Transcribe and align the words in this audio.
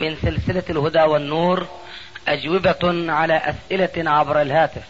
من 0.00 0.16
سلسلة 0.22 0.64
الهدى 0.70 1.02
والنور 1.02 1.66
أجوبة 2.28 3.12
على 3.12 3.36
أسئلة 3.36 4.10
عبر 4.10 4.42
الهاتف. 4.42 4.82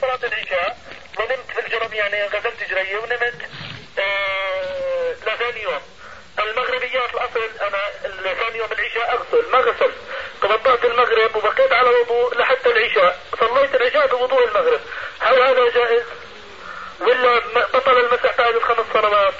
صلاة 0.00 0.20
العشاء 0.24 0.76
ونمت 1.18 1.50
في 1.54 1.66
الجرم 1.66 1.92
يعني 1.92 2.24
غسلت 2.24 2.70
جري 2.70 2.96
ونمت 2.96 3.42
آه 3.98 5.12
لثاني 5.12 5.62
يوم. 5.62 5.80
المغربيات 6.38 7.14
الأصل 7.14 7.40
أنا 7.62 7.78
ثاني 8.34 8.58
يوم 8.58 8.68
العشاء 8.72 9.12
أغسل 9.14 9.50
ما 9.52 9.58
غسلت. 9.58 9.94
توضأت 10.40 10.84
المغرب 10.84 11.36
وبقيت 11.36 11.72
على 11.72 11.88
وضوء 11.88 12.38
لحتى 12.38 12.70
العشاء. 12.70 13.20
صليت 13.40 13.74
العشاء 13.74 14.06
بوضوء 14.06 14.48
المغرب. 14.48 14.80
هل 15.20 15.34
هذا 15.34 15.70
جائز؟ 15.74 16.04
ولا 17.00 17.40
بطل 17.74 17.98
المسح 17.98 18.38
بعد 18.38 18.54
الخمس 18.54 18.86
صلوات؟ 18.92 19.34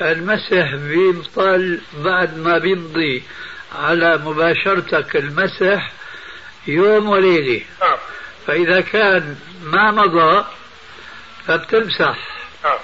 المسح 0.00 0.74
بيبطل 0.74 1.80
بعد 1.94 2.38
ما 2.38 2.58
بيمضي. 2.58 3.22
على 3.78 4.16
مباشرتك 4.16 5.16
المسح 5.16 5.92
يوم 6.66 7.08
وليلة. 7.08 7.64
نعم 7.80 7.98
فإذا 8.46 8.80
كان 8.80 9.36
ما 9.62 9.90
مضى 9.90 10.44
فبتمسح. 11.46 12.18
نعم 12.64 12.78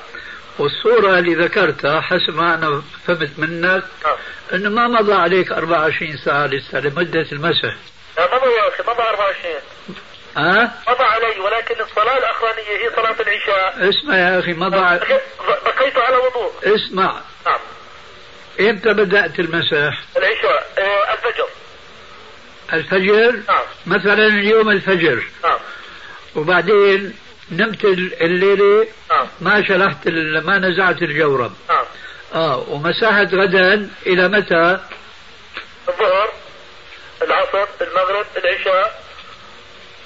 والصورة 0.58 1.18
اللي 1.18 1.34
ذكرتها 1.34 2.00
حسب 2.00 2.34
ما 2.34 2.54
أنا 2.54 2.82
فهمت 3.06 3.30
منك 3.38 3.84
نعم. 4.04 4.16
أنه 4.54 4.68
ما 4.70 4.88
مضى 5.00 5.12
عليك 5.14 5.52
24 5.52 6.16
ساعة 6.16 6.46
لسه 6.46 6.80
لمدة 6.80 7.26
المسح 7.32 7.74
لا 8.18 8.34
مضى 8.36 8.46
يا 8.52 8.68
أخي 8.68 8.82
مضى 8.82 9.02
24 9.02 9.54
ها؟ 10.36 10.74
مضى 10.88 11.04
علي 11.04 11.40
ولكن 11.40 11.80
الصلاة 11.80 12.18
الأخرانية 12.18 12.68
هي 12.84 12.90
صلاة 12.96 13.16
العشاء. 13.20 13.88
اسمع 13.88 14.16
يا 14.16 14.38
أخي 14.38 14.52
مضى 14.52 14.76
ع- 14.76 14.96
بقيت 15.64 15.96
على 15.96 16.16
وضوء. 16.16 16.52
اسمع. 16.64 17.20
نعم. 17.46 17.58
إمتى 18.60 18.92
بدأت 18.92 19.38
المسح؟ 19.40 20.00
العشاء 20.16 20.66
آه 20.78 21.12
الفجر. 21.14 21.48
الفجر؟ 22.72 23.32
نعم. 23.48 23.62
مثلا 23.86 24.26
اليوم 24.26 24.70
الفجر. 24.70 25.24
نعم. 25.44 25.58
وبعدين 26.36 27.14
نمت 27.50 27.84
الليلة 28.20 28.86
نعم 29.10 29.26
ما 29.40 29.62
شلحت 29.68 30.08
ما 30.44 30.58
نزعت 30.58 31.02
الجورب. 31.02 31.52
آه. 32.34 32.64
ومسحت 32.68 33.34
غدا 33.34 33.88
إلى 34.06 34.28
متى؟ 34.28 34.78
الظهر 35.88 36.32
العصر 37.22 37.66
المغرب 37.80 38.26
العشاء. 38.36 39.02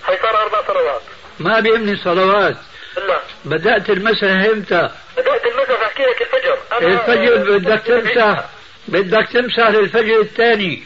هي 0.07 0.19
صار 0.23 0.43
أربع 0.43 0.63
صلوات. 0.67 1.03
ما 1.41 1.61
بيهمني 1.61 1.97
صلوات. 1.97 2.57
لا 2.97 3.21
بدأت 3.45 3.91
المسح 3.91 4.25
إمتى؟ 4.25 4.91
بدأت 5.17 5.47
المسح 5.47 5.83
أحكي 5.83 6.03
لك 6.03 6.23
الفجر. 6.23 6.59
أنا- 6.71 6.83
الفجر 6.83 7.59
بدك 7.59 7.83
تمسح. 7.87 8.45
بدك 8.89 9.29
تمسح 9.33 9.69
للفجر 9.69 10.21
الثاني. 10.21 10.83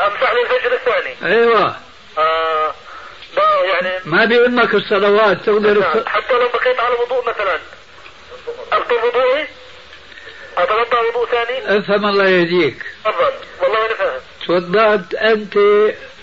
أمسح 0.00 0.32
للفجر 0.32 0.72
الثاني. 0.74 1.34
أيوه. 1.34 1.76
آه. 2.18 2.74
يعني 3.42 3.98
ما 4.04 4.24
بيهمك 4.24 4.74
الصلوات 4.74 5.36
تقدر. 5.46 5.82
حتى 6.06 6.32
لو 6.32 6.48
بقيت 6.48 6.80
على 6.80 6.94
وضوء 6.94 7.28
مثلا. 7.28 7.58
أبطل 8.72 8.94
وضوئي؟ 8.94 9.46
أتوضأ 10.56 11.00
وضوء 11.00 11.26
ثاني؟ 11.30 11.78
افهم 11.78 12.06
الله 12.06 12.28
يهديك. 12.28 12.84
تفضل. 13.04 13.32
والله 13.62 13.86
أنا 13.86 13.94
فاهم. 13.94 14.20
توضأت 14.46 15.14
أنت 15.14 15.56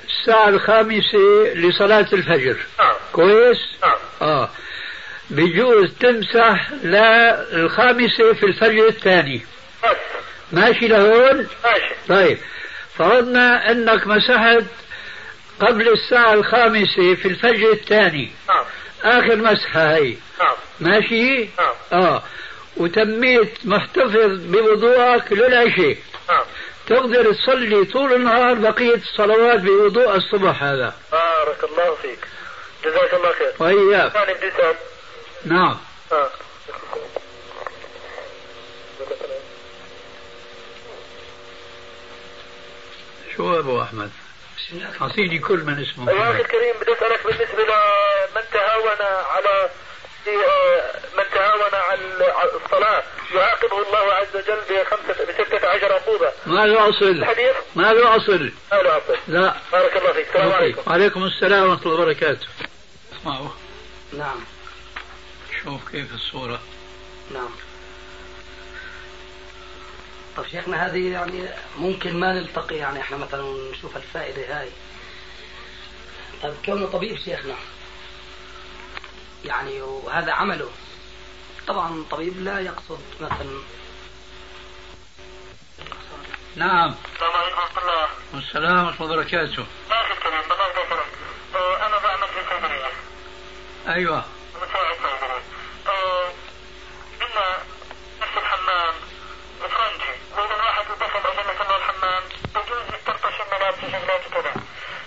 الساعة 0.10 0.50
الخامسة 0.50 1.44
لصلاة 1.56 2.08
الفجر. 2.14 2.58
نعم. 2.80 2.94
كويس؟ 3.14 3.58
نعم. 3.84 3.98
آه. 4.22 4.50
بيجوز 5.30 5.94
تمسح 6.00 6.72
للخامسة 6.84 8.34
في 8.34 8.46
الفجر 8.46 8.88
الثاني. 8.88 9.46
بس. 9.84 9.98
ماشي 10.52 10.88
لهون؟ 10.88 11.48
ماشي. 11.64 11.96
طيب. 12.10 12.38
فرضنا 12.98 13.72
أنك 13.72 14.08
مسحت 14.08 14.64
قبل 15.62 15.88
الساعة 15.90 16.34
الخامسة 16.34 17.16
في 17.16 17.28
الفجر 17.28 17.72
الثاني. 17.72 18.32
نعم. 18.50 18.66
آخر 19.04 19.36
مسحة 19.36 19.96
هي. 19.96 20.16
نعم. 20.40 20.56
ماشي؟ 20.80 21.50
نعم. 21.58 22.04
آه. 22.04 22.24
وتميت 22.78 23.66
محتفظ 23.66 24.46
بوضوءك 24.46 25.32
للعشاء. 25.32 25.98
نعم. 26.30 26.46
تقدر 26.88 27.34
تصلي 27.34 27.86
طول 27.86 28.14
النهار 28.14 28.54
بقية 28.54 28.96
الصلوات 28.96 29.60
بوضوء 29.60 30.16
الصبح 30.16 30.64
هذا. 30.64 30.96
بارك 31.12 31.64
الله 31.64 31.96
فيك. 32.02 32.28
جزاك 32.86 33.14
الله 33.14 33.32
خير. 33.32 33.54
وإياك. 33.60 34.14
نعم. 35.46 35.78
آه. 36.12 36.30
شو 43.36 43.60
أبو 43.60 43.82
أحمد؟ 43.82 44.12
أعطيني 45.02 45.40
كل 45.40 45.64
من 45.64 45.82
اسمه. 45.82 46.12
يا 46.12 46.32
أخي 46.32 46.42
الكريم 46.42 46.76
بدي 46.82 46.94
أسألك 46.94 47.24
بالنسبة 47.26 47.64
لمن 47.64 48.44
تهاون 48.52 49.02
على 49.36 49.70
آه، 50.28 50.92
من 51.18 51.24
تهاون 51.34 51.74
على 51.74 52.26
على 52.26 52.52
الصلاة 52.66 53.04
يعاقبه 53.36 53.82
الله 53.82 54.14
عز 54.14 54.36
وجل 54.36 54.62
بخمسة 54.70 55.26
بستة 55.26 55.68
عشر 55.68 55.94
عقوبة. 55.94 56.32
ما 56.46 56.66
له 56.66 56.90
أصل. 56.90 57.06
الحديث 57.06 57.56
ما 57.76 57.94
له 57.94 58.16
أصل. 58.16 58.52
ما 58.72 58.78
له 58.78 58.98
أصل. 58.98 59.18
لا. 59.28 59.56
بارك 59.72 59.98
الله 59.98 60.14
فيك. 60.14 60.28
السلام 60.28 60.52
عليكم. 60.52 60.82
وعليكم 60.88 61.24
السلام 61.24 61.70
ورحمة 61.70 61.86
الله 61.86 62.02
وبركاته. 62.02 62.48
اسمعوا. 63.20 63.50
نعم. 64.14 64.40
شوف 65.64 65.92
كيف 65.92 66.14
الصورة. 66.14 66.60
نعم. 67.32 67.50
طب 70.38 70.48
شيخنا 70.48 70.86
هذه 70.86 71.12
يعني 71.12 71.50
ممكن 71.78 72.20
ما 72.20 72.34
نلتقي 72.34 72.76
يعني 72.76 73.02
إحنا 73.02 73.18
مثلا 73.18 73.72
نشوف 73.72 73.98
الفائدة 73.98 74.60
هاي. 74.60 74.70
طيب 76.44 76.54
كونه 76.66 76.88
طبيب 76.88 77.18
شيخنا 77.18 77.56
يعني 79.46 79.82
وهذا 79.82 80.32
عمله. 80.32 80.70
طبعا 81.68 82.06
طبيب 82.12 82.44
لا 82.44 82.60
يقصد 82.60 83.02
مثلا. 83.22 83.62
نعم. 86.56 86.96
السلام 87.16 87.32
عليكم 87.32 87.58
ورحمة 87.58 87.82
الله. 87.82 88.08
والسلام 88.34 88.86
ورحمة 88.86 89.06
الله 89.06 89.18
وبركاته. 89.18 89.66
الله 91.56 91.86
أنا 91.86 91.98
بعمل 91.98 92.28
في 92.28 92.40
صيدلية 92.50 92.92
أيوة 93.88 94.26
مساعد 94.56 94.96
صيدلي 94.96 95.42
آه، 95.88 96.28
إن 97.22 97.62
نفس 98.22 98.38
الحمام 98.38 98.94
فرنجي 99.60 100.14
وإذا 100.38 100.56
الواحد 100.56 100.86
اتصل 100.92 101.28
أجل 101.28 101.62
الله 101.62 101.78
الحمام 101.78 102.24
يجوز 102.56 102.82
يسترطش 102.94 103.42
الملابس 103.42 103.78
وشغلات 103.84 104.28
وكذا 104.28 104.54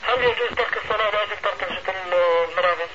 هل 0.02 0.24
يجوز 0.24 0.48
ترك 0.56 0.76
الصلاة 0.84 1.10
لأجل 1.10 1.36
ترطشة 1.42 1.90
الملابس؟ 1.90 2.90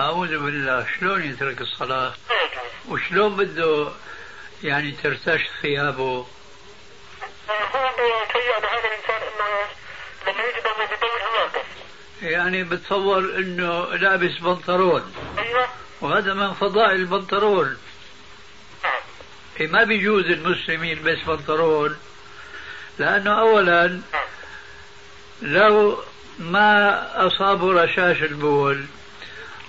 أعوذ 0.00 0.38
بالله 0.38 0.86
شلون 1.00 1.22
يترك 1.22 1.60
الصلاة؟ 1.60 2.12
لا 2.30 2.42
يجوز 2.42 2.88
وشلون 2.88 3.36
بده 3.36 3.88
يعني 4.62 4.92
ترتش 4.92 5.40
ثيابه؟ 5.62 6.26
هو 7.48 7.90
بيتهيأ 7.96 8.60
لهذا 8.60 8.88
الإنسان 8.88 9.22
إنه 9.22 9.68
لما 10.26 10.44
يجي 10.44 10.62
يعني 12.22 12.64
بتصور 12.64 13.18
إنه 13.18 13.84
لابس 13.84 14.38
بنطلون. 14.38 15.14
أيوه. 15.38 15.68
وهذا 16.00 16.34
من 16.34 16.54
فضائل 16.54 17.00
البنطلون. 17.00 17.78
نعم 18.84 19.00
إيه 19.60 19.68
ما 19.68 19.84
بيجوز 19.84 20.24
المسلم 20.24 20.84
يلبس 20.84 21.18
بنطلون. 21.26 21.98
لأنه 22.98 23.40
اولا 23.40 23.86
نعم 23.86 24.24
لو 25.42 26.02
ما 26.38 27.26
اصابه 27.26 27.82
رشاش 27.82 28.22
البول 28.22 28.86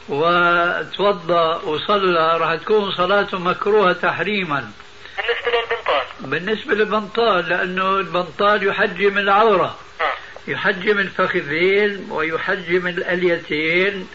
وتوضأ 0.10 1.56
وصلى 1.56 2.38
راح 2.38 2.56
تكون 2.56 2.92
صلاته 2.92 3.40
مكروهة 3.40 3.94
تحريما. 3.94 4.72
بالنسبة 5.18 5.52
للبنطال؟ 5.52 6.30
بالنسبة 6.30 6.76
للبنطال 6.76 7.50
لأنه 7.50 7.98
البنطال 7.98 8.68
يحجم 8.68 9.18
العورة. 9.18 9.78
نعم 10.00 10.12
يحجم 10.48 11.00
الفخذين 11.00 12.08
ويحجم 12.10 12.88
الأليتين 12.88 14.08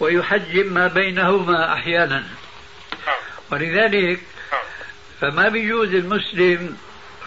ويحجم 0.00 0.74
ما 0.74 0.86
بينهما 0.86 1.72
أحيانا. 1.72 2.24
ولذلك 3.52 4.20
فما 5.20 5.48
بيجوز 5.48 5.94
المسلم 5.94 6.76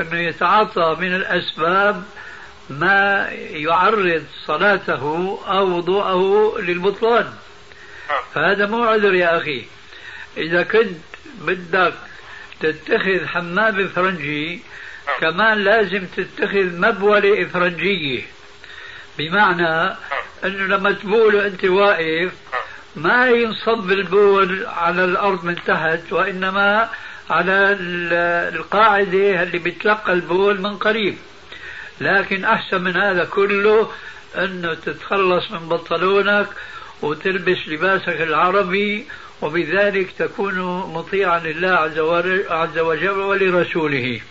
أنه 0.02 0.20
يتعاطى 0.20 0.98
من 1.00 1.16
الأسباب 1.16 2.04
ما 2.70 3.28
يعرض 3.40 4.24
صلاته 4.46 5.40
أو 5.48 5.78
وضوءه 5.78 6.54
للبطلان. 6.62 7.34
فهذا 8.34 8.66
مو 8.66 8.84
عذر 8.84 9.14
يا 9.14 9.38
أخي. 9.38 9.66
إذا 10.38 10.64
كنت 10.64 10.98
بدك 11.42 11.94
تتخذ 12.60 13.26
حمام 13.26 13.88
فرنجي 13.88 14.62
كمان 15.20 15.58
لازم 15.58 16.06
تتخذ 16.06 16.80
مبولة 16.80 17.44
إفرنجية 17.44 18.22
بمعنى 19.18 19.96
أنه 20.46 20.66
لما 20.76 20.92
تبول 20.92 21.36
وأنت 21.36 21.66
واقف 21.66 22.32
ما 22.96 23.30
ينصب 23.30 23.92
البول 23.92 24.66
على 24.66 25.06
الأرض 25.06 25.46
من 25.46 25.56
تحت 25.56 26.14
وإنما 26.14 26.90
على 27.30 27.78
القاعدة 28.56 29.44
اللي 29.44 29.60
بتلقى 29.60 30.14
البول 30.14 30.62
من 30.62 30.78
قريب. 30.78 31.18
لكن 32.02 32.46
أحسن 32.46 32.82
من 32.82 32.98
هذا 32.98 33.26
كله 33.26 33.92
أنه 34.38 34.74
تتخلص 34.74 35.52
من 35.52 35.70
بنطلونك 35.70 36.48
وتلبس 37.02 37.58
لباسك 37.68 38.22
العربي 38.22 39.06
وبذلك 39.42 40.12
تكون 40.12 40.60
مطيعا 40.94 41.40
لله 41.40 41.70
عز 42.50 42.80
وجل 42.80 43.10
ولرسوله. 43.10 44.22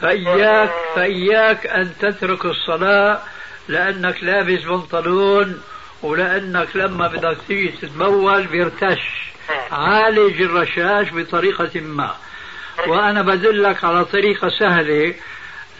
فإياك 0.00 0.70
فإياك 0.94 1.66
أن 1.66 1.92
تترك 2.00 2.44
الصلاة 2.44 3.20
لأنك 3.68 4.24
لابس 4.24 4.62
بنطلون 4.62 5.60
ولأنك 6.02 6.68
لما 6.76 7.08
بدك 7.08 7.36
تيجي 7.48 7.68
تتبول 7.68 8.46
بيرتش. 8.46 9.00
عالج 9.72 10.42
الرشاش 10.42 11.12
بطريقة 11.12 11.80
ما. 11.80 12.16
وأنا 12.86 13.22
بدلك 13.22 13.84
على 13.84 14.04
طريقة 14.04 14.48
سهلة 14.48 15.14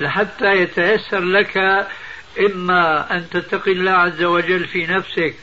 لحتى 0.00 0.53
يتيسر 0.53 1.21
لك 1.21 1.87
إما 2.41 3.17
أن 3.17 3.31
تتقي 3.31 3.73
الله 3.73 3.91
عز 3.91 4.23
وجل 4.23 4.67
في 4.67 4.87
نفسك 4.87 5.35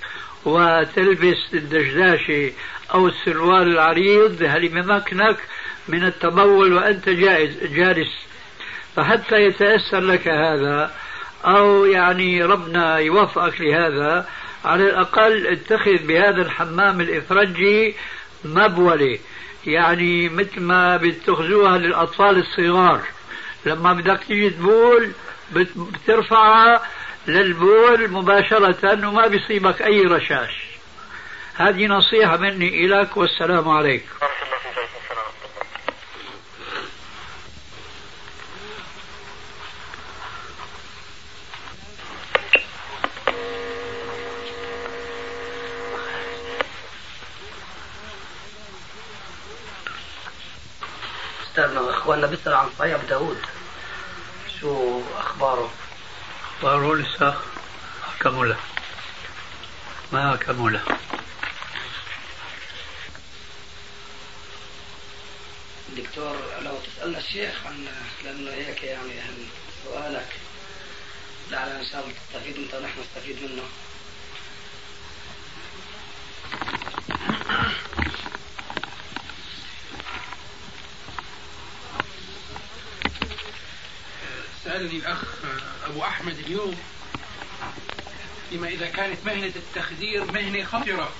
وتلبس 0.46 1.54
الدشداشة 1.54 2.52
أو 2.94 3.08
السروال 3.08 3.68
العريض 3.68 4.44
هل 4.48 4.68
بمكنك 4.68 5.38
من 5.88 6.04
التبول 6.04 6.74
وأنت 6.74 7.10
جائز 7.10 7.64
جالس. 7.64 8.12
فحتى 8.96 9.36
يتيسر 9.36 10.00
لك 10.00 10.28
هذا 10.28 10.92
أو 11.46 11.86
يعني 11.86 12.44
ربنا 12.44 12.98
يوفقك 12.98 13.62
لهذا 13.62 14.28
على 14.66 14.90
الأقل 14.90 15.48
اتخذ 15.48 15.98
بهذا 15.98 16.42
الحمام 16.42 17.02
الإفرنجي 17.02 17.96
مبولة. 18.46 19.20
يعني 19.66 20.30
مثل 20.30 20.62
ما 20.62 20.98
بتخذوها 20.98 21.78
للأطفال 21.78 22.38
الصغار. 22.38 23.02
لما 23.66 23.94
بدك 23.94 24.20
تيجي 24.28 24.50
تبول 24.50 25.12
بترفعها 25.51 26.81
للبول 27.27 28.12
مباشرة 28.12 29.07
وما 29.07 29.27
بيصيبك 29.27 29.81
أي 29.81 30.01
رشاش. 30.01 30.51
هذه 31.56 31.86
نصيحة 31.86 32.38
مني 32.38 32.86
إليك 32.86 33.18
والسلام 33.18 33.69
عليكم. 33.69 34.07
أستاذنا 51.44 51.89
إخواننا 51.89 52.27
بيسأل 52.27 52.54
عن 52.54 52.69
صحيح 52.80 52.97
داود 53.09 53.38
شو 54.62 55.02
أخباره؟ 55.18 55.72
أخباره 56.58 56.96
لسه 56.96 57.42
كمله 58.19 58.58
ما 60.13 60.36
كمله 60.36 60.81
دكتور 65.98 66.36
لو 66.62 66.78
تسألنا 66.80 67.18
الشيخ 67.18 67.66
عن 67.66 67.88
لأنه 68.24 68.52
هيك 68.52 68.84
يعني 68.84 69.13
سؤالك 69.86 70.36
لعل 71.52 71.69
إن 71.69 71.86
شاء 71.86 72.02
الله 72.02 72.14
تستفيد 72.14 72.57
أنت 72.57 72.74
ونحن 72.74 73.00
نستفيد 73.00 73.44
منه 73.44 73.64
سألني 84.64 84.98
الأخ 84.98 85.24
أبو 85.92 86.04
أحمد 86.04 86.40
اليوم 86.40 86.76
فيما 88.50 88.68
إذا 88.68 88.86
كانت 88.86 89.26
مهنة 89.26 89.52
التخدير 89.56 90.32
مهنة 90.32 90.64
خطرة 90.64 91.12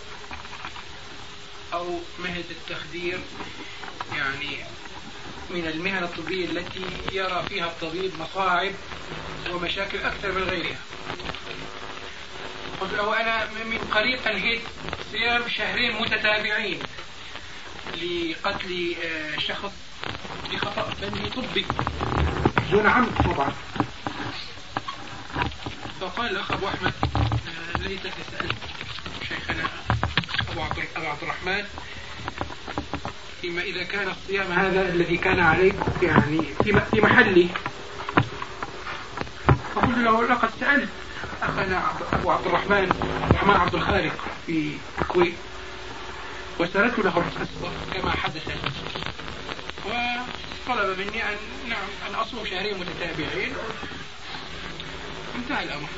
أو 1.74 2.00
مهنة 2.20 2.44
التخدير 2.50 3.20
يعني 4.16 4.58
من 5.50 5.68
المهن 5.68 6.04
الطبية 6.04 6.46
التي 6.46 6.86
يرى 7.12 7.44
فيها 7.50 7.66
الطبيب 7.66 8.12
مصاعب 8.20 8.72
ومشاكل 9.50 9.98
أكثر 9.98 10.32
من 10.32 10.44
غيرها. 10.44 10.80
قلت 12.82 12.94
له 12.94 13.22
أنا 13.22 13.46
من 13.46 13.78
قريب 13.94 14.20
أنهيت 14.28 14.62
صيام 15.12 15.50
شهرين 15.50 16.02
متتابعين 16.02 16.80
لقتل 17.94 18.96
آه، 19.04 19.40
شخص 19.40 19.72
بخطأ 20.52 20.90
فني 21.02 21.30
طبي. 21.30 21.66
دون 22.72 22.88
عمد 22.88 23.12
طبعا. 23.24 23.54
فقال 26.02 26.32
الأخ 26.32 26.52
أبو 26.52 26.68
أحمد 26.68 26.94
آه، 27.16 27.78
ليتك 27.78 28.14
سألت 28.32 28.56
شيخنا 29.30 29.64
أبو 30.50 30.62
عبد 31.08 31.24
الرحمن 31.24 31.64
فيما 33.42 33.62
إذا 33.62 33.84
كان 33.84 34.08
الصيام 34.10 34.52
هذا 34.52 34.90
الذي 34.90 35.18
كان 35.18 35.40
عليك 35.40 35.76
يعني 36.02 36.42
في 36.92 37.02
محلي 37.02 37.48
فقلت 39.76 39.98
له 39.98 40.28
لقد 40.28 40.50
سألت 40.60 40.90
أخنا 41.42 41.84
أبو 42.14 42.32
عبد 42.32 42.46
الرحمن 42.46 42.92
الرحمن 43.32 43.56
عبد 43.56 43.76
الخالق 43.76 44.16
في 44.48 44.78
الكويت 45.02 45.36
وسردت 46.60 47.00
له 47.00 47.18
القصة 47.18 47.72
كما 47.94 48.12
حدث. 48.12 48.48
وطلب 49.86 51.00
مني 51.00 51.24
أن 51.30 51.36
نعم 51.70 51.88
أن 52.10 52.16
أصوم 52.16 52.46
شهرين 52.46 52.80
متتابعين. 52.80 53.54
انتهى 55.36 55.64
الأمر. 55.64 55.90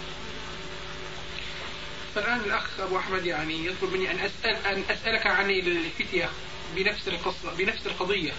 فالآن 2.16 2.40
الأخ 2.40 2.80
أبو 2.80 2.98
أحمد 2.98 3.26
يعني 3.26 3.66
يطلب 3.66 3.94
مني 3.94 4.12
أن 4.12 4.20
أسأل 4.20 4.66
أن 4.66 4.84
أسألك 4.90 5.28
عن 5.28 5.50
الفتية 5.50 6.30
بنفس 6.76 7.08
القصة 7.08 7.54
بنفس 7.58 7.88
القضية. 7.88 8.32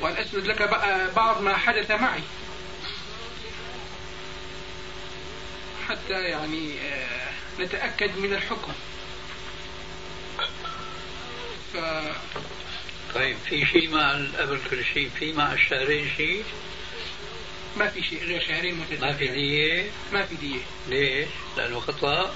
وأن 0.00 0.16
أسرد 0.16 0.46
لك 0.46 0.62
بعض 1.16 1.42
ما 1.42 1.56
حدث 1.56 1.90
معي. 1.90 2.22
حتى 5.88 6.12
يعني 6.12 6.80
آه، 6.80 7.30
نتأكد 7.60 8.18
من 8.18 8.32
الحكم. 8.32 8.72
ف... 11.72 11.76
طيب 13.14 13.36
في 13.48 13.66
شيء 13.66 13.90
مع 13.90 14.12
قبل 14.12 14.60
كل 14.70 14.84
شيء 14.84 15.10
في 15.18 15.32
مع 15.32 15.52
الشهرين 15.52 16.10
شيء؟ 16.16 16.44
ما 17.76 17.88
في 17.88 18.02
شيء 18.02 18.24
غير 18.24 18.40
شهرين 18.40 18.74
متتابعين 18.74 19.02
ما 19.02 19.16
في 19.16 19.26
دية؟ 19.26 19.90
ما 20.12 20.26
في 20.26 20.34
دية. 20.34 20.60
ليش؟ 20.88 21.28
لأنه 21.56 21.80
خطأ؟ 21.80 22.34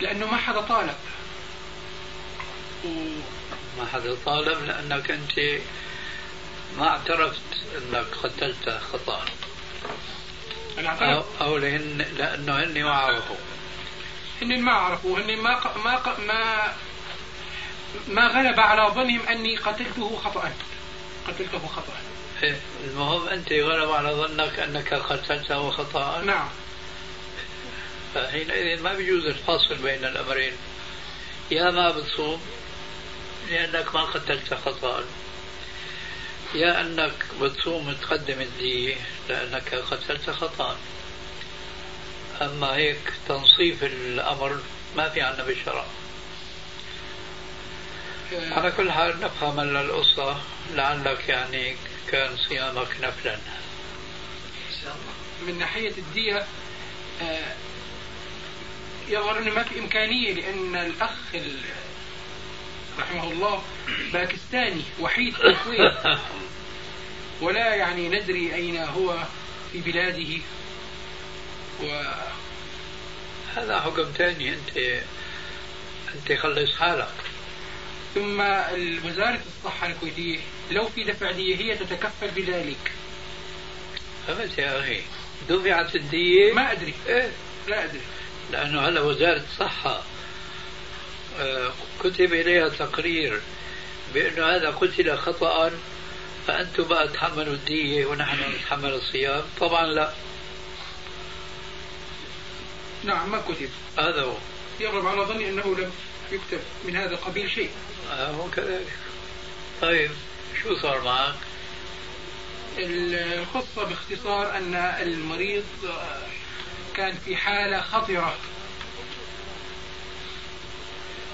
لأنه 0.00 0.26
ما 0.26 0.36
حدا 0.36 0.60
طالب. 0.60 0.96
و... 2.84 2.88
ما 3.78 3.86
حدا 3.92 4.16
طالب 4.26 4.64
لأنك 4.64 5.10
أنت 5.10 5.60
ما 6.78 6.88
اعترفت 6.88 7.40
أنك 7.76 8.06
قتلت 8.22 8.80
خطأ. 8.92 9.24
أنا 10.78 10.88
اعترفت 10.88 11.40
أو, 11.40 11.46
أو 11.46 11.56
لهن 11.56 12.06
لأنه 12.16 12.64
هن 12.64 12.84
ما 12.84 12.92
عرفوا. 12.92 13.36
هن 14.42 14.62
ما 14.62 14.72
عرفوا. 14.72 15.18
هن 15.18 15.36
ما 15.36 15.54
ق... 15.54 15.76
ما 15.84 15.96
ق... 15.96 16.20
ما 16.20 16.74
ما 18.08 18.26
غلب 18.26 18.60
على 18.60 18.94
ظنهم 18.94 19.28
أني 19.28 19.56
قتلته 19.56 20.20
خطأ. 20.24 20.52
قتلته 21.28 21.66
خطأ. 21.66 21.92
إيه، 22.42 22.60
المهم 22.84 23.28
أنت 23.28 23.52
غلب 23.52 23.90
على 23.90 24.08
ظنك 24.08 24.58
أنك 24.58 24.94
قتلته 24.94 25.70
خطأ. 25.70 26.20
نعم. 26.20 26.48
فحينئذ 28.14 28.82
ما 28.82 28.94
بيجوز 28.94 29.24
الفصل 29.24 29.74
بين 29.74 30.04
الأمرين. 30.04 30.52
يا 31.50 31.70
ما 31.70 31.90
بتصوم 31.90 32.40
لأنك 33.50 33.94
ما 33.94 34.04
قتلت 34.04 34.54
خطأ. 34.54 35.04
يا 36.54 36.80
أنك 36.80 37.26
بتصوم 37.40 37.92
تقدم 37.92 38.40
الدية 38.40 38.96
لأنك 39.28 39.74
قتلت 39.74 40.30
خطأ. 40.30 40.76
أما 42.42 42.76
هيك 42.76 43.12
تنصيف 43.28 43.84
الأمر 43.84 44.60
ما 44.96 45.08
في 45.08 45.20
عنا 45.20 45.44
بالشرع 45.44 45.84
على 48.32 48.70
كل 48.70 48.92
حال 48.92 49.20
نفهم 49.20 49.60
القصة 49.60 50.40
لعلك 50.74 51.28
يعني 51.28 51.76
كان 52.08 52.36
صيامك 52.36 52.96
نفلا. 53.02 53.34
إن 53.34 53.40
شاء 54.82 54.96
الله. 54.96 55.52
من 55.52 55.58
ناحية 55.58 55.92
الدية 55.98 56.46
آه، 57.22 57.54
يظهر 59.08 59.38
أنه 59.38 59.50
ما 59.50 59.62
في 59.62 59.78
إمكانية 59.78 60.32
لأن 60.32 60.76
الأخ 60.76 61.10
رحمه 62.98 63.32
الله 63.32 63.62
باكستاني 64.12 64.82
وحيد 65.00 65.34
في 65.34 65.46
الكويت. 65.46 66.18
ولا 67.40 67.74
يعني 67.74 68.08
ندري 68.08 68.54
أين 68.54 68.76
هو 68.76 69.18
في 69.72 69.80
بلاده. 69.80 70.40
و 71.82 72.02
هذا 73.56 73.80
حكم 73.80 74.04
ثاني 74.18 74.54
أنت 74.54 75.02
أنت 76.14 76.32
خلص 76.40 76.74
حالك. 76.76 77.08
ثم 78.16 78.40
وزارة 79.08 79.40
الصحة 79.46 79.86
الكويتية 79.86 80.38
لو 80.70 80.88
في 80.88 81.04
دفع 81.04 81.30
دية 81.30 81.56
هي 81.56 81.76
تتكفل 81.76 82.30
بذلك. 82.36 82.92
فهمت 84.26 84.58
يا 84.58 84.80
أخي. 84.80 85.00
دفعت 85.48 85.94
الدية؟ 85.96 86.52
ما 86.52 86.72
أدري. 86.72 86.94
إيه؟ 87.06 87.30
لا 87.68 87.84
أدري. 87.84 88.00
لأنه 88.52 88.80
هلا 88.88 89.00
وزارة 89.00 89.42
الصحة 89.52 90.02
آه، 91.40 91.72
كتب 92.00 92.32
إليها 92.32 92.68
تقرير 92.68 93.40
بأنه 94.14 94.46
هذا 94.56 94.70
قتل 94.70 95.18
خطأ 95.18 95.70
فأنتم 96.46 96.84
بقى 96.84 97.08
تحملوا 97.08 97.54
الدية 97.54 98.06
ونحن 98.06 98.38
نتحمل 98.54 98.94
الصيام. 98.94 99.42
طبعا 99.60 99.86
لا. 99.86 100.12
نعم 103.04 103.30
ما 103.30 103.38
كتب. 103.48 103.70
هذا 103.98 104.22
هو. 104.22 104.34
يغلب 104.80 105.06
على 105.06 105.22
ظني 105.22 105.48
أنه 105.48 105.76
لم 105.78 105.92
يكتب 106.32 106.60
من 106.84 106.96
هذا 106.96 107.10
القبيل 107.14 107.50
شيء. 107.50 107.70
آه 108.10 108.30
هو 108.30 108.50
كذلك. 108.50 108.92
طيب 109.82 110.10
شو 110.62 110.76
صار 110.76 111.00
معك؟ 111.00 111.34
القصة 112.78 113.84
باختصار 113.84 114.56
أن 114.56 114.74
المريض 114.74 115.64
كان 116.96 117.18
في 117.24 117.36
حالة 117.36 117.80
خطرة. 117.80 118.36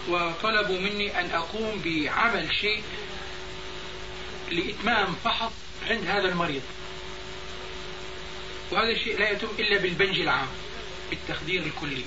وطلبوا 0.09 0.79
مني 0.79 1.21
أن 1.21 1.31
أقوم 1.31 1.83
بعمل 1.85 2.55
شيء 2.55 2.83
لإتمام 4.51 5.17
فحص 5.25 5.53
عند 5.87 6.07
هذا 6.07 6.29
المريض. 6.29 6.63
وهذا 8.71 8.91
الشيء 8.91 9.19
لا 9.19 9.31
يتم 9.31 9.49
إلا 9.59 9.79
بالبنج 9.79 10.21
العام 10.21 10.49
بالتخدير 11.11 11.63
الكلي. 11.63 12.05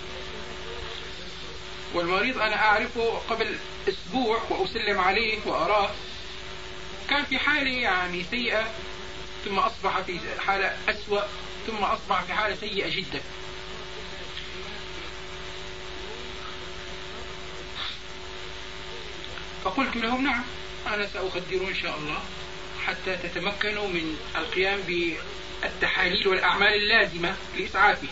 والمريض 1.95 2.37
أنا 2.39 2.55
أعرفه 2.55 3.17
قبل 3.29 3.57
أسبوع 3.89 4.41
وأسلم 4.49 4.99
عليه 4.99 5.39
وأراه. 5.45 5.89
كان 7.09 7.23
في 7.25 7.39
حالة 7.39 7.71
يعني 7.71 8.23
سيئة 8.31 8.67
ثم 9.45 9.59
أصبح 9.59 9.99
في 9.99 10.19
حالة 10.39 10.77
أسوأ 10.89 11.21
ثم 11.67 11.83
أصبح 11.83 12.21
في 12.23 12.33
حالة 12.33 12.55
سيئة 12.55 12.95
جدا. 12.95 13.21
فقلت 19.63 19.95
لهم 19.95 20.23
نعم 20.23 20.43
أنا 20.87 21.07
سأخدر 21.07 21.67
إن 21.67 21.75
شاء 21.75 21.97
الله 21.97 22.19
حتى 22.85 23.17
تتمكنوا 23.17 23.87
من 23.87 24.17
القيام 24.35 24.79
بالتحاليل 24.81 26.27
والأعمال 26.27 26.73
اللازمة 26.73 27.35
لإسعافه 27.57 28.07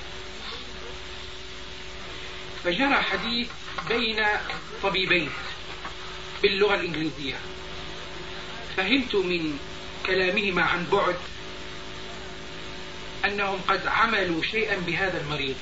فجرى 2.63 2.95
حديث 2.95 3.47
بين 3.89 4.25
طبيبين 4.83 5.29
باللغة 6.41 6.75
الإنجليزية. 6.75 7.35
فهمت 8.77 9.15
من 9.15 9.59
كلامهما 10.05 10.63
عن 10.63 10.85
بعد 10.91 11.15
أنهم 13.25 13.59
قد 13.67 13.87
عملوا 13.87 14.43
شيئا 14.43 14.77
بهذا 14.77 15.21
المريض. 15.21 15.55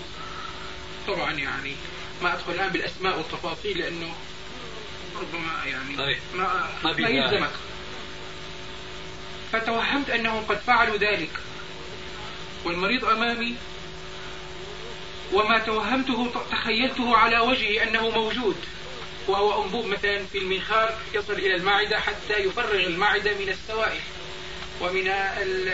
طبعا 1.07 1.31
يعني 1.31 1.75
ما 2.23 2.33
أدخل 2.33 2.51
الآن 2.53 2.69
بالأسماء 2.69 3.17
والتفاصيل 3.17 3.77
لأنه 3.77 4.15
ربما 5.21 5.65
يعني 5.65 5.97
طيب. 5.97 6.19
ما, 6.35 6.69
ما, 6.83 6.93
ما 6.93 7.09
يلزمك. 7.09 7.51
فتوهمت 9.51 10.09
أنهم 10.09 10.45
قد 10.45 10.57
فعلوا 10.57 10.97
ذلك. 10.97 11.31
والمريض 12.65 13.05
أمامي 13.05 13.55
وما 15.33 15.57
توهمته 15.59 16.31
تخيلته 16.51 17.17
على 17.17 17.39
وجهه 17.39 17.83
أنه 17.83 18.09
موجود. 18.09 18.55
وهو 19.27 19.63
أنبوب 19.63 19.85
مثلا 19.85 20.25
في 20.25 20.37
المنخار 20.37 20.97
يصل 21.13 21.33
إلى 21.33 21.55
المعدة 21.55 21.99
حتى 21.99 22.33
يفرغ 22.33 22.85
المعدة 22.85 23.33
من 23.33 23.49
السوائل 23.49 23.99
ومن 24.81 25.07
ال 25.07 25.69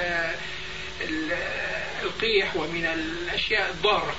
ال 1.01 1.31
القيح 2.03 2.55
ومن 2.55 2.85
الأشياء 2.85 3.69
الضارة. 3.71 4.15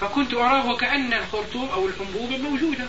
فكنت 0.00 0.34
أراه 0.34 0.70
وكأن 0.70 1.12
الخرطوم 1.12 1.68
أو 1.68 1.86
الأنبوبة 1.86 2.36
موجودة. 2.36 2.88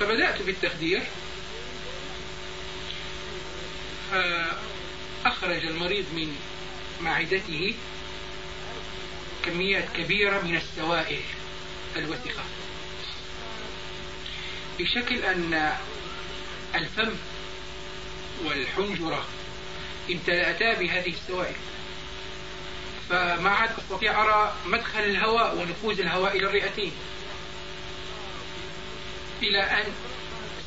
فبدأت 0.00 0.42
بالتخدير. 0.42 1.02
فأخرج 4.10 5.66
المريض 5.66 6.04
من 6.12 6.36
معدته 7.00 7.74
كميات 9.48 9.84
كبيرة 9.96 10.40
من 10.40 10.56
السوائل 10.56 11.20
الوثقة 11.96 12.44
بشكل 14.78 15.24
أن 15.24 15.72
الفم 16.74 17.14
والحنجرة 18.44 19.24
امتلأتا 20.10 20.74
بهذه 20.74 21.10
السوائل 21.10 21.56
فما 23.08 23.50
عاد 23.50 23.70
أستطيع 23.78 24.22
أرى 24.22 24.54
مدخل 24.66 25.00
الهواء 25.00 25.56
ونفوذ 25.56 26.00
الهواء 26.00 26.36
إلى 26.36 26.46
الرئتين. 26.46 26.92
إلى 29.42 29.62
أن 29.62 29.84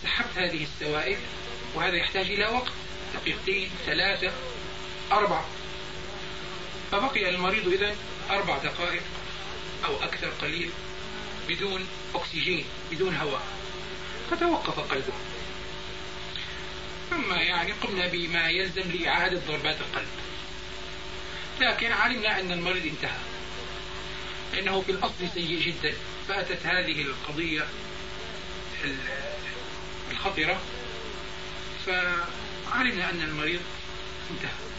سحبت 0.03 0.37
هذه 0.37 0.63
السوائل 0.63 1.17
وهذا 1.75 1.95
يحتاج 1.95 2.25
إلى 2.25 2.45
وقت 2.45 2.71
دقيقتين 3.13 3.69
ثلاثة 3.85 4.31
أربعة. 5.11 5.45
فبقي 6.91 7.29
المريض 7.29 7.67
إذا 7.67 7.95
أربع 8.29 8.57
دقائق 8.57 9.01
أو 9.85 10.03
أكثر 10.03 10.27
قليل 10.41 10.69
بدون 11.49 11.87
أكسجين 12.15 12.65
بدون 12.91 13.15
هواء. 13.15 13.41
فتوقف 14.31 14.79
قلبه. 14.79 15.13
ثم 17.09 17.33
يعني 17.33 17.71
قمنا 17.71 18.07
بما 18.07 18.49
يلزم 18.49 18.91
لإعادة 18.91 19.41
ضربات 19.47 19.77
القلب. 19.79 20.07
لكن 21.59 21.91
علمنا 21.91 22.39
أن 22.39 22.51
المريض 22.51 22.85
انتهى. 22.85 23.19
لأنه 24.53 24.81
في 24.81 24.91
الأصل 24.91 25.29
سيء 25.33 25.59
جدا. 25.59 25.93
فأتت 26.27 26.65
هذه 26.65 27.01
القضية 27.01 27.67
الخطرة. 30.11 30.61
فعلمنا 31.85 33.09
أن 33.09 33.21
المريض 33.21 33.61
انتهى. 34.31 34.70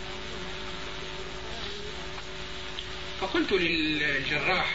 فقلت 3.23 3.53
للجراح 3.53 4.75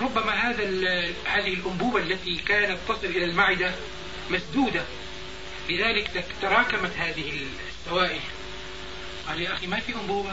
ربما 0.00 0.32
هذا 0.32 0.64
هذه 1.24 1.54
الأنبوبة 1.54 1.98
التي 1.98 2.36
كانت 2.36 2.78
تصل 2.88 3.06
إلى 3.06 3.24
المعدة 3.24 3.74
مسدودة. 4.30 4.84
لذلك 5.68 6.24
تراكمت 6.42 6.92
هذه 6.96 7.46
السوائل. 7.70 8.20
قال 9.28 9.40
يا 9.40 9.52
أخي 9.52 9.66
ما 9.66 9.80
في 9.80 9.94
أنبوبة؟ 9.94 10.32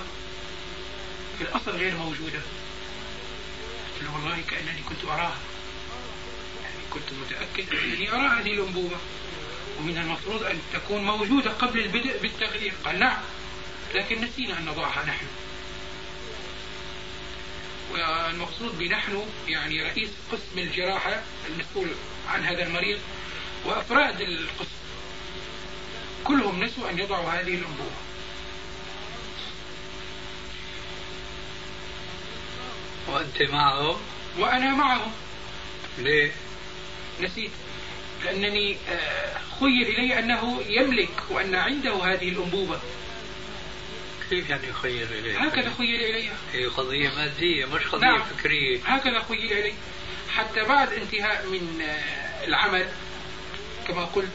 في 1.37 1.43
الأصل 1.43 1.71
غير 1.71 1.97
موجودة. 1.97 2.41
قلت 3.93 4.03
له 4.03 4.15
والله 4.15 4.37
كأنني 4.49 4.81
كنت 4.89 5.05
أراها. 5.05 5.37
يعني 6.63 6.83
كنت 6.89 7.03
متأكد 7.21 7.75
أنني 7.75 8.11
أرى 8.11 8.27
هذه 8.27 8.53
الأنبوبة. 8.53 8.97
ومن 9.79 9.97
المفروض 9.97 10.43
أن 10.43 10.59
تكون 10.73 11.03
موجودة 11.03 11.51
قبل 11.51 11.79
البدء 11.79 12.21
بالتغيير. 12.21 12.73
قال 12.85 12.99
نعم 12.99 13.21
لكن 13.95 14.21
نسينا 14.21 14.59
أن 14.59 14.65
نضعها 14.65 15.05
نحن. 15.05 15.25
والمقصود 17.93 18.77
بنحن 18.77 19.25
يعني 19.47 19.83
رئيس 19.83 20.09
قسم 20.31 20.59
الجراحة 20.59 21.21
المسؤول 21.49 21.87
عن 22.27 22.43
هذا 22.43 22.63
المريض 22.63 22.99
وأفراد 23.65 24.21
القسم. 24.21 24.69
كلهم 26.23 26.63
نسوا 26.63 26.89
أن 26.89 26.99
يضعوا 26.99 27.29
هذه 27.29 27.53
الأنبوبة 27.53 28.03
وأنت 33.07 33.41
معهم؟ 33.41 33.97
وأنا 34.39 34.71
معهم. 34.71 35.11
ليه؟ 35.97 36.31
نسيت. 37.21 37.51
لأنني 38.23 38.77
آه، 38.89 39.37
خيل 39.59 39.87
إلي 39.87 40.19
أنه 40.19 40.61
يملك 40.67 41.23
وأن 41.29 41.55
عنده 41.55 41.93
هذه 41.93 42.29
الأنبوبة. 42.29 42.79
كيف 44.29 44.49
يعني 44.49 44.73
خير 44.73 45.07
إليه؟ 45.07 45.39
هكذا 45.39 45.73
خيل 45.77 46.01
إلي. 46.01 46.29
هي 46.53 46.65
قضية 46.65 47.09
مادية 47.09 47.65
مش 47.65 47.87
قضية 47.87 48.07
نعم. 48.07 48.23
فكرية. 48.23 48.79
هكذا 48.85 49.23
خيل 49.29 49.53
إلي. 49.53 49.73
حتى 50.29 50.63
بعد 50.63 50.93
انتهاء 50.93 51.45
من 51.47 51.81
آه، 51.81 52.45
العمل 52.45 52.89
كما 53.87 54.05
قلت 54.05 54.31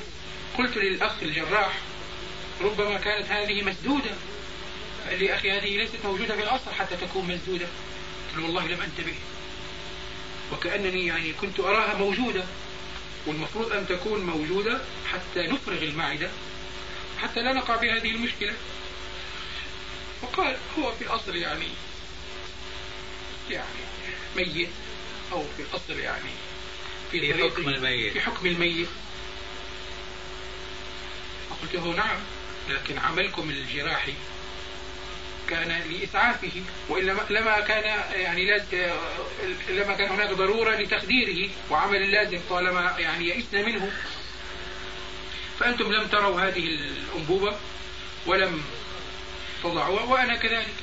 قلت 0.58 0.76
للأخ 0.76 1.12
الجراح 1.22 1.78
ربما 2.60 2.98
كانت 2.98 3.26
هذه 3.26 3.62
مسدودة. 3.62 4.10
قال 5.08 5.18
لي 5.18 5.34
أخي 5.34 5.50
هذه 5.50 5.76
ليست 5.76 5.96
موجودة 6.04 6.36
في 6.36 6.42
الأصل 6.42 6.70
حتى 6.78 6.96
تكون 6.96 7.24
مسدودة. 7.24 7.66
قلت 7.66 8.36
له 8.36 8.44
والله 8.44 8.66
لم 8.66 8.80
أنتبه. 8.82 9.14
وكأنني 10.52 11.06
يعني 11.06 11.32
كنت 11.32 11.60
أراها 11.60 11.94
موجودة. 11.94 12.44
والمفروض 13.26 13.72
أن 13.72 13.86
تكون 13.88 14.20
موجودة 14.20 14.80
حتى 15.12 15.46
نفرغ 15.46 15.82
المعدة 15.82 16.30
حتى 17.18 17.42
لا 17.42 17.52
نقع 17.52 17.76
بهذه 17.76 18.10
المشكلة. 18.10 18.52
وقال 20.22 20.56
هو 20.78 20.92
في 20.92 21.02
الأصل 21.04 21.36
يعني 21.36 21.68
يعني 23.50 23.66
ميت 24.36 24.68
أو 25.32 25.44
في 25.56 25.62
الأصل 25.62 25.98
يعني 25.98 26.30
في, 27.10 27.32
في 27.32 27.42
حكم 27.50 27.68
الميت. 27.68 28.12
في 28.12 28.20
حكم 28.20 28.46
الميت 28.46 28.88
فقلت 31.50 31.74
له 31.74 31.94
نعم 31.96 32.18
لكن 32.68 32.98
عملكم 32.98 33.50
الجراحي 33.50 34.14
كان 35.48 35.82
لإسعافه 35.90 36.50
وإلا 36.88 37.14
ما- 37.14 37.26
لما 37.30 37.60
كان 37.60 37.84
يعني 38.20 38.44
لا- 38.46 38.64
لما 39.68 39.94
كان 39.94 40.08
هناك 40.10 40.30
ضرورة 40.30 40.76
لتخديره 40.76 41.50
وعمل 41.70 42.02
اللازم 42.02 42.40
طالما 42.50 42.94
يعني 42.98 43.28
يئسنا 43.28 43.62
منه 43.66 43.92
فأنتم 45.60 45.92
لم 45.92 46.06
تروا 46.06 46.40
هذه 46.40 46.66
الأنبوبة 46.66 47.56
ولم 48.26 48.62
تضعوها 49.64 50.04
وأنا 50.04 50.36
كذلك. 50.36 50.74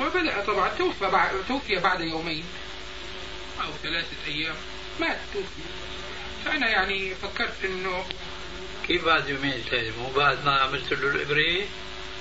وبدأ 0.00 0.44
طبعا 0.46 0.68
توفى 0.68 1.06
بعد 1.06 1.30
توفي 1.48 1.76
بعد 1.76 2.00
يومين 2.00 2.44
أو 3.60 3.70
ثلاثة 3.82 4.16
أيام. 4.26 4.54
مات 5.00 5.18
توفي. 5.34 5.62
فأنا 6.44 6.68
يعني 6.68 7.14
فكرت 7.14 7.64
إنه 7.64 8.04
كيف 8.88 9.04
بعد 9.04 9.28
يومين 9.28 9.64
ثلاثة 9.70 10.02
مو 10.02 10.10
بعد 10.10 10.44
ما 10.44 10.60
عملت 10.60 10.92
له 10.92 11.08
الإبرة؟ 11.08 11.66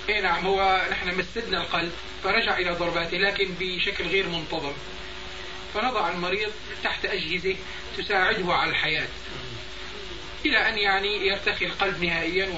اي 0.10 0.22
نعم 0.22 0.46
هو 0.46 0.88
نحن 0.92 1.18
مسدنا 1.20 1.62
القلب 1.62 1.92
فرجع 2.24 2.58
إلى 2.58 2.72
ضرباته 2.72 3.18
لكن 3.18 3.54
بشكل 3.60 4.08
غير 4.08 4.28
منتظم. 4.30 4.74
فنضع 5.74 6.10
المريض 6.10 6.52
تحت 6.84 7.06
أجهزة 7.06 7.56
تساعده 7.98 8.54
على 8.54 8.72
الحياة. 8.72 9.08
إلى 10.46 10.70
أن 10.70 10.78
يعني 10.78 11.28
يرتخي 11.28 11.66
القلب 11.66 12.04
نهائيا 12.04 12.50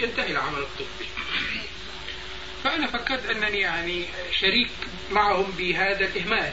وينتهي 0.00 0.30
العمل 0.30 0.58
الطبي. 0.58 1.08
فأنا 2.64 2.86
فكرت 2.86 3.26
أنني 3.26 3.60
يعني 3.60 4.06
شريك 4.40 4.70
معهم 5.10 5.50
بهذا 5.50 6.04
الإهمال. 6.06 6.52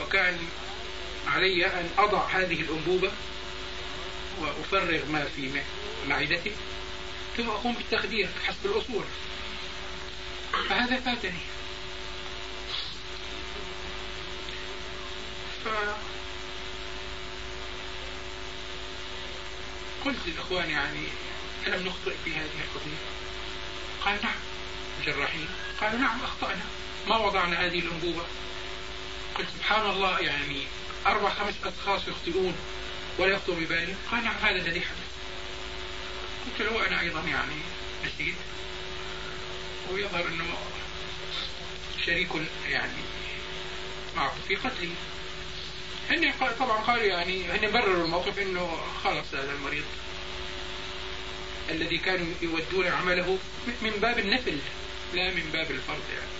وكان 0.00 0.38
علي 1.26 1.66
أن 1.66 1.90
أضع 1.98 2.26
هذه 2.26 2.60
الأنبوبة 2.60 3.12
وأفرغ 4.40 5.06
ما 5.06 5.24
في 5.36 5.62
معدته 6.08 6.52
ثم 7.36 7.50
أقوم 7.50 7.74
بالتخدير 7.74 8.28
حسب 8.46 8.66
الأصول. 8.66 9.04
فهذا 10.68 11.00
فاتني. 11.00 11.40
ف 15.64 15.68
قلت 20.04 20.18
للإخوان 20.26 20.70
يعني 20.70 21.06
ألم 21.68 21.86
نخطئ 21.86 22.14
في 22.24 22.30
هذه 22.30 22.60
القضية؟ 22.64 22.96
قال 24.04 24.18
نعم. 24.22 24.34
الجراحين 25.00 25.48
قالوا 25.80 25.98
نعم 25.98 26.20
أخطأنا. 26.24 26.64
ما 27.06 27.16
وضعنا 27.16 27.66
هذه 27.66 27.78
الأنبوبة 27.78 28.24
قلت 29.34 29.48
سبحان 29.58 29.90
الله 29.90 30.18
يعني 30.20 30.62
أربع 31.06 31.30
خمس 31.30 31.54
أشخاص 31.64 32.08
يخطئون 32.08 32.54
ولا 33.18 33.32
يخطئ 33.32 33.52
ببالي. 33.52 33.94
قال 34.10 34.24
نعم 34.24 34.34
هذا 34.42 34.56
الذي 34.56 34.80
حدث. 34.80 35.08
قلت 36.46 36.68
له 36.68 36.86
أنا 36.86 37.00
أيضا 37.00 37.20
يعني 37.20 37.54
نسيت. 38.04 38.34
ويظهر 39.92 40.28
أنه 40.28 40.44
شريك 42.06 42.28
يعني 42.68 43.02
معه 44.16 44.34
في 44.48 44.56
قتله. 44.56 44.94
هن 46.10 46.32
طبعا 46.58 46.78
قالوا 46.78 47.04
يعني 47.04 47.50
هن 47.50 47.72
برروا 47.72 48.04
الموقف 48.04 48.38
إنه 48.38 48.80
خلص 49.04 49.34
هذا 49.34 49.52
المريض. 49.52 49.84
الذي 51.70 51.98
كانوا 51.98 52.26
يودون 52.42 52.86
عمله 52.86 53.38
من 53.82 53.90
باب 53.90 54.18
النفل 54.18 54.58
لا 55.14 55.34
من 55.34 55.50
باب 55.52 55.70
الفرض 55.70 56.02
يعني. 56.14 56.38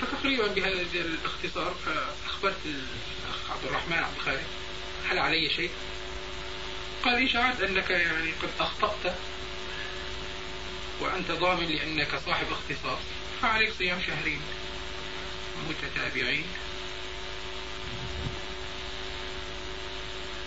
فتقريبا 0.00 0.46
بهذا 0.46 0.80
الاختصار 0.94 1.74
اخبرت 2.26 2.56
الأخ 2.64 3.50
عبد 3.50 3.64
الرحمن 3.64 3.98
عبد 3.98 4.16
الخالق 4.16 4.42
هل 5.10 5.18
علي 5.18 5.50
شيء؟ 5.50 5.70
قال 7.04 7.22
لي 7.22 7.28
شعرت 7.28 7.60
أنك 7.60 7.90
يعني 7.90 8.30
قد 8.42 8.50
أخطأت 8.60 9.14
وأنت 11.00 11.30
ضامن 11.30 11.66
لأنك 11.66 12.20
صاحب 12.26 12.46
اختصاص 12.50 12.98
فعليك 13.42 13.72
صيام 13.78 14.02
شهرين 14.06 14.40
متتابعين. 15.68 16.44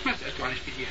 ما 0.06 0.18
سألت 0.18 0.42
عن 0.42 0.52
الفدية؟ 0.52 0.88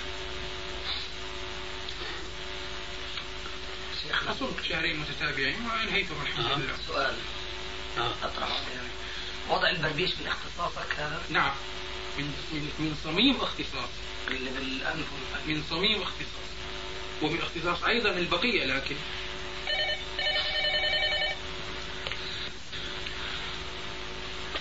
أصمت 4.23 4.65
شهرين 4.69 5.01
متتابعين 5.01 5.57
وأنهيتهم 5.67 6.23
الحمد 6.23 6.47
نعم. 6.47 6.61
لله. 6.61 6.77
سؤال. 6.89 7.15
آه. 7.99 8.13
يعني 8.75 8.89
وضع 9.49 9.71
البربيش 9.71 10.11
من 10.21 10.27
اختصاصك 10.27 10.95
هذا؟ 10.99 11.23
نعم. 11.31 11.53
من 12.19 12.25
من 12.53 12.73
من 12.79 12.97
صميم 13.05 13.37
اختصاص. 13.41 13.91
والفم. 14.29 15.47
من 15.47 15.63
صميم 15.71 16.03
اختصاص. 16.03 16.49
ومن 17.23 17.39
اختصاص 17.43 17.85
أيضا 17.85 18.11
البقية 18.11 18.65
لكن. 18.65 18.97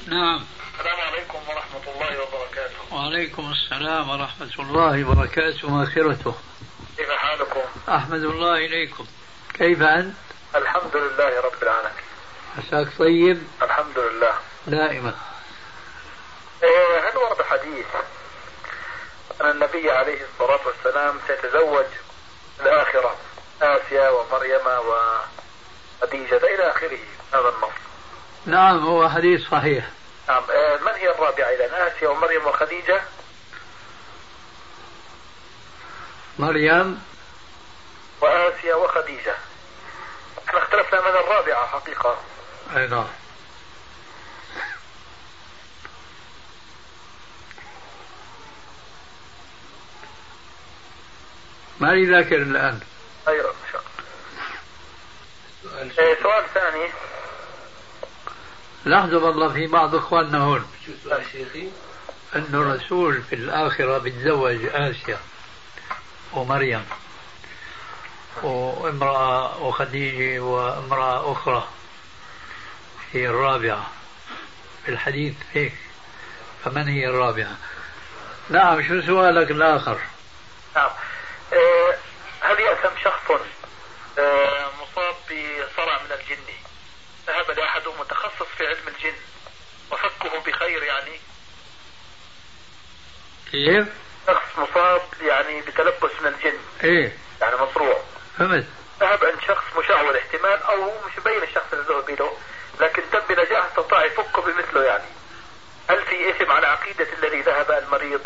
نعم. 0.08 0.46
السلام 0.80 1.00
عليكم 1.00 1.38
ورحمة 1.38 1.94
الله 1.96 2.22
وبركاته. 2.22 2.96
وعليكم 2.96 3.52
السلام 3.52 4.10
ورحمة 4.10 4.52
الله 4.60 5.04
وبركاته 5.04 5.68
ومغفرته 5.68 6.36
كيف 6.98 7.10
حالكم؟ 7.10 7.60
أحمد 7.89 8.24
الله 8.24 8.58
إليكم. 8.66 9.06
كيف 9.54 9.82
أنت؟ 9.82 10.13
الحمد 10.56 10.96
لله 10.96 11.42
رب 11.42 11.63
العالمين. 11.63 12.04
عساك 12.58 12.88
طيب؟ 13.00 13.44
الحمد 13.62 14.00
لله. 14.00 14.34
دائما. 14.68 15.13
إيه، 16.63 17.10
هل 17.10 17.18
ورد 17.18 17.42
حديث 17.42 17.86
أن 19.42 19.50
النبي 19.50 19.92
عليه 19.92 20.22
الصلاة 20.34 20.60
والسلام 20.68 21.20
سيتزوج 21.28 21.86
الآخرة 22.60 23.16
آسيا 23.62 24.10
ومريم 24.10 24.62
وخديجة 24.68 26.38
إلى 26.38 26.72
آخره 26.72 27.00
هذا 27.34 27.50
النص؟ 27.50 27.74
نعم 28.46 28.80
هو 28.86 29.10
حديث 29.10 29.50
صحيح. 29.50 29.89
نعم. 30.28 30.44
إيه، 30.50 30.78
من 30.78 30.92
هي 30.96 31.12
الرابعة 31.12 31.48
إذا 31.48 31.88
آسيا 31.88 32.10
ومريم 32.10 32.46
وخديجة؟ 32.48 33.02
مريم؟ 36.39 37.12
وآسيا 38.24 38.76
وخديجة. 38.76 39.36
إحنا 40.48 40.64
اختلفنا 40.64 41.02
من 41.02 41.08
الرابعة 41.08 41.68
حقيقة. 41.68 42.18
أي 42.76 42.88
نعم. 42.88 43.08
ماني 51.80 52.06
ذاكر 52.06 52.36
الآن. 52.36 52.80
أيوة 53.28 53.54
الله. 55.66 56.00
إيه، 56.00 56.24
سؤال 56.24 56.44
ثاني. 56.54 56.90
لحظة 58.86 59.18
والله 59.18 59.54
في 59.54 59.68
بعض 59.68 59.96
إخواننا 59.96 60.38
هون. 60.38 60.68
شو 60.86 60.92
سؤال 61.04 61.26
شيخي؟ 61.32 61.72
أن 62.36 62.50
الرسول 62.54 63.22
في 63.22 63.36
الآخرة 63.36 63.98
بيتزوج 63.98 64.66
آسيا 64.66 65.20
ومريم. 66.34 66.86
وامرأة 68.41 69.63
وخديجة 69.63 70.39
وامرأة 70.39 71.32
أخرى. 71.32 71.67
هي 73.12 73.28
الرابعة. 73.28 73.91
في 74.86 74.91
الحديث 74.91 75.34
هيك. 75.54 75.74
فمن 76.65 76.88
هي 76.88 77.08
الرابعة؟ 77.08 77.58
نعم 78.50 78.88
شو 78.88 79.02
سؤالك 79.02 79.52
الآخر؟ 79.52 80.00
نعم. 80.76 80.89
إيه، 81.54 81.98
هل 82.41 82.60
يأثم 82.60 82.98
شخص 83.04 83.32
إيه، 84.17 84.65
مصاب 84.82 85.15
بصرع 85.26 86.02
من 86.04 86.12
الجن؟ 86.12 86.43
ذهب 87.28 87.52
لأحد 87.52 87.82
متخصص 88.00 88.48
في 88.58 88.67
علم 88.67 88.88
الجن 88.88 89.17
وفكه 89.91 90.39
بخير 90.39 90.84
يعني؟ 90.84 91.19
كيف؟ 93.52 93.88
شخص 94.28 94.58
مصاب 94.58 95.02
يعني 95.22 95.62
بتلبس 95.62 96.12
من 96.22 96.28
الجن. 96.28 96.58
إيه. 96.84 97.17
يعني 97.41 97.56
مصروع. 97.56 98.04
فهمت. 98.38 98.65
ذهب 99.00 99.26
عند 99.26 99.39
شخص 99.48 99.63
مشعوذ 99.78 100.15
احتمال 100.15 100.63
أو 100.63 100.91
مش 101.08 101.19
مبين 101.19 101.43
الشخص 101.43 101.74
اللي 101.74 101.86
ذهب 101.86 102.10
له 102.10 102.38
لكن 102.80 103.02
تم 103.12 103.19
بنجاح 103.30 103.65
استطاع 103.65 104.06
يفكه 104.06 104.41
بمثله 104.41 104.84
يعني. 104.84 105.04
هل 105.89 106.02
في 106.06 106.30
إثم 106.30 106.52
على 106.52 106.67
عقيدة 106.67 107.08
الذي 107.19 107.41
ذهب 107.41 107.72
المريض؟ 107.72 108.22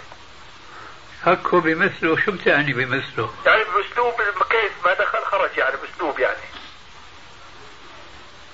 فكه 1.25 1.61
بمثله. 1.61 2.25
شو 2.25 2.31
بتعني 2.31 2.73
بمثله؟ 2.73 3.33
يعني 3.45 3.63
بأسلوب 3.63 4.13
كيف 4.49 4.71
ما 4.85 4.93
دخل 4.93 5.25
خرج 5.25 5.57
يعني 5.57 5.75
بأسلوب 5.77 6.19
يعني. 6.19 6.47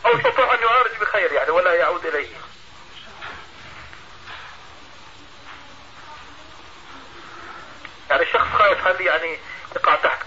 أو 0.06 0.18
استطاع 0.18 0.54
أن 0.54 0.60
يعالج 0.62 1.02
بخير 1.02 1.32
يعني 1.32 1.50
ولا 1.50 1.74
يعود 1.74 2.06
إليه. 2.06 2.36
يعني 8.10 8.24
الشخص 8.24 8.48
خايف 8.48 8.88
هل 8.88 9.02
يعني 9.02 9.38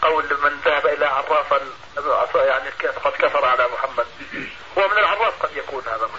قول 0.06 0.24
من 0.24 0.50
ذهب 0.64 0.86
إلى 0.86 1.06
عرافا 1.06 1.60
يعني 2.44 2.70
قد 3.04 3.12
كفر 3.12 3.44
على 3.44 3.66
محمد. 3.72 4.06
هو 4.78 4.88
من 4.88 4.98
العراف 4.98 5.42
قد 5.42 5.56
يكون 5.56 5.82
هذا 5.82 6.10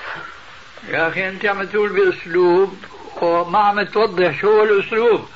يا 0.88 1.08
أخي 1.08 1.28
أنت 1.28 1.45
عم 1.45 1.63
تقول 1.63 1.89
بأسلوب 1.89 2.84
وما 3.21 3.60
عم 3.60 3.84
توضح 3.84 4.41
شو 4.41 4.52
هو 4.52 4.63
الأسلوب. 4.63 5.30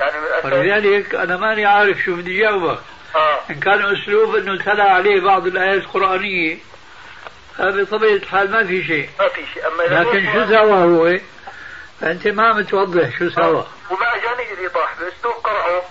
يعني 0.00 0.16
ولذلك 0.44 1.14
أنا 1.14 1.36
ماني 1.36 1.66
عارف 1.66 1.98
شو 1.98 2.16
بدي 2.16 2.38
جاوبك 2.38 2.78
آه. 3.16 3.40
إن 3.50 3.60
كان 3.60 3.96
أسلوب 3.96 4.36
إنه 4.36 4.64
تلا 4.64 4.84
عليه 4.84 5.20
بعض 5.20 5.46
الآيات 5.46 5.82
القرآنية 5.82 6.58
هذا 7.58 7.82
بطبيعه 7.82 8.12
الحال 8.12 8.50
ما 8.50 8.64
في 8.66 8.84
شيء. 8.84 9.10
ما 9.20 9.28
في 9.28 9.46
شيء. 9.54 9.66
أما 9.66 9.82
لكن 9.82 10.32
شو 10.32 10.46
سوى 10.46 10.72
هو؟ 10.72 11.18
فانت 12.00 12.28
ما 12.28 12.48
عم 12.48 12.62
توضح 12.62 13.18
شو 13.18 13.30
سوى. 13.30 13.66
وما 13.90 14.16
أجاني 14.16 14.52
الايضاح 14.52 14.94
باسلوب 15.00 15.34
قرأه. 15.34 15.82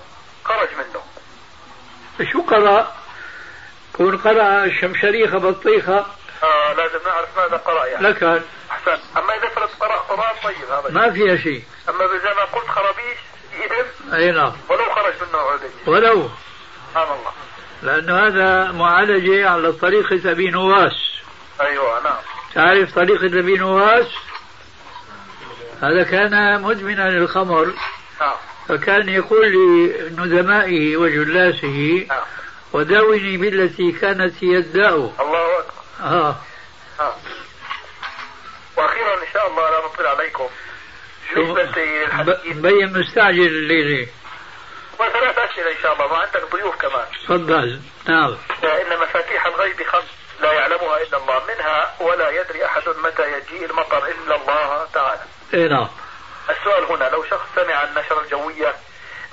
شو 2.32 2.41
قرأ؟ 2.41 2.93
كون 3.93 4.17
قرأ 4.17 4.65
الشمشريخة 4.65 5.38
بطيخة 5.38 6.06
آه 6.43 6.73
لازم 6.73 6.99
نعرف 7.06 7.38
ماذا 7.38 7.58
قرأ 7.58 7.86
يعني. 7.86 8.08
لكن 8.08 8.41
أحسن. 8.71 8.99
أما 9.17 9.34
إذا 9.36 9.49
فرض 9.56 9.69
قرأ 9.80 9.95
قرآن 9.95 10.34
طيب 10.43 10.69
هذا 10.71 10.89
ما 10.89 11.12
فيها 11.12 11.36
شيء. 11.38 11.63
أما 11.89 12.06
إذا 12.06 12.34
ما 12.34 12.43
قلت 12.43 12.67
خرابيش 12.67 13.17
يهم 13.53 14.13
أي 14.13 14.32
نعم. 14.32 14.53
ولو 14.69 14.84
خرج 14.95 15.13
منه 15.21 15.38
عودي 15.38 15.65
ولو. 15.88 16.30
سبحان 16.89 17.08
الله. 17.17 17.32
لأنه 17.82 18.27
هذا 18.27 18.71
معالجة 18.71 19.49
على 19.49 19.71
طريقة 19.71 20.32
ابي 20.32 20.49
نواس. 20.49 21.21
أيوه 21.62 22.03
نعم. 22.03 22.17
تعرف 22.53 22.95
طريقة 22.95 23.39
ابي 23.39 23.58
نواس؟ 23.58 24.08
هذا 25.82 26.03
كان 26.03 26.62
مدمنا 26.62 27.10
للخمر. 27.10 27.73
نعم. 28.21 28.36
فكان 28.69 29.10
يقول 29.10 29.51
لندمائه 30.17 30.97
وجلاسه 30.97 32.06
نعم. 32.10 32.21
وداوني 32.73 33.38
بالتي 33.38 33.91
كانت 33.91 34.43
هي 34.43 34.58
الداء. 34.58 34.95
الله 34.95 35.60
أكبر. 35.60 35.71
آه. 36.01 36.36
آه. 36.99 37.15
وأخيرا 38.77 39.13
إن 39.13 39.27
شاء 39.34 39.47
الله 39.47 39.69
لا 39.69 39.86
نطيل 39.86 40.08
عليكم. 40.08 40.49
مبين 42.45 42.99
مستعجل 42.99 43.47
الليلة 43.47 44.08
وثلاث 44.99 45.38
أسئلة 45.38 45.71
إن 45.71 45.82
شاء 45.84 45.93
الله. 45.93 46.08
ما 46.08 46.17
عندك 46.17 46.56
ضيوف 46.56 46.75
كمان. 46.75 47.06
تفضل. 47.23 47.80
نعم. 48.08 48.38
ان 48.63 48.99
مفاتيح 49.01 49.45
الغيب 49.45 49.84
خمس. 49.84 50.03
لا 50.41 50.53
يعلمها 50.53 51.01
إلا 51.01 51.17
الله. 51.17 51.41
منها 51.45 51.95
ولا 51.99 52.30
يدري 52.30 52.65
أحد 52.65 52.84
متى 53.03 53.23
يجيء 53.38 53.69
المطر 53.69 54.08
إلا 54.08 54.36
الله 54.36 54.88
تعالى. 54.93 55.21
اي 55.53 55.67
نعم. 55.67 55.88
السؤال 56.50 56.84
هنا 56.84 57.10
لو 57.10 57.24
شخص 57.24 57.46
سمع 57.56 57.84
النشرة 57.84 58.22
الجوية 58.22 58.76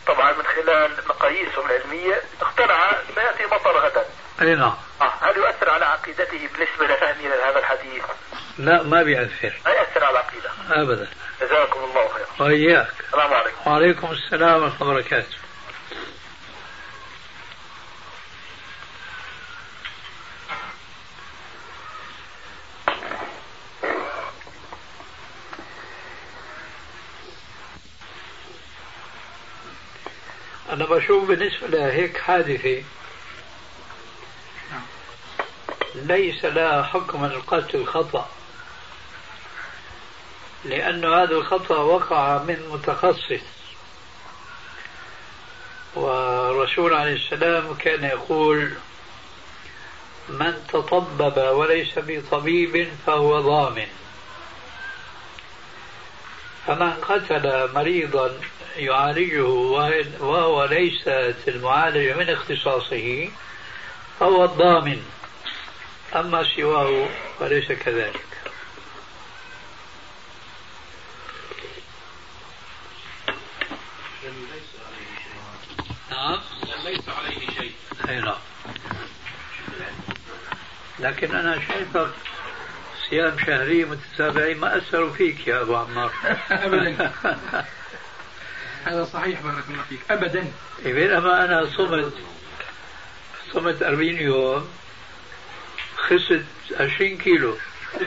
طبعا 0.06 0.32
من 0.32 0.44
خلال 0.44 0.90
مقاييسهم 1.08 1.66
العلمية 1.70 2.22
اقتنع 2.40 2.92
سيأتي 3.14 3.46
مطر 3.46 3.78
غدا. 3.78 4.04
أي 4.42 4.54
نعم. 4.54 4.74
آه. 5.02 5.12
هل 5.20 5.36
يؤثر 5.36 5.70
على 5.70 5.84
عقيدته 5.84 6.48
بالنسبة 6.52 6.86
لفهمه 6.86 7.28
لهذا 7.28 7.58
الحديث؟ 7.58 8.04
لا 8.58 8.82
ما 8.82 9.02
بيأثر 9.02 9.52
ما 9.66 9.70
يأثر 9.70 10.04
على 10.04 10.10
العقيدة. 10.10 10.50
أبدا. 10.70 11.08
جزاكم 11.40 11.80
الله 11.84 12.08
خير 12.08 12.26
وإياك. 12.46 12.88
السلام 13.06 13.34
عليكم. 13.34 13.70
وعليكم 13.70 14.12
السلام 14.12 14.62
ورحمة 14.62 14.82
الله 14.82 14.92
وبركاته. 14.92 15.43
بشوف 30.94 31.24
بالنسبة 31.24 31.66
لهيك 31.66 32.16
حادثة. 32.16 32.82
ليس 35.94 36.44
لها 36.44 36.82
حكم 36.82 37.24
القتل 37.24 37.86
خطأ 37.86 38.28
لأن 40.64 41.04
هذا 41.04 41.34
الخطأ 41.34 41.78
وقع 41.78 42.38
من 42.38 42.68
متخصص. 42.72 43.44
والرسول 45.94 46.94
عليه 46.94 47.12
السلام 47.12 47.74
كان 47.74 48.04
يقول 48.04 48.74
من 50.28 50.66
تطبب 50.68 51.36
وليس 51.36 51.92
بطبيب 51.96 52.88
فهو 53.06 53.40
ضامن. 53.40 53.88
فمن 56.66 56.92
قتل 56.92 57.74
مريضا 57.74 58.40
يعالجه 58.76 59.44
وهو 60.20 60.64
ليست 60.64 61.36
المعالجة 61.48 62.14
من 62.16 62.30
اختصاصه 62.30 63.28
فهو 64.20 64.44
الضامن. 64.44 65.02
أما 66.16 66.44
سواه 66.56 67.08
فليس 67.38 67.72
كذلك. 67.72 68.26
نعم. 76.10 76.38
ليس 76.84 77.08
عليه 77.08 77.46
شيء 77.58 77.72
أي 78.08 78.20
نعم 78.20 78.38
لكن 80.98 81.34
أنا 81.36 81.60
شايفك 81.68 82.10
صيام 83.10 83.38
شهري 83.38 83.84
متتابعين 83.84 84.58
ما 84.58 84.76
أثروا 84.76 85.12
فيك 85.12 85.46
يا 85.46 85.60
أبو 85.60 85.76
عمار. 85.76 86.12
أبدا. 86.50 87.12
هذا 88.84 89.04
صحيح 89.04 89.40
بارك 89.40 89.64
الله 89.70 89.82
فيك. 89.88 90.00
ابدا. 90.10 90.44
بينما 90.84 91.44
أنا 91.44 91.66
صمت 91.76 92.12
صمت 93.52 93.82
40 93.82 94.08
يوم 94.08 94.68
خست 95.96 96.44
20 96.80 97.18
كيلو. 97.18 97.56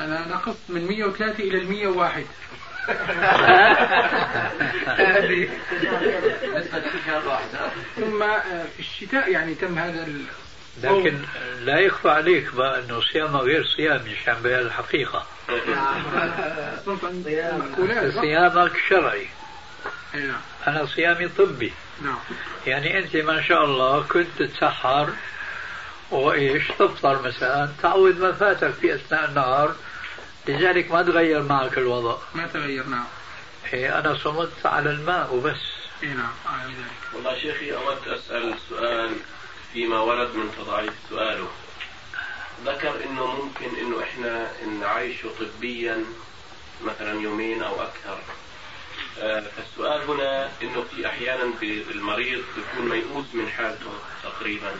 أنا 0.00 0.28
نقصت 0.28 0.58
من 0.68 0.86
103 0.88 1.42
إلى 1.44 1.58
ال 1.58 1.70
101 1.70 2.26
هذه 4.86 5.48
ثم 7.96 8.22
آه، 8.22 8.64
في 8.76 8.80
الشتاء 8.80 9.30
يعني 9.30 9.54
تم 9.54 9.78
هذا 9.78 10.08
لكن 10.82 11.18
لا 11.60 11.78
يخفى 11.78 12.08
عليك 12.10 12.54
بقى 12.54 12.80
إنه 12.84 13.00
صيامه 13.00 13.38
غير 13.38 13.64
صيامي 13.76 14.16
عشان 14.22 14.42
بيان 14.42 14.60
الحقيقة. 14.60 15.26
صيامك 18.20 18.72
شرعي. 18.88 19.28
نعم. 20.14 20.40
أنا 20.66 20.86
صيامي 20.86 21.28
طبي. 21.28 21.72
نعم 22.02 22.18
يعني 22.66 22.98
أنت 22.98 23.16
ما 23.16 23.42
شاء 23.42 23.64
الله 23.64 24.02
كنت 24.02 24.26
تتسحر 24.38 25.08
وإيش 26.10 26.68
تفطر 26.68 27.22
مثلا 27.22 27.68
تعوض 27.82 28.18
ما 28.20 28.32
فاتك 28.32 28.70
في 28.70 28.94
أثناء 28.94 29.24
النهار 29.24 29.74
لذلك 30.48 30.90
ما 30.90 31.02
تغير 31.02 31.42
معك 31.42 31.78
الوضع. 31.78 32.16
ما 32.34 32.46
تغير 32.46 32.86
نعم. 32.86 33.06
إيه 33.72 33.98
أنا 33.98 34.14
صمت 34.14 34.66
على 34.66 34.90
الماء 34.90 35.34
وبس. 35.34 35.60
اي 36.02 36.08
نعم 36.08 36.32
والله 37.14 37.38
شيخي 37.38 37.72
أود 37.74 38.08
أسأل 38.08 38.54
سؤال. 38.68 39.10
فيما 39.74 40.00
ورد 40.00 40.36
من 40.36 40.54
تضعيف 40.58 40.92
سؤاله. 41.10 41.48
ذكر 42.64 43.04
إنه 43.04 43.26
ممكن 43.26 43.76
إنه 43.80 44.02
إحنا 44.02 44.52
نعيشه 44.80 45.30
طبيا 45.40 46.04
مثلا 46.84 47.20
يومين 47.20 47.62
أو 47.62 47.82
أكثر. 47.82 48.18
آه، 49.18 49.40
فالسؤال 49.40 50.10
هنا 50.10 50.50
إنه 50.62 50.84
في 50.90 51.06
أحيانا 51.06 51.52
المريض 51.62 52.42
بيكون 52.56 52.88
ميؤوس 52.88 53.24
من 53.34 53.48
حالته 53.48 53.90
تقريبا. 54.22 54.72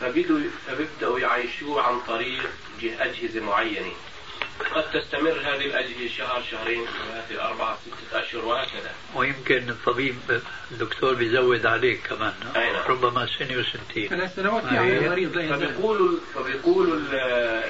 فبيبدأوا 0.00 1.18
يعيشوه 1.18 1.82
عن 1.82 2.00
طريق 2.00 2.50
أجهزة 2.82 3.40
معينة. 3.40 3.92
قد 4.74 4.90
تستمر 4.90 5.30
هذه 5.30 5.66
الأجهزة 5.66 6.08
شهر 6.08 6.42
شهرين 6.50 6.86
ثلاثة 6.86 7.48
أربعة 7.48 7.78
ستة 7.86 8.20
أشهر 8.20 8.44
وهكذا. 8.44 8.90
ويمكن 9.14 9.70
الطبيب 9.70 10.16
الدكتور 10.70 11.14
بيزود 11.14 11.66
عليك 11.66 12.00
كمان 12.06 12.34
أين. 12.56 12.74
ربما 12.74 13.26
سنة 13.38 13.58
وسنتين 13.58 14.08
ثلاث 14.08 14.36
سنوات 14.36 14.64
يعني 14.64 14.98
المريض 14.98 15.32
فبيقولوا 15.32 16.18
فبيقولوا 16.34 16.96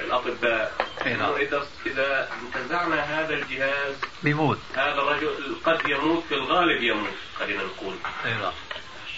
الأطباء 0.05 0.73
إنه 1.05 1.35
إذا 1.35 1.67
إذا 1.85 2.29
انتزعنا 2.41 2.95
هذا 2.95 3.33
الجهاز 3.33 3.95
بيموت. 4.23 4.57
هذا 4.75 5.01
الرجل 5.01 5.55
قد 5.65 5.89
يموت 5.89 6.23
في 6.29 6.35
الغالب 6.35 6.83
يموت 6.83 7.13
خلينا 7.39 7.63
نقول. 7.63 7.95
أي 8.25 8.31
نعم. 8.31 8.51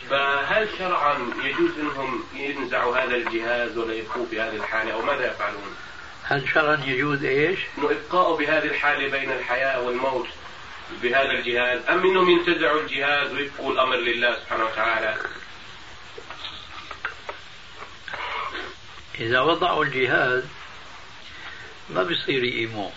فهل 0.09 0.69
شرعا 0.77 1.17
يجوز 1.43 1.71
إنهم 1.79 2.23
ينزعوا 2.35 2.97
هذا 2.97 3.15
الجهاز 3.15 3.77
ولا 3.77 3.93
يبقوا 3.93 4.25
في 4.25 4.41
هذه 4.41 4.55
الحالة 4.55 4.93
أو 4.93 5.01
ماذا 5.01 5.31
يفعلون؟ 5.31 5.75
هل 6.27 6.49
شرعا 6.53 6.83
يجوز 6.85 7.23
إيش؟ 7.23 7.59
انه 7.77 7.91
ابقاؤه 7.91 8.37
بهذه 8.37 8.65
الحاله 8.65 9.07
بين 9.09 9.31
الحياة 9.31 9.81
والموت 9.81 10.27
بهذا 11.01 11.31
الجهاز 11.31 11.79
أم 11.89 12.05
انهم 12.05 12.29
ينتزعوا 12.29 12.81
الجهاز 12.81 13.33
ويبقوا 13.33 13.73
الأمر 13.73 13.95
لله 13.95 14.39
سبحانه 14.39 14.65
وتعالى؟ 14.65 15.17
إذا 19.19 19.39
وضعوا 19.39 19.85
الجهاز 19.85 20.43
ما 21.89 22.03
بيصير 22.03 22.43
يقيموه 22.43 22.91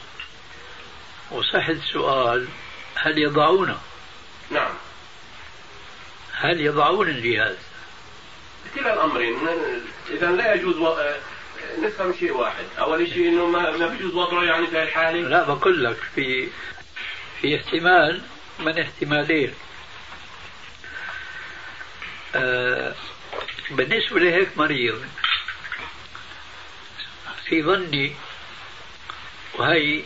وصح 1.31 1.69
السؤال 1.69 2.49
هل 2.95 3.19
يضعونه؟ 3.19 3.81
نعم 4.51 4.75
هل 6.33 6.61
يضعون 6.61 7.09
الجهاز؟ 7.09 7.57
كلا 8.75 8.95
الأمرين 8.95 9.37
اذا 10.11 10.27
لا 10.27 10.55
يجوز. 10.55 10.77
نفهم 11.83 12.15
شيء 12.21 12.33
واحد. 12.37 12.65
أول 12.79 13.09
شيء 13.09 13.29
إنه 13.29 13.47
ما 13.47 13.71
ما 13.77 13.87
بيجوز 13.87 14.15
وضعه 14.15 14.43
يعني 14.45 14.67
في 14.67 14.83
الحاله 14.83 15.21
لا 15.21 15.45
بقول 15.45 15.85
لك 15.85 15.97
في 16.15 16.49
في 17.41 17.57
احتمال 17.57 18.23
من 18.59 18.79
احتمالين. 18.79 19.55
آه 22.35 22.95
بالنسبة 23.71 24.21
لهيك 24.21 24.49
مريض 24.57 25.05
في 27.45 27.63
ظني 27.63 28.15
وهي 29.55 30.03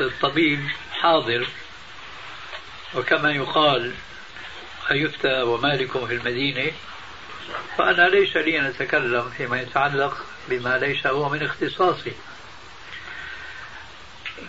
الطبيب 0.00 0.68
حاضر 0.92 1.46
وكما 2.94 3.32
يقال 3.32 3.94
أيفتى 4.90 5.42
ومالك 5.42 6.06
في 6.06 6.14
المدينة 6.14 6.72
فأنا 7.78 8.08
ليس 8.08 8.36
لي 8.36 8.60
أن 8.60 8.64
أتكلم 8.64 9.30
فيما 9.30 9.60
يتعلق 9.60 10.24
بما 10.48 10.78
ليس 10.78 11.06
هو 11.06 11.28
من 11.28 11.42
اختصاصي. 11.42 12.12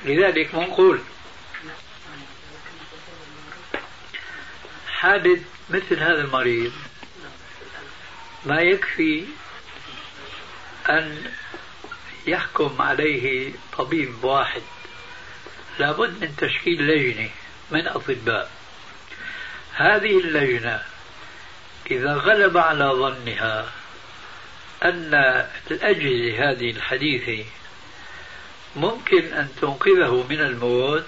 لذلك 0.05 0.55
منقول 0.55 1.01
حادث 4.87 5.41
مثل 5.69 5.99
هذا 5.99 6.21
المريض 6.21 6.73
ما 8.45 8.61
يكفي 8.61 9.25
أن 10.89 11.31
يحكم 12.27 12.81
عليه 12.81 13.53
طبيب 13.77 14.23
واحد. 14.23 14.61
لابد 15.79 16.23
من 16.23 16.35
تشكيل 16.35 16.87
لجنة 16.87 17.29
من 17.71 17.87
أطباء. 17.87 18.51
هذه 19.73 20.19
اللجنة 20.19 20.83
إذا 21.91 22.13
غلب 22.13 22.57
على 22.57 22.85
ظنها 22.85 23.65
أن 24.83 25.45
الأجهزة 25.71 26.51
هذه 26.51 26.71
الحديثة 26.71 27.45
ممكن 28.75 29.33
أن 29.33 29.47
تنقذه 29.61 30.25
من 30.29 30.39
الموت 30.39 31.05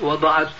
وضعت. 0.00 0.52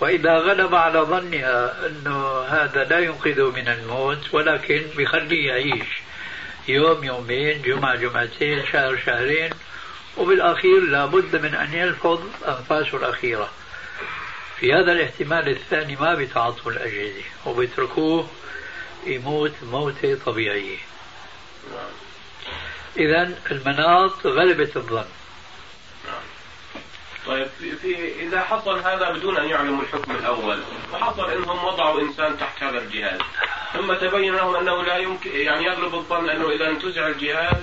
وإذا 0.00 0.38
غلب 0.38 0.74
على 0.74 0.98
ظنها 0.98 1.86
أنه 1.86 2.40
هذا 2.40 2.84
لا 2.84 2.98
ينقذه 2.98 3.50
من 3.50 3.68
الموت 3.68 4.34
ولكن 4.34 4.82
بيخليه 4.96 5.48
يعيش 5.48 5.86
يوم 6.68 7.04
يومين 7.04 7.62
جمعة 7.62 7.94
جمعتين 7.94 8.66
شهر 8.72 8.96
شهرين 9.06 9.50
وبالأخير 10.16 10.80
لابد 10.80 11.36
من 11.36 11.54
أن 11.54 11.72
يلفظ 11.72 12.20
أنفاسه 12.48 12.96
الأخيرة. 12.96 13.50
في 14.56 14.72
هذا 14.72 14.92
الاحتمال 14.92 15.48
الثاني 15.48 15.96
ما 15.96 16.14
بيتعاطوا 16.14 16.72
الأجهزة 16.72 17.22
وبيتركوه 17.46 18.28
يموت 19.06 19.52
موتة 19.62 20.18
طبيعية. 20.26 20.78
إذا 22.96 23.38
المناط 23.50 24.26
غلبت 24.26 24.76
الظن. 24.76 25.04
طيب 27.26 27.46
في 27.82 28.22
إذا 28.22 28.40
حصل 28.40 28.78
هذا 28.78 29.12
بدون 29.12 29.36
أن 29.36 29.48
يعلموا 29.48 29.82
الحكم 29.82 30.12
الأول 30.12 30.58
وحصل 30.92 31.30
إنهم 31.30 31.64
وضعوا 31.64 32.00
إنسان 32.00 32.38
تحت 32.38 32.62
هذا 32.62 32.78
الجهاز 32.78 33.20
ثم 33.72 33.94
تبين 33.94 34.34
لهم 34.34 34.56
أنه 34.56 34.82
لا 34.82 34.96
يمكن 34.96 35.30
يعني 35.30 35.64
يغلب 35.64 35.94
الظن 35.94 36.30
أنه 36.30 36.50
إذا 36.50 36.68
انتزع 36.68 37.06
الجهاز 37.06 37.56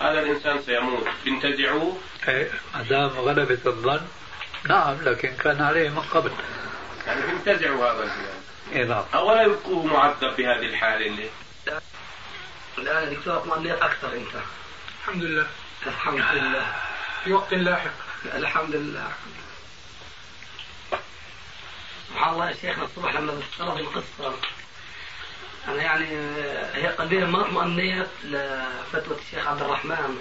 هذا 0.00 0.20
الإنسان 0.20 0.62
سيموت. 0.62 1.08
بينتزعوه. 1.24 1.98
إيه، 2.28 2.50
ما 2.74 2.82
دام 2.82 3.08
غلبت 3.08 3.66
الظن 3.66 4.00
نعم 4.68 5.02
لكن 5.02 5.36
كان 5.36 5.62
عليه 5.62 5.88
من 5.88 6.00
قبل. 6.00 6.32
يعني 7.06 7.26
بينتزعوا 7.26 7.92
هذا 7.92 8.02
الجهاز 8.02 8.36
إيه 8.72 8.84
نعم. 8.84 9.04
أو 9.14 9.34
لا 9.34 9.42
يبقوه 9.42 9.86
معذب 9.86 10.36
بهذه 10.36 10.66
الحالة 10.66 11.06
اللي؟ 11.06 11.30
الآن 12.78 13.14
دكتور 13.14 13.36
اطمئنيت 13.36 13.82
أكثر 13.82 14.12
أنت؟ 14.12 14.42
الحمد 15.00 15.22
لله. 15.22 15.46
الحمد 15.86 16.20
لله. 16.20 16.72
في 17.24 17.32
وقت 17.32 17.54
لاحق. 17.54 17.90
الحمد 18.34 18.74
لله. 18.74 19.08
سبحان 22.08 22.32
الله 22.34 22.48
يا 22.48 22.54
شيخنا 22.54 22.84
الصبح 22.84 23.14
لما 23.14 23.32
ذكرت 23.32 23.80
القصة 23.80 24.34
أنا 25.68 25.82
يعني 25.82 26.06
هي 26.74 26.86
قليلا 26.88 27.26
ما 27.26 27.40
اطمأنيت 27.40 28.08
لفتوى 28.24 29.16
الشيخ 29.18 29.46
عبد 29.46 29.62
الرحمن 29.62 30.18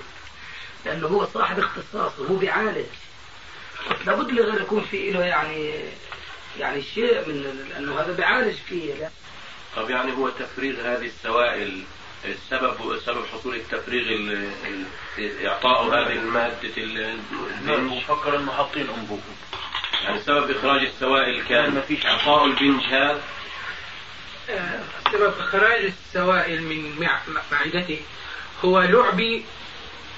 لأنه 0.86 1.08
هو 1.08 1.26
صاحب 1.26 1.60
اختصاص 1.60 2.20
وهو 2.20 2.36
بيعالج 2.36 2.86
لابد 4.06 4.32
لغير 4.32 4.62
يكون 4.62 4.84
في 4.92 5.12
له 5.12 5.24
يعني 5.26 5.74
يعني 6.60 6.82
شيء 6.82 7.28
من 7.28 7.66
لأنه 7.70 8.00
هذا 8.02 8.14
بيعالج 8.14 8.56
فيه. 8.70 9.10
طب 9.76 9.90
يعني 9.90 10.12
هو 10.18 10.30
تفريغ 10.30 10.82
هذه 10.82 11.06
السوائل 11.06 11.84
السبب 12.26 13.00
سبب 13.06 13.26
حصول 13.34 13.56
التفريغ 13.56 14.08
ال- 14.16 14.52
ال- 15.18 15.46
إعطاء 15.48 15.84
هذه 15.84 16.14
المادة 16.14 16.70
ال- 16.78 17.20
البنج 17.62 18.02
فكر 18.02 18.38
انه 18.38 18.52
حاطين 18.52 18.88
انبوب 18.90 19.22
يعني 20.04 20.20
سبب 20.20 20.52
إخراج 20.52 20.82
السوائل 20.82 21.44
كان 21.44 21.82
إعطاء 22.06 22.46
البنج 22.46 22.82
هذا 22.84 23.22
آه، 24.50 24.80
سبب 25.12 25.34
إخراج 25.40 25.84
السوائل 25.86 26.64
من 26.64 26.96
مع- 27.00 27.22
معدته 27.52 28.00
هو 28.66 28.82
لعبي 28.82 29.46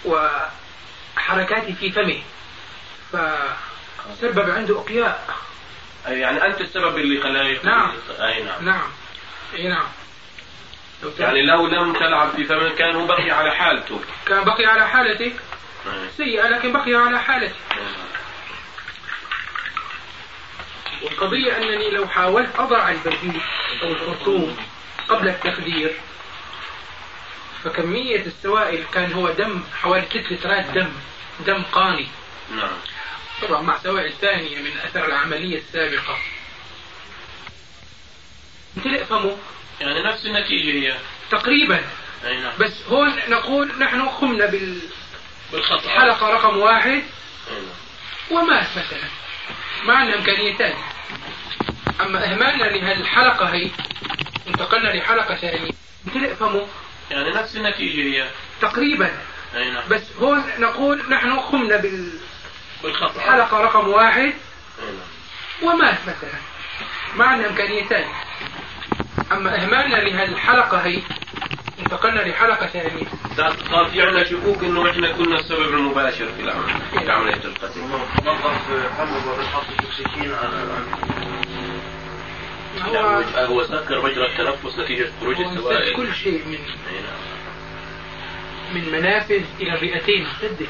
وحركاتي 0.05 1.73
في 1.73 1.91
فمه. 1.91 2.21
فسبب 3.11 4.49
عنده 4.49 4.79
أقياء. 4.79 5.35
أي 6.07 6.19
يعني 6.19 6.45
أنت 6.45 6.61
السبب 6.61 6.97
اللي 6.97 7.21
خلاه 7.21 7.57
نعم. 7.63 7.91
أي 8.19 8.43
نعم. 8.43 8.65
نعم. 8.65 8.89
أي 9.53 9.67
نعم. 9.67 9.87
يعني 11.19 11.45
لو 11.45 11.67
لم 11.67 11.93
تلعب 11.93 12.29
في 12.35 12.43
فمه 12.43 12.69
كان 12.69 12.95
هو 12.95 13.05
بقي 13.05 13.31
على 13.31 13.51
حالته. 13.55 14.01
كان 14.25 14.43
بقي 14.43 14.65
على 14.65 14.87
حالته 14.87 15.25
أي. 15.25 16.09
سيئة 16.17 16.47
لكن 16.47 16.73
بقي 16.73 16.95
على 16.95 17.19
حالته 17.19 17.55
والقضية 21.03 21.57
أنني 21.57 21.89
لو 21.89 22.07
حاولت 22.07 22.49
أضع 22.59 22.89
البريد 22.89 23.41
أو 23.83 23.87
الخرطوم 23.87 24.57
قبل 25.09 25.27
التخدير 25.27 25.95
فكمية 27.63 28.25
السوائل 28.25 28.83
كان 28.93 29.13
هو 29.13 29.29
دم 29.29 29.63
حوالي 29.81 30.05
ست 30.05 30.31
لترات 30.31 30.65
دم 30.65 30.89
دم 31.39 31.63
قاني. 31.71 32.07
نعم. 32.55 32.77
طبعا 33.41 33.61
مع 33.61 33.77
سوائل 33.77 34.13
ثانية 34.13 34.57
من 34.57 34.71
أثر 34.85 35.05
العملية 35.05 35.57
السابقة. 35.57 36.17
امتلئ 38.77 39.05
فمه 39.05 39.37
يعني 39.81 40.03
نفس 40.03 40.25
النتيجة 40.25 40.71
هي. 40.71 40.97
تقريبا. 41.31 41.81
أي 42.25 42.37
نعم. 42.37 42.53
بس 42.59 42.83
هون 42.89 43.13
نقول 43.29 43.79
نحن 43.79 44.01
قمنا 44.01 44.45
بالحلقة 44.45 44.91
بالخطأ. 45.51 46.29
رقم 46.29 46.57
واحد. 46.57 46.89
أي 46.89 47.03
نعم. 47.49 47.63
ومات 48.31 48.67
مثلا 48.71 49.09
ما 49.83 49.93
عندنا 49.93 50.15
إمكانيتان 50.17 50.73
أما 52.01 52.25
إهمالنا 52.25 52.63
لهالحلقة 52.63 53.45
هي 53.53 53.71
انتقلنا 54.47 54.89
لحلقة 54.89 55.35
ثانية. 55.35 55.71
امتلئ 56.07 56.35
فمه 56.35 56.67
يعني 57.11 57.29
نفس 57.29 57.55
النتيجة 57.55 58.01
هي. 58.01 58.29
تقريبا. 58.61 59.11
أي 59.55 59.69
نعم. 59.69 59.89
بس 59.89 60.03
هون 60.19 60.43
نقول 60.59 61.09
نحن 61.09 61.39
قمنا 61.39 61.77
بالحلقة 62.83 63.37
بالخطا 63.37 63.61
رقم 63.61 63.87
واحد. 63.87 64.21
أي 64.21 64.33
نعم. 64.85 65.73
ومات 65.73 65.97
مثلا 66.01 66.39
ما 67.15 67.25
عندنا 67.25 67.49
إمكانيتان. 67.49 68.05
أما 69.31 69.63
إهمالنا 69.63 69.95
لهالحلقة 69.95 70.77
هي 70.77 71.01
انتقلنا 71.79 72.21
لحلقة 72.21 72.67
ثانية. 72.67 73.05
صار 73.37 73.55
صار 73.69 73.85
في 73.85 74.01
عندنا 74.01 74.23
شكوك 74.23 74.63
إنه 74.63 74.91
إحنا 74.91 75.11
كنا 75.11 75.39
السبب 75.39 75.73
المباشر 75.73 76.27
في 76.33 76.41
العمل 76.41 76.81
في 76.91 77.11
عملية 77.11 77.43
القتل. 77.45 77.81
نظف 78.25 78.71
فمه 78.97 79.33
وبيحط 79.33 79.65
اكسجين 79.79 80.33
على 80.33 80.55
يعني 82.83 82.97
هو 82.97 83.23
هو 83.35 83.63
سكر 83.63 84.01
مجرى 84.01 84.25
التنفس 84.25 84.79
نتيجة 84.79 85.11
خروج 85.21 85.41
السوائل. 85.41 85.95
كل 85.95 86.13
شيء 86.13 86.45
من 86.45 86.59
أي 86.89 87.01
نعم. 87.01 87.17
من 88.73 88.91
منافذ 88.91 89.43
إلى 89.59 89.73
الرئتين 89.73 90.27
سدت 90.41 90.69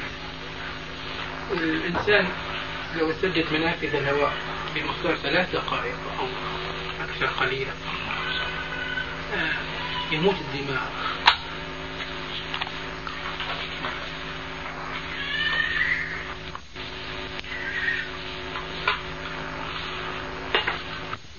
الإنسان 1.52 2.28
لو 2.96 3.12
سدت 3.12 3.52
منافذ 3.52 3.94
الهواء 3.94 4.32
بمقدار 4.74 5.16
ثلاث 5.16 5.52
دقائق 5.52 5.96
أو 6.18 6.26
أكثر 7.04 7.26
قليلا. 7.26 7.72
آه، 9.34 9.52
يموت 10.12 10.34
الدماغ. 10.34 10.88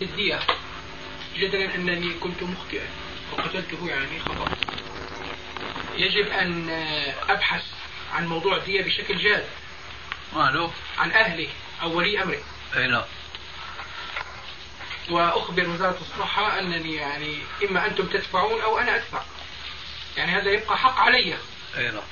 الدية 0.02 0.39
جدلا 1.38 1.76
أنني 1.76 2.13
كنت 2.13 2.43
مخطئا 2.43 2.88
وقتلته 3.32 3.88
يعني 3.88 4.19
خطأ. 4.19 4.50
يجب 5.98 6.28
أن 6.28 6.69
أبحث 7.30 7.63
عن 8.13 8.28
موضوع 8.28 8.58
الدية 8.58 8.82
بشكل 8.82 9.17
جاد. 9.17 9.45
ماله؟ 10.34 10.72
عن 10.98 11.12
أهله 11.12 11.50
أو 11.82 11.98
ولي 11.98 12.24
أمره 12.24 12.44
أي 12.76 12.88
نعم. 12.88 13.04
وأخبر 15.10 15.70
وزارة 15.70 15.98
الصحة 16.02 16.60
أنني 16.60 16.96
يعني 16.96 17.38
إما 17.63 17.86
أنتم 17.86 18.06
تدفعون 18.06 18.62
أو 18.62 18.80
أنا 18.80 18.96
أدفع. 18.96 19.22
يعني 20.18 20.32
هذا 20.32 20.52
يبقى 20.52 20.78
حق 20.78 21.00
علي. 21.00 21.38
أي 21.78 21.92
نعم. 21.92 22.04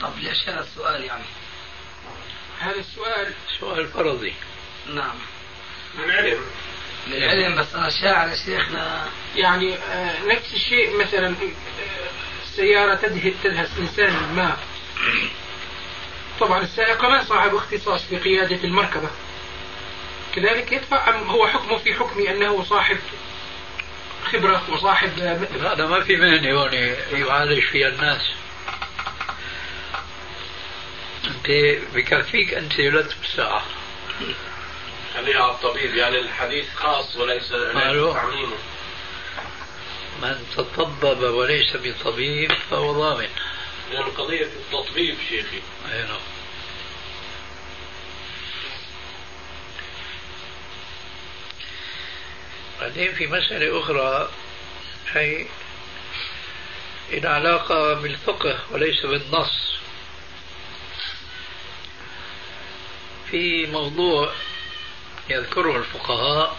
طب 0.00 0.18
ليش 0.18 0.48
هذا 0.48 0.60
السؤال 0.60 1.04
يعني؟ 1.04 1.24
هذا 2.60 2.80
السؤال 2.80 3.34
سؤال 3.60 3.88
فرضي. 3.88 4.34
نعم. 4.86 5.16
من 5.98 6.10
علم 6.10 6.40
للعلم 7.06 7.60
بس 7.60 7.74
أنا 7.74 7.90
شاعر 7.90 8.34
شيخنا 8.44 9.08
يعني 9.36 9.74
آه، 9.74 10.24
نفس 10.26 10.54
الشيء 10.54 10.96
مثلا 10.96 11.28
آه، 11.28 12.10
السيارة 12.42 12.94
تدهس 12.94 13.32
تدهس 13.42 13.78
إنسان 13.78 14.34
ما. 14.36 14.56
طبعا 16.40 16.60
السائق 16.60 17.04
ما 17.04 17.24
صاحب 17.24 17.54
اختصاص 17.54 18.04
في 18.04 18.16
قيادة 18.16 18.64
المركبة. 18.64 19.10
كذلك 20.34 20.72
يدفع 20.72 21.08
أم 21.08 21.30
هو 21.30 21.46
حكمه 21.46 21.78
في 21.78 21.94
حكمي 21.94 22.30
أنه 22.30 22.64
صاحب 22.64 22.98
خبرة 24.24 24.62
وصاحب 24.70 25.18
هذا 25.62 25.86
ما 25.86 26.00
في 26.00 26.16
مهنة 26.16 26.52
هون 26.52 26.72
يعالج 27.12 27.60
فيها 27.60 27.88
الناس. 27.88 28.22
أنت 31.26 31.46
بكفيك 31.94 32.54
أنت 32.54 32.72
ثلاث 32.72 33.14
ساعة 33.36 33.62
خليها 35.16 35.42
على 35.42 35.52
الطبيب 35.52 35.94
يعني 35.94 36.18
الحديث 36.18 36.74
خاص 36.74 37.16
وليس؟ 37.16 37.48
تعميمه 37.48 38.56
من 40.22 40.46
تطبب 40.56 41.22
وليس 41.22 41.76
بطبيب 41.76 42.52
فهو 42.70 42.92
ضامن. 42.92 43.28
لأن 43.92 44.04
قضية 44.04 44.46
التطبيب 44.46 45.16
شيخي. 45.28 45.60
أي 45.92 46.02
نعم. 46.02 46.20
بعدين 52.80 53.14
في 53.14 53.26
مسألة 53.26 53.80
أخرى 53.80 54.30
هي 55.12 55.46
العلاقة 57.12 57.94
بالفقه 57.94 58.58
وليس 58.70 59.06
بالنص. 59.06 59.76
في 63.30 63.66
موضوع 63.66 64.32
يذكره 65.30 65.76
الفقهاء 65.76 66.56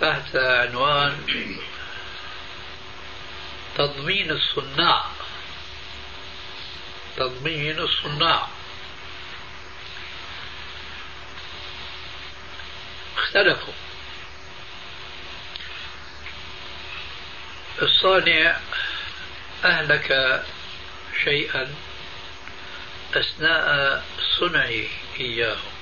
تحت 0.00 0.36
عنوان 0.36 1.26
تضمين 3.76 4.30
الصناع. 4.30 5.04
تضمين 7.16 7.78
الصناع. 7.78 8.48
اختلفوا. 13.16 13.74
الصانع 17.82 18.56
أهلك 19.64 20.42
شيئا 21.24 21.74
أثناء 23.14 24.04
صنعه 24.38 24.84
إياه. 25.20 25.73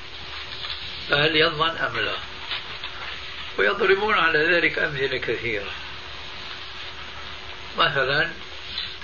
فهل 1.09 1.37
يضمن 1.37 1.71
أم 1.71 1.99
لا؟ 1.99 2.17
ويضربون 3.59 4.15
على 4.15 4.39
ذلك 4.39 4.79
أمثلة 4.79 5.19
كثيرة. 5.19 5.71
مثلا 7.79 8.31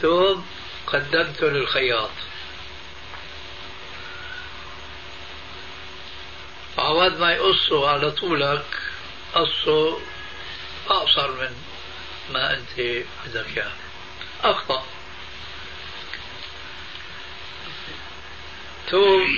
ثوب 0.00 0.44
قدمته 0.87 1.46
للخياط. 1.46 2.11
عواد 6.78 7.20
ما 7.20 7.32
يقصه 7.32 7.88
على 7.88 8.11
طولك 8.11 8.66
قصه 9.34 10.00
أقصر 10.88 11.30
من 11.30 11.56
ما 12.32 12.54
أنت 12.54 13.04
بدك 13.26 13.58
إياه 13.58 13.72
أخطأ. 14.44 14.84
ثوب 18.90 19.28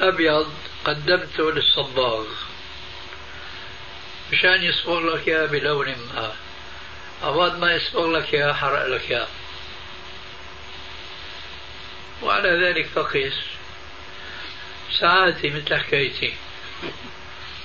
أبيض 0.00 0.52
قدمته 0.84 1.52
للصباغ. 1.52 2.26
مشان 4.32 4.62
يصبغ 4.62 5.00
لك 5.00 5.28
إياه 5.28 5.46
بلون 5.46 5.88
ما. 5.88 6.32
أواد 7.22 7.58
ما 7.58 7.74
يصبغ 7.74 8.10
لك 8.10 8.34
إياه 8.34 8.52
حرق 8.52 8.86
لك 8.86 9.10
إياه 9.10 9.28
وعلى 12.22 12.66
ذلك 12.66 12.86
فقس 12.86 13.32
ساعاتي 15.00 15.50
مثل 15.50 15.76
حكايتي 15.76 16.34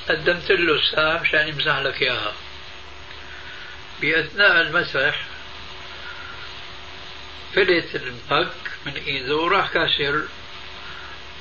قدمت 0.10 0.51
له 0.51 0.75
الساعة 0.75 1.21
مشان 1.21 1.47
يمسح 1.47 1.78
لك 1.78 2.01
إياها. 2.01 2.34
بأثناء 4.01 4.62
المسح 4.62 5.25
فلت 7.56 7.95
المفك 7.95 8.56
من 8.86 8.93
إيده 8.95 9.36
وراح 9.36 9.69
كاسر 9.69 10.23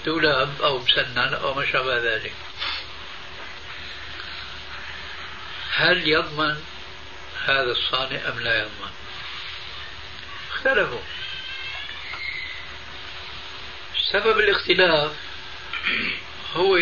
دولاب 0.05 0.63
أو 0.63 0.79
مسنن 0.79 1.35
أو 1.35 1.55
ما 1.55 1.73
شابه 1.73 1.99
ذلك. 1.99 2.33
هل 5.73 6.09
يضمن 6.09 6.57
هذا 7.45 7.73
الصانع 7.73 8.29
أم 8.29 8.41
لا 8.41 8.59
يضمن؟ 8.59 8.91
اختلفوا. 10.51 11.01
سبب 14.13 14.39
الاختلاف 14.39 15.13
هو 16.55 16.77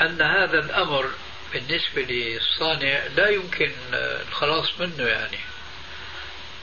أن 0.00 0.22
هذا 0.22 0.58
الأمر 0.58 1.10
بالنسبة 1.52 2.02
للصانع 2.02 3.06
لا 3.16 3.28
يمكن 3.28 3.72
الخلاص 3.92 4.80
منه 4.80 5.04
يعني. 5.04 5.38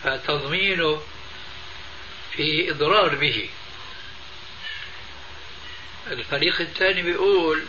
فتضمينه 0.03 1.01
في 2.31 2.71
إضرار 2.71 3.15
به. 3.15 3.49
الفريق 6.11 6.61
الثاني 6.61 7.01
بيقول 7.01 7.63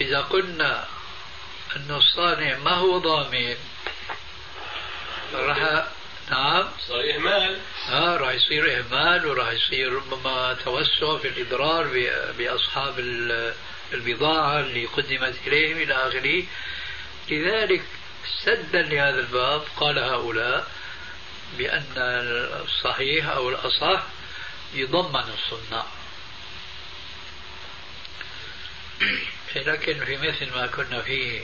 إذا 0.00 0.20
قلنا 0.20 0.86
أن 1.76 1.90
الصانع 1.90 2.58
ما 2.58 2.70
هو 2.70 2.98
ضامن؟ 2.98 3.56
راح 5.34 5.86
نعم. 6.30 6.68
صار 6.88 7.14
إهمال. 7.14 7.58
آه 7.90 8.16
راح 8.16 8.32
يصير 8.32 8.78
إهمال 8.78 9.26
وراح 9.26 9.50
يصير 9.50 9.92
ربما 9.92 10.56
توسع 10.64 11.18
في 11.18 11.28
الإضرار 11.28 11.86
بأصحاب 12.38 12.94
البضاعة 13.92 14.60
اللي 14.60 14.86
قدمت 14.86 15.34
إليهم 15.46 15.76
إلى 15.76 15.94
آخره. 15.94 16.44
لذلك 17.30 17.82
سدا 18.44 18.82
لهذا 18.82 19.20
الباب 19.20 19.62
قال 19.76 19.98
هؤلاء 19.98 20.66
بأن 21.58 21.84
الصحيح 22.64 23.28
أو 23.28 23.48
الأصح 23.48 24.02
يضمن 24.74 25.24
الصناع. 25.34 25.86
لكن 29.56 30.04
في 30.04 30.16
مثل 30.16 30.50
ما 30.54 30.66
كنا 30.66 31.02
فيه 31.02 31.40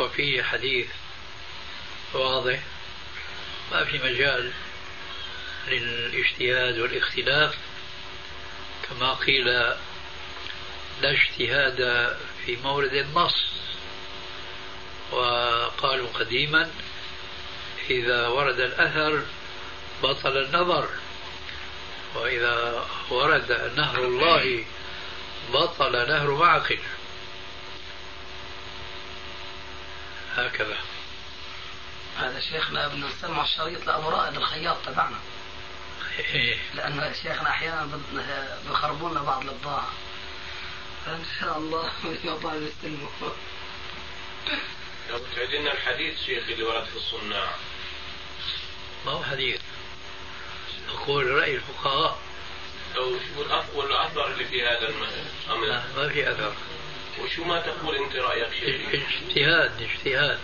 وفيه 0.00 0.42
حديث 0.42 0.86
واضح 2.14 2.60
ما 3.72 3.84
في 3.84 3.98
مجال 3.98 4.52
للإجتهاد 5.68 6.78
والاختلاف 6.78 7.54
كما 8.88 9.14
قيل 9.14 9.44
لا 9.44 11.10
اجتهاد 11.10 11.76
في 12.46 12.56
مورد 12.56 12.92
النص. 12.92 13.52
وقالوا 15.12 16.08
قديما 16.08 16.70
إذا 17.90 18.26
ورد 18.26 18.60
الأثر 18.60 19.22
بطل 20.02 20.36
النظر 20.36 20.88
وإذا 22.14 22.86
ورد 23.10 23.72
نهر 23.76 24.04
الله 24.04 24.64
بطل 25.50 26.08
نهر 26.08 26.30
معقل. 26.30 26.78
هكذا. 30.36 30.76
هذا 32.18 32.40
شيخنا 32.40 32.88
بدنا 32.88 33.06
نسمع 33.06 33.44
الشريط 33.44 33.86
لأبو 33.86 34.08
رائد 34.08 34.36
الخياط 34.36 34.76
تبعنا. 34.86 35.18
إيه. 36.18 36.58
لأن 36.74 37.14
شيخنا 37.22 37.50
أحيانا 37.50 38.00
بخربوا 38.68 39.10
لنا 39.10 39.22
بعض 39.22 39.42
البضاعة 39.48 39.90
فإن 41.06 41.24
شاء 41.40 41.58
الله 41.58 41.92
ما 42.24 42.36
بعد 42.36 42.62
يستلموا 42.62 43.08
لو 45.10 45.18
تعدلنا 45.18 45.72
الحديث 45.72 46.24
شيخ 46.26 46.44
اللي 46.48 46.62
ورد 46.62 46.84
في 46.84 46.96
الصناع. 46.96 47.50
ما 49.06 49.12
هو 49.12 49.24
حديث؟ 49.24 49.60
أقول 50.88 51.30
رأي 51.30 51.54
الفقهاء. 51.54 52.18
أو 52.96 53.10
شو 53.10 53.82
الأثر 53.82 54.26
اللي 54.32 54.44
في 54.44 54.66
هذا 54.66 54.88
الأمر 54.88 55.66
لا 55.66 55.82
ما 55.96 56.08
في 56.08 56.30
أثر. 56.30 56.52
وشو 57.20 57.44
ما 57.44 57.60
تقول 57.60 57.94
أنت 57.96 58.16
رأيك 58.16 58.52
شيخ 58.60 58.80
اجتهاد 58.94 59.82
اجتهاد. 59.82 60.38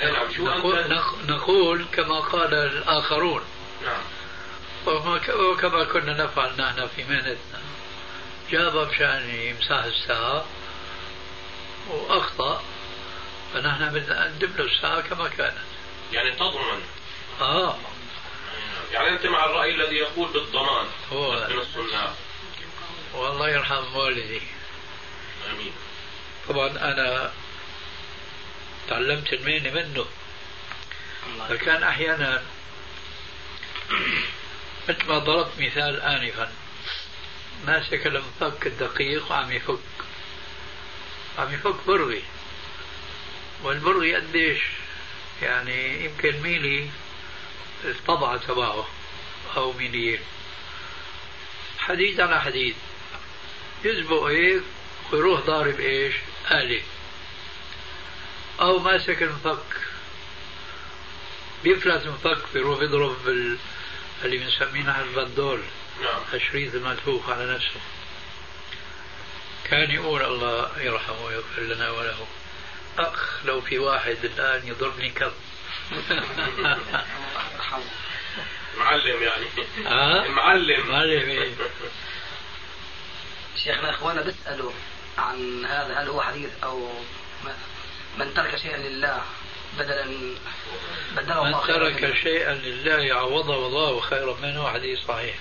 نعم 0.00 0.32
شو 0.36 0.44
نقول, 0.44 0.78
أنت 0.78 1.02
نقول 1.28 1.84
كما 1.92 2.20
قال 2.20 2.54
الآخرون. 2.54 3.42
نعم. 3.84 4.02
وكما 4.86 5.84
كنا 5.84 6.24
نفعل 6.24 6.52
نحن 6.58 6.88
في 6.96 7.04
مهنتنا. 7.04 7.60
جاب 8.50 8.76
مشان 8.76 9.30
يمسح 9.34 9.84
الساعة 9.84 10.44
وأخطأ. 11.90 12.62
فنحن 13.54 13.88
بدنا 13.88 14.28
نقدم 14.28 14.52
له 14.58 14.64
الساعة 14.64 15.00
كما 15.00 15.28
كانت. 15.28 15.56
يعني 16.12 16.32
تضمن. 16.32 16.82
آه. 17.40 17.76
يعني 18.92 19.08
أنت 19.08 19.26
مع 19.26 19.44
الرأي 19.44 19.74
الذي 19.74 19.96
يقول 19.96 20.32
بالضمان 20.32 20.86
هو. 21.12 21.48
من 21.48 21.64
والله 23.14 23.48
يرحم 23.48 23.96
والدي. 23.96 24.42
آمين. 25.50 25.72
طبعا 26.48 26.68
أنا 26.68 27.32
تعلمت 28.88 29.32
المهنة 29.32 29.70
منه. 29.70 30.06
فكان 31.48 31.82
أحيانا 31.82 32.42
مثل 34.88 35.06
ما 35.06 35.18
ضربت 35.18 35.52
مثال 35.58 36.00
آنفا. 36.00 36.52
ماسك 37.66 38.06
المفك 38.06 38.66
الدقيق 38.66 39.30
وعم 39.30 39.52
يفك. 39.52 39.78
عم 41.38 41.54
يفك 41.54 41.86
برغي. 41.86 42.22
والبرغي 43.62 44.14
قديش؟ 44.14 44.60
يعني 45.42 46.04
يمكن 46.04 46.42
ميلي 46.42 46.90
الطبعة 47.84 48.36
تبعه 48.36 48.88
أو 49.56 49.72
ميلين 49.72 50.20
حديد 51.78 52.20
على 52.20 52.40
حديد 52.40 52.76
يسبق 53.84 54.22
هيك 54.22 54.62
ويروح 55.12 55.40
ضارب 55.40 55.80
إيش؟ 55.80 56.14
آلة. 56.50 56.82
أو 58.60 58.78
ماسك 58.78 59.22
المفك 59.22 59.76
بيفلت 61.64 62.06
المفك 62.06 62.42
بيروح 62.54 62.80
يضرب 62.80 63.16
بال 63.24 63.58
اللي 64.24 64.38
بنسميه 64.38 64.82
نحن 64.82 65.00
البندول. 65.00 65.60
نعم. 66.02 66.20
الشريط 66.34 66.74
الملفوف 66.74 67.30
على 67.30 67.54
نفسه. 67.54 67.80
كان 69.64 69.90
يقول 69.90 70.22
الله 70.22 70.80
يرحمه 70.80 71.24
ويغفر 71.24 71.62
لنا 71.62 71.90
وله. 71.90 72.26
أخ 72.98 73.44
لو 73.44 73.60
في 73.60 73.78
واحد 73.78 74.16
الآن 74.24 74.68
يضربني 74.68 75.10
كم 75.10 75.30
معلم 78.78 79.22
يعني 79.22 79.46
ها؟ 79.86 80.28
معلم 80.28 80.86
معلم 80.88 81.30
إيه؟ 81.30 81.50
شيخنا 83.64 83.90
إخوانا 83.90 84.22
بيسألوا 84.22 84.72
عن 85.18 85.64
هذا 85.64 85.94
هل 86.02 86.08
هو 86.08 86.22
حديث 86.22 86.50
أو 86.64 86.88
من 88.18 88.34
ترك 88.34 88.56
شيئا 88.56 88.76
لله 88.76 89.22
بدلا 89.78 90.04
بدله 91.16 91.42
من 91.44 91.46
الله 91.48 91.60
خيرا 91.60 91.90
ترك 91.90 92.04
منه. 92.04 92.14
شيئا 92.14 92.54
لله 92.54 93.14
عوضه 93.14 93.66
الله 93.66 94.00
خيرا 94.00 94.36
منه 94.42 94.68
حديث 94.68 94.98
صحيح 95.08 95.34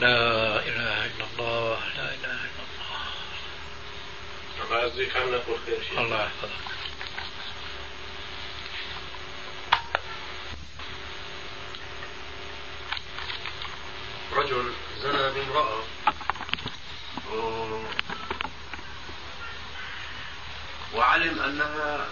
لا 0.00 0.16
إله 0.68 1.06
إلا 1.06 1.24
الله 1.32 1.78
لا 1.96 2.14
إله 2.14 2.40
إلا 2.44 2.62
الله 4.64 4.85
الله 4.96 5.04
يجزيك 5.08 5.16
عنك 5.16 5.48
والخير 5.48 5.82
شيخ. 5.82 5.98
الله 5.98 6.24
يحفظك. 6.24 6.50
رجل 14.32 14.72
زنى 15.02 15.30
بامرأة. 15.30 15.82
و... 17.32 17.82
وعلم 20.94 21.40
أنها 21.40 22.08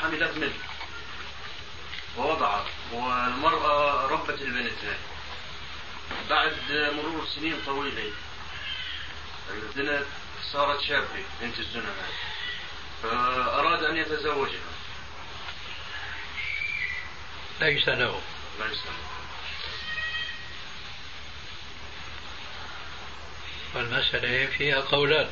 حملت 0.00 0.36
منه. 0.36 0.58
ووضعت. 2.16 2.66
والمرأة 2.92 4.06
ربت 4.06 4.42
البنت 4.42 4.96
بعد 6.30 6.56
مرور 6.70 7.26
سنين 7.26 7.56
طويلة. 7.66 8.12
البنت 9.50 10.06
صارت 10.42 10.80
شابة 10.80 11.24
بنت 11.40 11.58
الزنا 11.58 11.94
فأراد 13.02 13.84
أن 13.84 13.96
يتزوجها. 13.96 14.72
ليس 17.60 17.88
له 17.88 18.20
الله 18.54 18.66
يسلمك 18.66 19.12
والمسألة 23.74 24.46
فيها 24.46 24.80
قولان. 24.80 25.30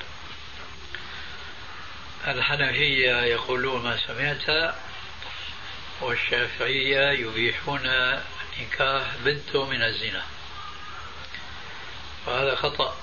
الحنفية 2.26 3.22
يقولون 3.22 3.82
ما 3.82 3.96
سمعت 4.06 4.74
والشافعية 6.00 7.10
يبيحون 7.10 7.82
نكاح 8.60 9.16
بنته 9.24 9.64
من 9.66 9.82
الزنا. 9.82 10.26
وهذا 12.26 12.54
خطأ. 12.56 12.99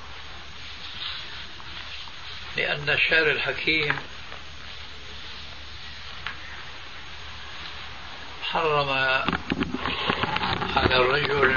لأن 2.58 2.90
الشعر 2.90 3.32
الحكيم 3.32 3.96
حرم 8.44 8.90
على 10.76 10.96
الرجل 10.96 11.52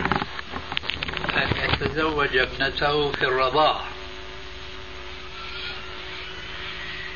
أن 1.36 1.50
يتزوج 1.56 2.36
ابنته 2.36 3.12
في 3.12 3.22
الرضاعة 3.22 3.84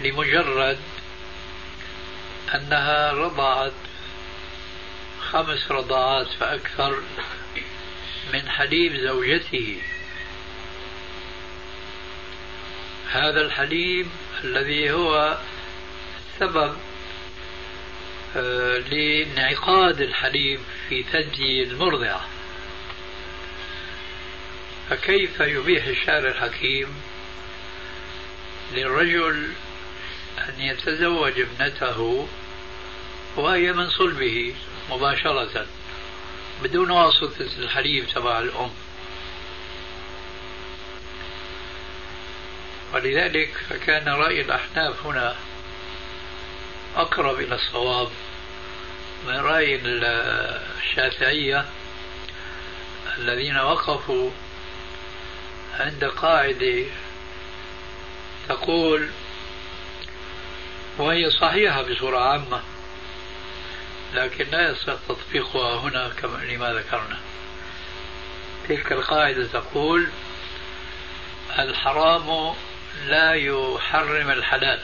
لمجرد 0.00 0.78
أنها 2.54 3.12
رضعت 3.12 3.72
خمس 5.30 5.70
رضعات 5.70 6.26
فأكثر 6.40 7.02
من 8.32 8.48
حليب 8.48 8.96
زوجته. 8.96 9.82
هذا 13.14 13.40
الحليب 13.40 14.06
الذي 14.44 14.92
هو 14.92 15.38
سبب 16.40 16.76
آه، 18.36 18.78
لانعقاد 18.78 20.00
الحليب 20.00 20.60
في 20.88 21.02
ثدي 21.02 21.62
المرضعة. 21.62 22.28
فكيف 24.90 25.40
يبيح 25.40 25.84
الشارع 25.86 26.30
الحكيم 26.30 26.94
للرجل 28.72 29.52
أن 30.38 30.60
يتزوج 30.60 31.32
ابنته 31.40 32.28
وهي 33.36 33.72
من 33.72 33.90
صلبه 33.90 34.54
مباشرة 34.90 35.66
بدون 36.62 36.90
واسطة 36.90 37.46
الحليب 37.58 38.06
تبع 38.14 38.38
الأم؟ 38.38 38.70
ولذلك 42.94 43.50
فكان 43.70 44.08
رأي 44.08 44.40
الأحناف 44.40 45.06
هنا 45.06 45.36
أقرب 46.96 47.40
إلى 47.40 47.54
الصواب 47.54 48.08
من 49.26 49.36
رأي 49.36 49.80
الشافعية 49.82 51.64
الذين 53.18 53.56
وقفوا 53.58 54.30
عند 55.80 56.04
قاعدة 56.04 56.84
تقول 58.48 59.08
وهي 60.98 61.30
صحيحة 61.30 61.82
بصورة 61.82 62.18
عامة 62.18 62.62
لكن 64.14 64.46
لا 64.50 64.70
يصح 64.70 64.94
تطبيقها 65.08 65.80
هنا 65.80 66.08
كما 66.08 66.36
لما 66.44 66.72
ذكرنا. 66.72 67.18
تلك 68.68 68.92
القاعدة 68.92 69.46
تقول 69.46 70.08
الحرام 71.58 72.54
لا 73.06 73.32
يحرم 73.34 74.30
الحلال. 74.30 74.80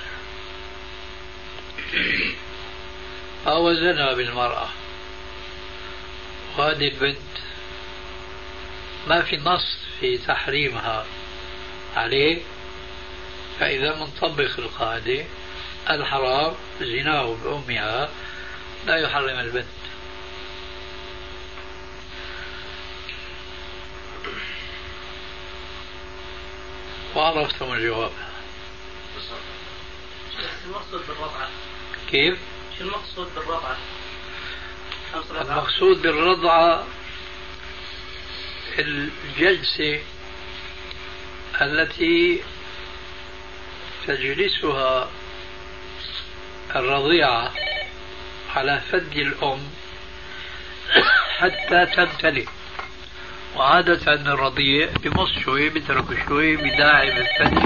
فهو 3.44 3.72
زنى 3.74 4.14
بالمرأة. 4.14 4.68
وهذه 6.58 6.88
البنت 6.88 7.18
ما 9.06 9.22
في 9.22 9.36
نص 9.36 9.78
في 10.00 10.18
تحريمها 10.18 11.06
عليه 11.96 12.42
فإذا 13.60 13.96
منطبق 13.96 14.50
القاعدة 14.58 15.24
الحرام 15.90 16.54
زناه 16.80 17.36
بأمها 17.44 18.08
لا 18.86 18.96
يحرم 18.96 19.38
البنت. 19.38 19.79
وعرفتم 27.16 27.72
الجواب 27.72 28.12
شو 30.36 30.66
المقصود 30.66 31.06
بالرضعة؟ 31.08 31.48
كيف؟ 32.10 32.38
شو 32.78 32.84
المقصود 32.84 33.34
بالرضعة؟ 33.34 33.76
المقصود 35.30 36.02
بالرضعة 36.02 36.86
الجلسة 38.78 40.00
التي 41.60 42.42
تجلسها 44.06 45.10
الرضيعة 46.76 47.52
على 48.56 48.82
فد 48.92 49.16
الأم 49.16 49.70
حتى 51.38 51.86
تمتلئ 51.86 52.46
وعادة 53.56 54.12
الرضيع 54.12 54.88
بمص 55.00 55.38
شوي 55.44 55.68
بترك 55.68 56.04
شوي 56.28 56.56
بداعي 56.56 57.20
الثدي 57.20 57.60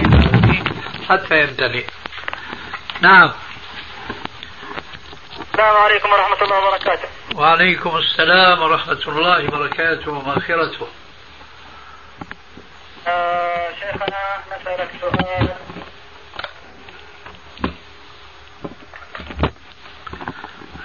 حتى 1.08 1.40
يمتلئ. 1.40 1.84
نعم. 3.00 3.32
السلام 5.52 5.76
عليكم 5.76 6.12
ورحمة 6.12 6.42
الله 6.42 6.68
وبركاته. 6.68 7.08
وعليكم 7.34 7.96
السلام 7.96 8.62
ورحمة 8.62 9.02
الله 9.06 9.44
وبركاته 9.44 10.10
ومغفرته 10.10 10.88
آه 13.06 13.68
شيخنا 13.80 14.22
نسألك 14.46 14.90
سؤال. 15.00 15.48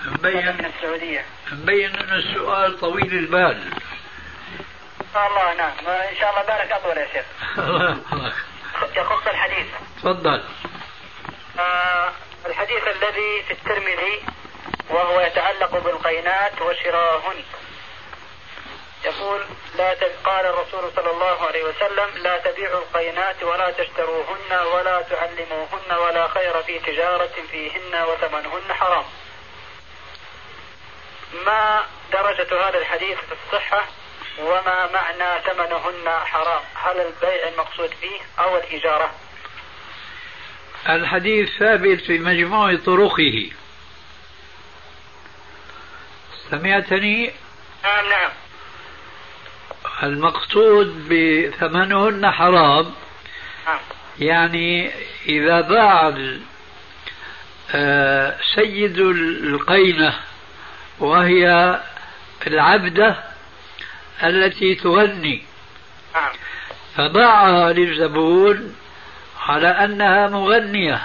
مبين 0.06 0.56
من 0.58 0.66
السعودية. 0.66 1.26
مبين 1.52 1.95
أن 1.95 2.14
السؤال 2.14 2.80
طويل 2.80 3.14
البال. 3.14 3.79
الله 5.16 5.53
نعم. 5.53 5.88
إن 5.88 6.16
شاء 6.20 6.30
الله 6.30 6.41
بارك 6.41 6.72
أطول 6.72 6.97
يا 6.97 7.07
شيخ. 7.14 7.26
يخص 8.97 9.28
الحديث. 9.28 9.68
تفضل. 9.97 10.43
آه 11.60 12.12
الحديث 12.45 12.84
الذي 12.88 13.43
في 13.47 13.53
الترمذي 13.53 14.24
وهو 14.89 15.22
يتعلق 15.22 15.72
بالقينات 15.72 16.62
وشراهن. 16.62 17.43
يقول 19.05 19.45
لا. 19.76 19.95
قال 20.26 20.45
الرسول 20.45 20.91
صلى 20.95 21.12
الله 21.12 21.47
عليه 21.47 21.64
وسلم 21.64 22.24
لا 22.24 22.38
تبيعوا 22.38 22.80
القينات 22.80 23.43
ولا 23.43 23.72
تشتروهن 23.72 24.51
ولا 24.51 25.01
تعلموهن 25.01 25.91
ولا 25.91 26.28
خير 26.28 26.64
في 26.64 26.80
تجارة 26.80 27.36
فيهن 27.51 28.03
وثمنهن 28.03 28.74
حرام. 28.74 29.05
ما 31.45 31.86
درجة 32.12 32.68
هذا 32.68 32.78
الحديث 32.78 33.18
في 33.18 33.36
الصحة؟ 33.45 33.86
وما 34.40 34.90
معنى 34.94 35.42
ثمنهن 35.46 36.10
حرام؟ 36.26 36.62
هل 36.76 36.98
البيع 37.00 37.48
المقصود 37.54 37.90
فيه 38.02 38.44
أو 38.44 38.58
الإجارة 38.58 39.12
الحديث 40.90 41.50
ثابت 41.60 42.02
في 42.02 42.20
مجموع 42.20 42.76
طرقه. 42.76 43.50
سمعتني؟ 46.50 47.32
نعم 47.84 48.10
نعم. 48.10 48.32
المقصود 50.04 51.10
بثمنهن 51.10 52.32
حرام. 52.32 52.94
نعم. 53.66 53.80
يعني 54.20 54.92
إذا 55.26 55.62
باع 55.62 56.14
آه، 57.72 58.38
سيد 58.56 59.00
القينة 59.00 60.14
وهي 61.00 61.80
العبدة 62.48 63.29
التي 64.24 64.76
تغني. 64.76 65.44
نعم. 66.14 66.32
فباعها 66.96 67.74
للزبون 67.74 68.76
على 69.40 69.68
أنها 69.68 70.28
مغنية. 70.28 71.02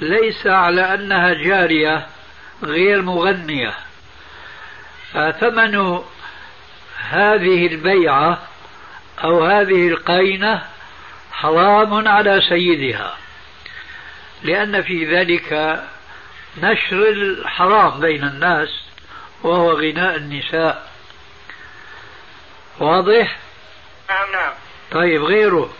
ليس 0.00 0.46
على 0.46 0.94
أنها 0.94 1.34
جارية 1.34 2.06
غير 2.62 3.02
مغنية. 3.02 3.74
فثمن 5.12 6.00
هذه 7.10 7.66
البيعة 7.66 8.38
أو 9.24 9.44
هذه 9.44 9.88
القينة 9.88 10.62
حرام 11.32 12.08
على 12.08 12.40
سيدها. 12.48 13.16
لأن 14.42 14.82
في 14.82 15.16
ذلك 15.16 15.80
نشر 16.62 17.08
الحرام 17.08 18.00
بين 18.00 18.24
الناس 18.24 18.68
وهو 19.42 19.72
غناء 19.72 20.16
النساء. 20.16 20.89
واضح؟ 22.80 23.36
نعم 24.08 24.32
نعم. 24.32 24.52
طيب 24.92 25.22
غيره. 25.22 25.70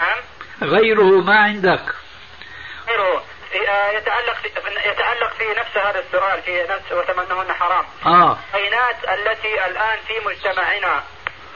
نعم. 0.00 0.18
غيره 0.62 1.22
ما 1.22 1.38
عندك. 1.38 1.94
غيره. 2.88 3.22
آه، 3.68 3.90
يتعلق 3.90 4.34
في 4.42 4.48
يتعلق 4.90 5.32
في 5.38 5.44
نفس 5.60 5.76
هذا 5.76 5.98
السؤال 6.00 6.42
في 6.42 6.62
نفس 6.62 6.92
وتمنهن 6.92 7.52
حرام. 7.52 7.84
آه. 8.06 8.38
القينات 8.54 8.96
التي 9.04 9.66
الآن 9.66 9.98
في 10.06 10.14
مجتمعنا 10.26 11.02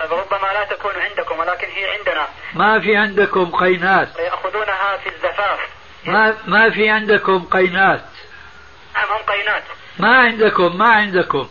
ربما 0.00 0.52
لا 0.52 0.64
تكون 0.64 0.92
عندكم 0.96 1.38
ولكن 1.38 1.68
هي 1.68 1.90
عندنا. 1.90 2.28
ما 2.54 2.80
في 2.80 2.96
عندكم 2.96 3.50
قينات؟ 3.56 4.18
يأخذونها 4.18 4.96
في 4.96 5.08
الزفاف. 5.08 5.60
ما 6.04 6.36
ما 6.46 6.70
في 6.70 6.90
عندكم 6.90 7.44
قينات؟ 7.44 8.04
نعم 8.94 9.12
هم 9.12 9.22
قينات. 9.22 9.62
ما 9.98 10.18
عندكم 10.18 10.78
ما 10.78 10.92
عندكم. 10.92 11.48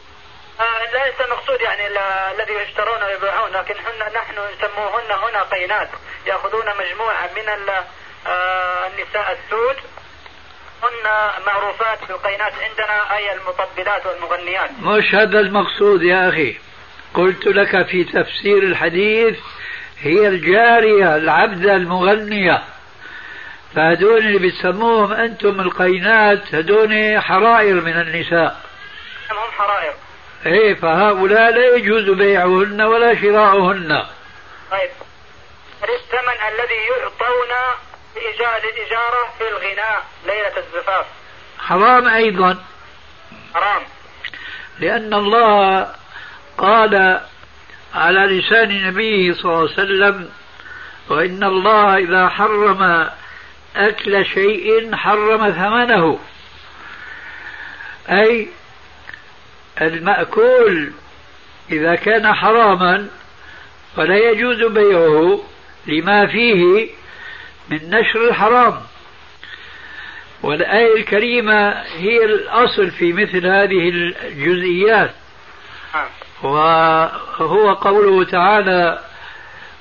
ليس 0.94 1.22
المقصود 1.28 1.62
يعني 1.62 1.88
ال- 1.88 1.98
الذي 2.36 2.54
يشترون 2.54 3.04
ويبيعون 3.04 3.52
لكن 3.52 3.74
هن 3.76 4.14
نحن 4.14 4.32
نسموهن 4.34 5.12
هنا 5.12 5.44
قينات 5.44 5.90
يأخذون 6.28 6.66
مجموعة 6.66 7.30
من 7.36 7.50
آه، 8.28 8.88
النساء 8.88 9.32
السود. 9.32 9.76
هن 10.84 11.10
معروفات 11.46 12.00
بالقينات 12.08 12.54
عندنا 12.54 13.16
أي 13.18 13.34
المطبلات 13.34 14.06
والمغنيات. 14.06 14.70
مش 14.82 15.16
هذا 15.16 15.40
المقصود 15.40 16.02
يا 16.04 16.30
أخي. 16.30 16.58
قلت 17.14 17.46
لك 17.48 17.88
في 17.88 18.04
تفسير 18.04 18.64
الحديث 18.64 19.40
هي 20.00 20.28
الجارية 20.28 21.16
العبدة 21.16 21.76
المغنية. 21.76 22.64
فهدول 23.76 24.18
اللي 24.18 24.40
بتسموهم 24.48 25.14
أنتم 25.14 25.60
القينات 25.60 26.56
هدول 26.56 27.22
حرائر 27.22 27.74
من 27.74 28.02
النساء. 28.02 28.62
هم 29.32 29.52
حرائر. 29.52 29.94
إيه 30.46 30.74
فهؤلاء 30.74 31.52
لا 31.52 31.76
يجوز 31.76 32.10
بيعهن 32.10 32.82
ولا 32.82 33.22
شراؤهن. 33.22 34.06
طيب. 34.72 34.90
الثمن 35.84 36.38
الذي 36.50 36.80
يعطون 36.90 37.50
لإيجاد 38.16 38.64
الإجارة 38.64 39.34
في 39.38 39.48
الغناء 39.50 40.06
ليلة 40.26 40.58
الزفاف؟ 40.58 41.06
حرام 41.60 42.08
أيضا. 42.08 42.58
حرام. 43.54 43.82
لأن 44.80 45.14
الله 45.14 45.88
قال 46.58 47.22
على 47.96 48.20
لسان 48.20 48.88
نبيه 48.88 49.34
صلى 49.34 49.52
الله 49.52 49.58
عليه 49.60 49.72
وسلم 49.72 50.30
وإن 51.10 51.44
الله 51.44 51.98
إذا 51.98 52.30
حرم 52.30 53.10
أكل 53.76 54.26
شيء 54.26 54.96
حرم 54.96 55.52
ثمنه. 55.52 56.20
أي 58.10 58.50
المأكول 59.82 60.92
إذا 61.72 61.96
كان 61.96 62.34
حراما 62.34 63.08
فلا 63.96 64.18
يجوز 64.18 64.64
بيعه 64.64 65.44
لما 65.88 66.28
فيه 66.28 66.90
من 67.70 67.90
نشر 67.90 68.30
الحرام. 68.30 68.82
والآية 70.44 70.96
الكريمة 70.96 71.70
هي 71.82 72.26
الأصل 72.26 72.92
في 72.92 73.14
مثل 73.14 73.48
هذه 73.48 73.90
الجزئيات. 73.90 75.12
نعم. 75.94 76.08
وهو 76.44 77.74
قوله 77.74 78.24
تعالى 78.24 79.00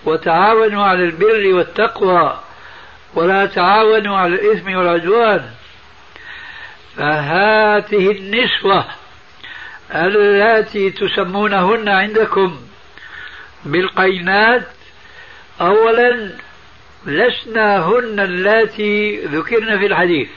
وتعاونوا 0.05 0.85
على 0.85 1.05
البر 1.05 1.55
والتقوى 1.55 2.41
ولا 3.15 3.47
تعاونوا 3.47 4.17
على 4.17 4.35
الإثم 4.35 4.77
والعدوان 4.77 5.51
فهذه 6.97 8.11
النسوة 8.11 8.85
اللاتي 9.93 10.91
تسمونهن 10.91 11.89
عندكم 11.89 12.61
بالقينات. 13.65 14.67
أولا 15.61 16.33
لسنا 17.07 17.77
هن 17.77 18.21
اللاتي 18.21 19.21
ذكرن 19.21 19.79
في 19.79 19.87
الحديث. 19.87 20.29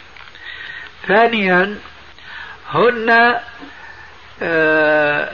ثانيا 1.08 1.78
هن 2.70 3.36
آه 4.42 5.32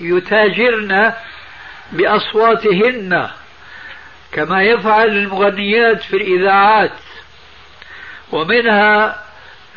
يتاجرن 0.00 1.12
بأصواتهن 1.92 3.30
كما 4.32 4.62
يفعل 4.62 5.08
المغنيات 5.08 6.02
في 6.02 6.16
الإذاعات 6.16 6.90
ومنها 8.32 9.24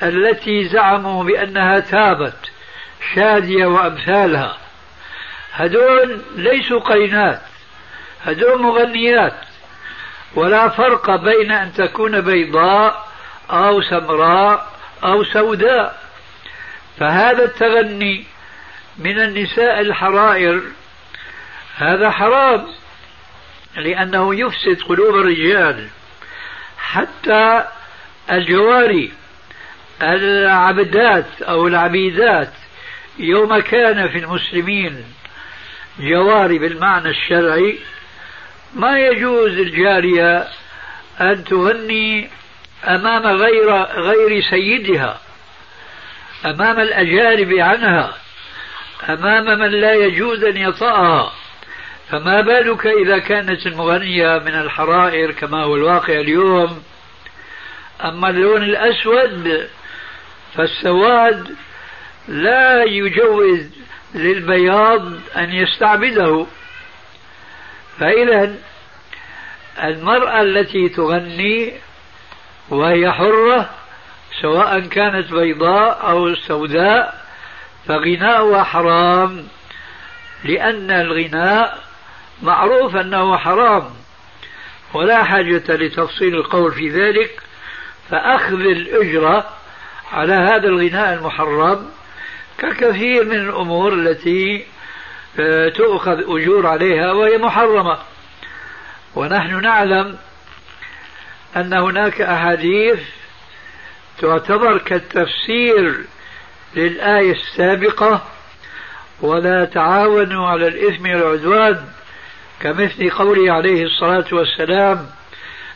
التي 0.04 0.68
زعموا 0.68 1.24
بأنها 1.24 1.80
تابت. 1.80 2.52
شادية 3.16 3.66
وأمثالها. 3.66 4.58
هدول 5.54 6.22
ليسوا 6.36 6.80
قينات 6.80 7.42
هدول 8.26 8.62
مغنيات 8.62 9.34
ولا 10.36 10.70
فرق 10.70 11.16
بين 11.16 11.52
أن 11.52 11.74
تكون 11.74 12.22
بيضاء 12.22 13.08
أو 13.50 13.82
سمراء 13.82 14.72
أو 15.04 15.24
سوداء. 15.24 16.02
فهذا 17.00 17.44
التغني 17.44 18.26
من 18.98 19.20
النساء 19.20 19.82
الحرائر. 19.82 20.62
هذا 21.78 22.10
حرام 22.10 22.68
لأنه 23.76 24.36
يفسد 24.36 24.82
قلوب 24.82 25.16
الرجال. 25.16 25.88
حتى 26.78 27.64
الجواري 28.32 29.12
العبدات 30.02 31.42
أو 31.42 31.68
العبيدات 31.68 32.52
يوم 33.20 33.60
كان 33.60 34.10
في 34.10 34.18
المسلمين 34.18 35.04
جواري 36.00 36.60
بالمعنى 36.60 37.10
الشرعي 37.10 37.80
ما 38.74 39.00
يجوز 39.00 39.52
الجارية 39.52 40.48
أن 41.22 41.44
تغني 41.44 42.30
أمام 42.88 43.28
غير 43.28 43.72
غير 43.84 44.42
سيدها 44.42 45.20
أمام 46.46 46.80
الأجانب 46.80 47.54
عنها 47.54 48.14
أمام 49.10 49.60
من 49.60 49.72
لا 49.72 49.94
يجوز 49.94 50.44
أن 50.44 50.58
يطأها. 50.58 51.34
فما 52.10 52.42
بالك 52.42 52.88
إذا 52.88 53.20
كانت 53.20 53.68
المغنية 53.68 54.38
من 54.38 54.56
الحرائر 54.56 55.32
كما 55.32 55.64
هو 55.64 55.76
الواقع 55.76 56.14
اليوم؟ 56.14 56.84
أما 58.04 58.30
اللون 58.30 58.64
الأسود 58.64 59.70
فالسواد 60.56 61.56
لا 62.28 62.84
يجوز 62.84 63.70
للبياض 64.16 65.06
أن 65.38 65.50
يستعبده. 65.50 66.46
فإذا 68.00 68.56
المرأة 69.84 70.42
التي 70.42 70.90
تغني 70.90 71.74
وهي 72.70 73.12
حرة 73.12 73.70
سواء 74.42 74.80
كانت 74.80 75.32
بيضاء 75.32 76.10
أو 76.10 76.36
سوداء 76.36 77.26
فغناؤها 77.88 78.64
حرام 78.64 79.48
لأن 80.44 80.92
الغناء 80.92 81.80
معروف 82.44 82.96
أنه 82.96 83.38
حرام 83.38 83.90
ولا 84.94 85.24
حاجة 85.24 85.64
لتفصيل 85.70 86.36
القول 86.36 86.72
في 86.72 86.90
ذلك. 86.90 87.42
فأخذ 88.10 88.60
الأجرة 88.60 89.50
على 90.12 90.34
هذا 90.34 90.68
الغناء 90.68 91.14
المحرم. 91.14 91.90
ككثير 92.58 93.26
من 93.26 93.36
الأمور 93.36 93.94
التي 93.94 94.66
آه، 95.40 95.70
تؤخذ 95.70 96.20
أجور 96.20 96.68
عليها 96.68 97.12
وهي 97.12 97.38
محرمة. 97.38 97.98
ونحن 99.16 99.62
نعلم 99.62 100.18
أن 101.56 101.74
هناك 101.74 102.22
أحاديث 102.22 103.00
تعتبر 104.22 104.78
كالتفسير 104.78 106.06
للآية 106.76 107.32
السابقة 107.32 108.22
ولا 109.22 109.66
تعاونوا 109.66 110.48
على 110.48 110.68
الإثم 110.68 111.10
والعدوان 111.10 111.86
كمثل 112.62 113.10
قوله 113.10 113.54
عليه 113.54 113.84
الصلاة 113.84 114.26
والسلام 114.32 115.10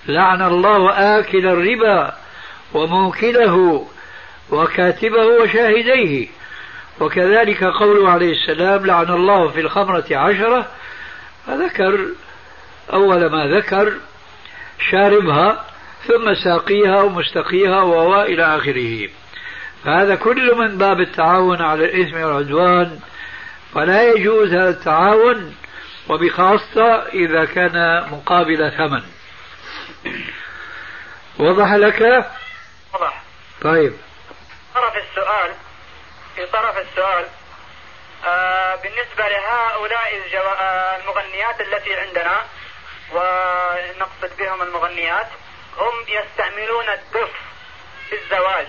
لعن 0.07 0.41
الله 0.41 0.91
آكل 1.19 1.47
الربا 1.47 2.17
وموكله 2.73 3.88
وكاتبه 4.49 5.25
وشاهديه 5.25 6.27
وكذلك 7.01 7.63
قوله 7.63 8.09
عليه 8.09 8.31
السلام 8.31 8.85
لعن 8.85 9.09
الله 9.09 9.49
في 9.49 9.59
الخمرة 9.59 10.05
عشرة 10.11 10.67
فذكر 11.47 12.05
أول 12.93 13.25
ما 13.31 13.47
ذكر 13.47 13.93
شاربها 14.91 15.65
ثم 16.07 16.33
ساقيها 16.43 17.01
ومستقيها 17.01 17.81
وإلى 17.81 18.57
آخره. 18.57 19.09
فهذا 19.83 20.15
كل 20.15 20.55
من 20.55 20.77
باب 20.77 20.99
التعاون 20.99 21.61
على 21.61 21.85
الإثم 21.85 22.17
والعدوان 22.17 22.99
فلا 23.73 24.11
يجوز 24.13 24.53
هذا 24.53 24.69
التعاون 24.69 25.55
وبخاصة 26.09 26.93
إذا 27.13 27.45
كان 27.45 28.07
مقابل 28.11 28.71
ثمن. 28.77 29.03
وضح 31.39 31.73
لك؟ 31.73 32.01
وضح 32.93 33.23
طيب. 33.61 33.93
طرف 34.75 34.93
السؤال 35.09 35.70
طرف 36.45 36.77
السؤال 36.77 37.27
آه 38.27 38.75
بالنسبة 38.75 39.27
لهؤلاء. 39.27 40.21
آه 40.35 40.95
المغنيات 40.97 41.61
التي 41.61 41.99
عندنا 41.99 42.45
ونقصد 43.11 44.37
بهم 44.37 44.61
المغنيات 44.61 45.27
هم 45.77 46.05
يستعملون 46.07 46.89
الدف 46.89 47.31
في 48.09 48.15
الزواج 48.15 48.67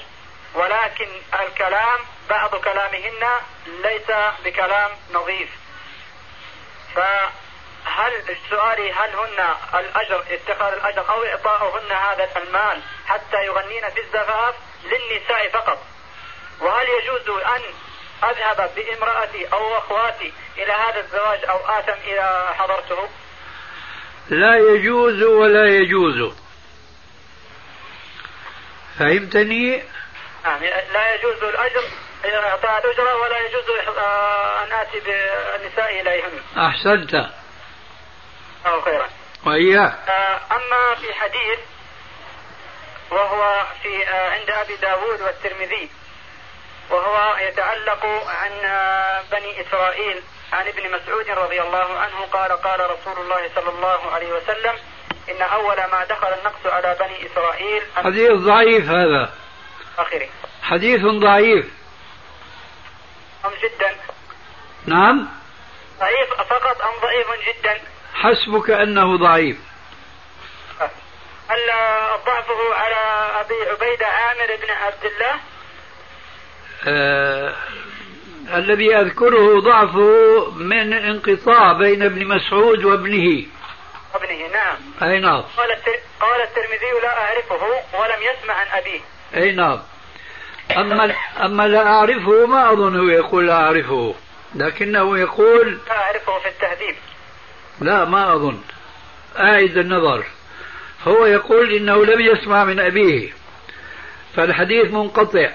ولكن 0.54 1.08
الكلام 1.40 1.98
بعض 2.30 2.54
كلامهن 2.56 3.40
ليس 3.66 4.10
بكلام 4.44 4.90
نظيف 5.12 5.48
فهل 6.94 8.36
سؤالي 8.50 8.92
هل 8.92 9.10
هن 9.16 9.54
الأجر 9.74 10.24
اتخاذ 10.30 10.72
الأجر 10.72 11.08
أو 11.10 11.24
إعطاؤهن 11.24 11.92
هذا 11.92 12.28
المال 12.36 12.80
حتى 13.06 13.44
يغنين 13.44 13.90
في 13.90 14.00
الزفاف 14.00 14.54
للنساء 14.84 15.48
فقط 15.48 15.78
وهل 16.62 16.86
يجوز 16.88 17.40
أن 17.40 17.60
أذهب 18.30 18.70
بامرأتي 18.76 19.46
أو 19.52 19.78
أخواتي 19.78 20.32
إلى 20.58 20.72
هذا 20.72 21.00
الزواج 21.00 21.44
أو 21.48 21.56
آثم 21.56 22.00
إذا 22.06 22.54
حضرته؟ 22.58 23.08
لا 24.30 24.56
يجوز 24.56 25.22
ولا 25.22 25.66
يجوز. 25.66 26.34
فهمتني؟ 28.98 29.82
نعم 30.44 30.60
لا 30.92 31.14
يجوز 31.14 31.42
الأجر 31.42 31.82
إعطاء 32.24 32.84
الأجرة 32.84 33.16
ولا 33.16 33.38
يجوز 33.38 33.64
آه، 33.98 34.64
أن 34.64 34.72
آتي 34.72 35.00
بالنساء 35.00 36.00
إليهن. 36.00 36.40
أحسنت. 36.56 37.14
أو 38.66 38.80
خيرا. 38.80 39.08
وإياك. 39.46 40.08
آه، 40.08 40.40
أما 40.56 40.94
في 40.94 41.14
حديث 41.14 41.58
وهو 43.10 43.66
في 43.82 44.08
آه، 44.08 44.30
عند 44.30 44.50
أبي 44.50 44.76
داود 44.76 45.20
والترمذي 45.20 45.90
وهو 46.92 47.36
يتعلق 47.36 48.06
عن 48.28 48.50
بني 49.32 49.60
إسرائيل 49.60 50.22
عن 50.52 50.66
ابن 50.66 50.90
مسعود 50.90 51.30
رضي 51.30 51.62
الله 51.62 51.98
عنه 51.98 52.26
قال 52.32 52.52
قال 52.52 52.80
رسول 52.80 53.24
الله 53.24 53.50
صلى 53.54 53.70
الله 53.70 54.10
عليه 54.10 54.32
وسلم 54.32 54.74
إن 55.30 55.42
أول 55.42 55.76
ما 55.76 56.04
دخل 56.04 56.28
النقص 56.28 56.66
على 56.66 56.96
بني 57.00 57.32
إسرائيل 57.32 57.82
حديث 57.96 58.32
ضعيف 58.32 58.84
هذا. 58.88 59.34
آخره. 59.98 60.28
حديث 60.62 61.00
ضعيف. 61.00 61.66
أم 63.44 63.50
جدا؟ 63.62 63.96
نعم. 64.86 65.28
ضعيف 66.00 66.32
فقط 66.34 66.82
أم 66.82 67.00
ضعيف 67.02 67.26
جدا؟ 67.48 67.80
حسبك 68.14 68.70
أنه 68.70 69.16
ضعيف. 69.16 69.56
هل 71.48 71.70
ضعفه 72.26 72.74
على 72.74 73.30
أبي 73.40 73.54
عبيدة 73.70 74.06
عامر 74.06 74.56
بن 74.56 74.70
عبد 74.70 75.04
الله؟ 75.04 75.40
آه 76.86 77.54
الذي 78.54 78.96
أذكره 78.96 79.60
ضعفه 79.60 80.50
من 80.50 80.92
انقطاع 80.92 81.72
بين 81.72 82.02
ابن 82.02 82.26
مسعود 82.26 82.84
وابنه. 82.84 83.46
ابنه 84.14 84.48
نعم. 84.52 84.76
أي 85.02 85.20
نعم. 85.20 85.42
قال 85.56 85.68
قال 86.20 86.42
الترمذي 86.42 87.00
لا 87.02 87.22
أعرفه 87.22 87.66
ولم 88.00 88.22
يسمع 88.22 88.54
عن 88.54 88.66
أبيه. 88.72 89.00
أي 89.36 89.52
نعم. 89.52 89.78
أما 90.76 91.14
أما 91.44 91.68
لا 91.68 91.86
أعرفه 91.86 92.46
ما 92.46 92.72
أظنه 92.72 93.12
يقول 93.12 93.46
لا 93.46 93.54
أعرفه. 93.54 94.14
لكنه 94.54 95.18
يقول 95.18 95.78
لا 95.88 96.02
أعرفه 96.02 96.38
في 96.38 96.48
التهذيب. 96.48 96.94
لا 97.80 98.04
ما 98.04 98.34
أظن. 98.34 98.58
أعد 99.38 99.76
النظر. 99.76 100.24
هو 101.08 101.26
يقول 101.26 101.72
إنه 101.72 102.04
لم 102.04 102.20
يسمع 102.20 102.64
من 102.64 102.80
أبيه. 102.80 103.32
فالحديث 104.36 104.90
منقطع. 104.90 105.50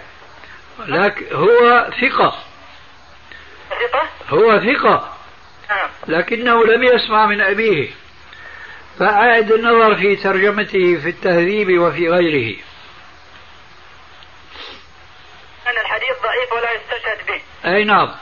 لكن 0.80 1.36
هو 1.36 1.89
ثقة. 2.01 2.43
ثقة؟ 3.69 4.09
هو 4.30 4.59
ثقة. 4.59 5.17
نعم. 5.69 5.89
لكنه 6.07 6.65
لم 6.65 6.84
يسمع 6.84 7.25
من 7.25 7.41
أبيه 7.41 7.89
فأعد 8.99 9.51
النظر 9.51 9.95
في 9.95 10.15
ترجمته 10.15 10.97
في 11.01 11.09
التهذيب 11.09 11.80
وفي 11.80 12.09
غيره. 12.09 12.55
أن 15.67 15.78
الحديث 15.82 16.23
ضعيف 16.23 16.53
ولا 16.53 16.71
يستشهد 16.71 17.28
به. 17.28 17.41
أي 17.71 17.84
نعم. 17.84 18.15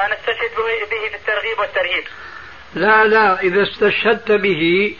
أنا 0.00 0.14
استشهد 0.14 0.56
به 0.90 1.08
في 1.10 1.16
الترغيب 1.16 1.58
والترهيب. 1.58 2.04
لا 2.74 3.04
لا 3.04 3.40
إذا 3.40 3.62
استشهدت 3.62 4.32
به 4.32 4.96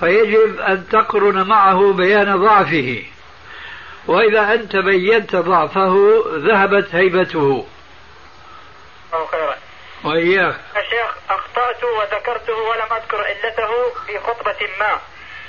فيجب 0.00 0.60
أن 0.60 0.88
تقرن 0.88 1.48
معه 1.48 1.92
بيان 1.92 2.36
ضعفه. 2.36 3.02
وإذا 4.06 4.54
أنت 4.54 4.76
بينت 4.76 5.36
ضعفه 5.36 6.22
ذهبت 6.26 6.94
هيبته. 6.94 7.66
الله 9.12 9.26
خيرا. 9.26 9.56
وإياك. 10.04 10.54
يا 10.76 10.82
شيخ 10.82 11.14
أخطأت 11.30 11.84
وذكرته 11.84 12.54
ولم 12.54 12.92
أذكر 12.92 13.24
علته 13.24 13.90
في 14.06 14.18
خطبة 14.18 14.68
ما. 14.80 14.98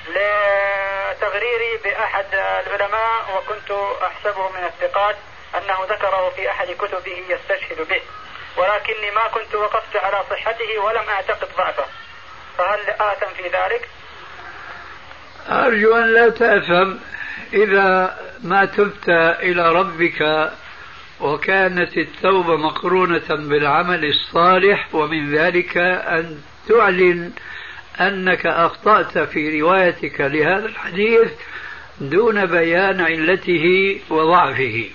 لتغريري 0.07 1.77
بأحد 1.83 2.25
العلماء 2.33 3.37
وكنت 3.37 3.71
أحسبه 4.03 4.49
من 4.49 4.63
الثقات 4.63 5.15
أنه 5.57 5.85
ذكره 5.89 6.29
في 6.29 6.49
أحد 6.49 6.67
كتبه 6.67 7.23
يستشهد 7.29 7.87
به. 7.87 8.01
ولكني 8.57 9.11
ما 9.11 9.27
كنت 9.27 9.55
وقفت 9.55 9.95
على 9.95 10.23
صحته 10.29 10.79
ولم 10.79 11.09
أعتقد 11.09 11.47
ضعفه. 11.57 11.85
فهل 12.57 12.79
آثم 12.89 13.33
في 13.37 13.43
ذلك؟ 13.43 13.89
أرجو 15.49 15.95
أن 15.95 16.13
لا 16.13 16.29
تأثم. 16.29 16.97
إذا 17.53 18.17
ما 18.43 18.65
تبت 18.65 19.09
إلى 19.39 19.71
ربك 19.73 20.51
وكانت 21.19 21.97
التوبة 21.97 22.57
مقرونة 22.57 23.27
بالعمل 23.29 24.05
الصالح 24.05 24.95
ومن 24.95 25.35
ذلك 25.35 25.77
أن 25.77 26.41
تعلن 26.69 27.31
أنك 27.99 28.45
أخطأت 28.45 29.17
في 29.17 29.61
روايتك 29.61 30.21
لهذا 30.21 30.65
الحديث 30.65 31.31
دون 32.01 32.45
بيان 32.45 33.01
علته 33.01 33.99
وضعفه. 34.09 34.89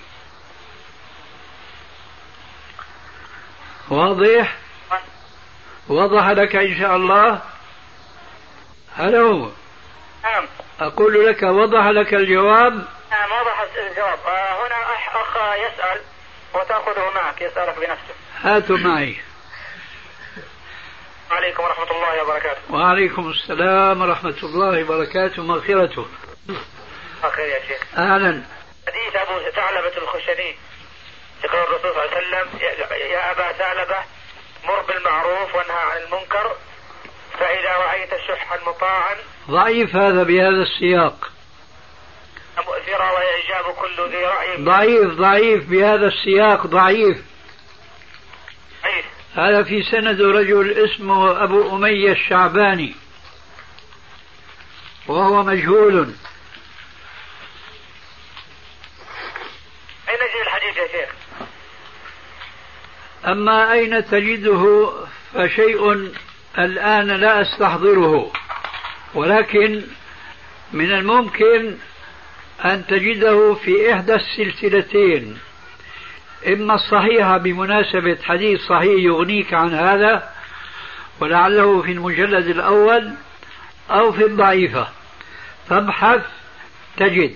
واضح؟ 3.89 4.57
وضح 5.89 6.29
لك 6.29 6.55
إن 6.55 6.79
شاء 6.79 6.95
الله؟ 6.95 7.41
هلو 8.95 9.51
نعم. 10.23 10.45
أقول 10.79 11.25
لك 11.25 11.43
وضح 11.43 11.87
لك 11.87 12.13
الجواب. 12.13 12.73
نعم 13.11 13.31
وضح 13.31 13.65
الجواب. 13.77 14.19
آه، 14.27 14.67
هنا 14.67 14.75
أخ 14.75 15.17
أخ 15.17 15.37
يسأل 15.57 16.01
وتأخذه 16.53 17.11
معك 17.15 17.41
يسألك 17.41 17.75
بنفسه. 17.77 18.13
هاتوا 18.41 18.77
معي. 18.77 19.17
عليكم 21.31 21.63
ورحمة 21.63 21.91
الله 21.91 22.23
وبركاته. 22.23 22.61
وعليكم 22.69 23.29
السلام 23.29 24.01
ورحمة 24.01 24.37
الله 24.43 24.83
وبركاته. 24.83 25.43
مغفرته 25.43 26.05
خير 27.35 27.47
يا 27.47 27.59
شيخ. 27.67 27.81
أهلا. 27.97 28.43
حديث 28.87 29.15
أبو 29.15 29.51
ثعلبة 29.55 29.97
الخشني 29.97 30.55
يقول 31.43 31.61
الرسول 31.61 31.93
صلى 31.93 32.05
الله 32.05 32.15
عليه 32.15 32.17
وسلم 32.17 32.47
يا 33.11 33.31
أبا 33.31 33.51
ثعلبة 33.51 33.97
مر 34.63 34.81
بالمعروف 34.81 35.55
وانهى 35.55 35.83
عن 35.91 35.97
المنكر 35.97 36.55
فإذا 37.39 37.77
رأيت 37.77 38.09
شحا 38.27 38.59
مطاعا 38.67 39.15
ضعيف 39.49 39.95
هذا 39.95 40.23
بهذا 40.23 40.63
السياق. 40.63 41.31
مؤثرا 42.57 43.11
ويعجاب 43.11 43.75
كل 43.75 44.09
ذي 44.09 44.25
رأي. 44.25 44.63
ضعيف 44.63 45.13
ضعيف 45.13 45.69
بهذا 45.69 46.07
السياق 46.07 46.67
ضعيف. 46.67 47.17
ضعيف 48.83 49.05
هذا 49.35 49.63
في 49.63 49.83
سند 49.83 50.21
رجل 50.21 50.71
اسمه 50.71 51.43
أبو 51.43 51.75
أمية 51.75 52.11
الشعباني. 52.11 52.95
وهو 55.07 55.43
مجهول. 55.43 56.13
أين 60.09 60.15
نجد 60.15 60.41
الحديث 60.41 60.77
يا 60.77 60.87
شيخ؟ 60.87 61.15
أما 63.25 63.73
أين 63.73 64.05
تجده 64.05 64.91
فشيء 65.33 66.11
الآن 66.59 67.07
لا 67.07 67.41
أستحضره 67.41 68.31
ولكن 69.13 69.83
من 70.73 70.91
الممكن 70.91 71.77
أن 72.65 72.87
تجده 72.87 73.53
في 73.53 73.93
إحدى 73.93 74.15
السلسلتين. 74.15 75.39
إما 76.47 76.75
الصحيحة 76.75 77.37
بمناسبة 77.37 78.17
حديث 78.23 78.61
صحيح 78.61 79.03
يغنيك 79.03 79.53
عن 79.53 79.73
هذا 79.73 80.29
ولعله 81.19 81.81
في 81.81 81.91
المجلد 81.91 82.47
الأول 82.47 83.13
أو 83.91 84.11
في 84.11 84.25
الضعيفة. 84.25 84.87
فابحث 85.69 86.21
تجد. 86.97 87.35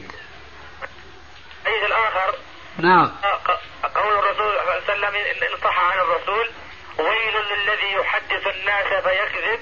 الحديث 1.65 1.83
الآخر 1.87 2.35
نعم. 2.77 3.11
قول 3.95 4.19
الرسول 4.19 4.35
صلى 4.35 4.61
الله 4.61 4.71
عليه 4.71 4.83
وسلم 4.83 5.15
إن 5.15 5.57
صح 5.63 5.79
عن 5.79 5.99
الرسول. 5.99 6.47
ويل 6.97 7.35
للذي 7.51 7.91
يحدث 7.99 8.47
الناس 8.47 9.03
فيكذب 9.03 9.59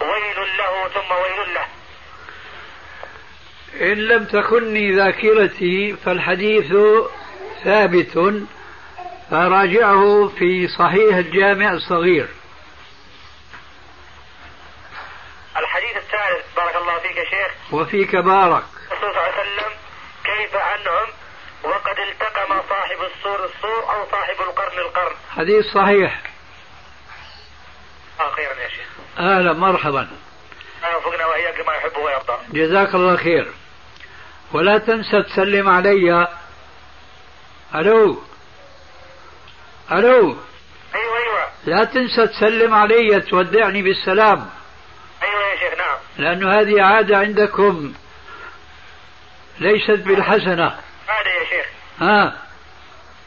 ويل 0.00 0.56
له 0.58 0.88
ثم 0.88 1.12
ويل 1.12 1.54
له. 1.54 1.66
إن 3.80 3.98
لم 3.98 4.24
تكني 4.24 4.92
ذاكرتي 4.92 5.96
فالحديث 6.04 6.72
ثابت 7.64 8.44
فراجعه 9.30 10.28
في 10.38 10.68
صحيح 10.68 11.16
الجامع 11.16 11.72
الصغير. 11.72 12.28
الحديث 15.56 15.96
الثالث 15.96 16.56
بارك 16.56 16.76
الله 16.76 16.98
فيك 16.98 17.16
يا 17.16 17.24
شيخ. 17.24 17.74
وفيك 17.74 18.16
بارك. 18.16 18.64
الرسول 18.92 19.14
صلى 19.14 19.20
الله 19.20 19.20
عليه 19.20 19.42
وسلم 19.42 19.72
كيف 20.24 20.56
أنعم 20.56 21.08
وقد 21.64 21.98
التقم 21.98 22.62
صاحب 22.68 22.98
السور 23.14 23.44
السور 23.44 23.90
أو 23.90 24.10
صاحب 24.10 24.40
القرن 24.40 24.78
القرن؟ 24.78 25.14
حديث 25.36 25.64
صحيح. 25.74 26.33
آه 28.20 28.30
خيرا 28.30 28.54
يا 28.54 28.68
شيخ. 28.68 28.86
أهلا 29.18 29.52
مرحبا. 29.52 30.08
وفقنا 30.96 31.26
وإياك 31.26 31.66
ما 31.66 31.74
يحب 31.74 31.96
ويرضى. 31.96 32.38
جزاك 32.48 32.94
الله 32.94 33.16
خير. 33.16 33.52
ولا 34.52 34.78
تنسى 34.78 35.22
تسلم 35.22 35.68
علي. 35.68 36.28
ألو؟ 37.74 38.22
ألو؟ 39.92 40.36
أيوة 40.94 41.18
أيوة. 41.18 41.46
لا 41.64 41.84
تنسى 41.84 42.26
تسلم 42.26 42.74
علي 42.74 43.20
تودعني 43.20 43.82
بالسلام. 43.82 44.50
أيوة 45.22 45.42
يا 45.42 45.56
شيخ 45.56 45.78
نعم. 45.78 45.96
لأن 46.18 46.48
هذه 46.48 46.82
عادة 46.82 47.16
عندكم. 47.18 47.94
ليست 49.60 49.90
بالحسنة. 49.90 50.66
هذا 51.06 51.30
يا 51.40 51.44
شيخ. 51.50 51.66
ها؟ 52.00 52.44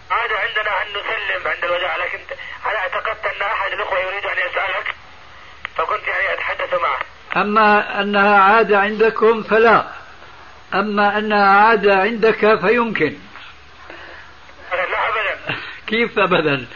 هذا 0.09 0.37
عندنا 0.37 0.81
أن 0.81 0.87
نسلم 0.89 1.47
عند 1.47 1.63
الوداع 1.63 1.95
لكن 1.95 2.19
أنا 2.69 2.79
اعتقدت 2.79 3.25
أن 3.25 3.41
أحد 3.41 3.71
الأخوة 3.71 3.99
يريد 3.99 4.25
أن 4.25 4.37
يسألك 4.49 4.95
فكنت 5.75 6.07
يعني 6.07 6.33
أتحدث 6.33 6.73
معه. 6.81 6.99
أما 7.41 8.01
أنها 8.01 8.39
عادة 8.39 8.79
عندكم 8.79 9.43
فلا. 9.43 9.87
أما 10.73 11.17
أنها 11.17 11.47
عادة 11.47 11.95
عندك 11.95 12.59
فيمكن. 12.59 13.17
لا 14.71 15.09
أبدا. 15.09 15.55
كيف 15.87 16.19
أبدا؟ 16.19 16.67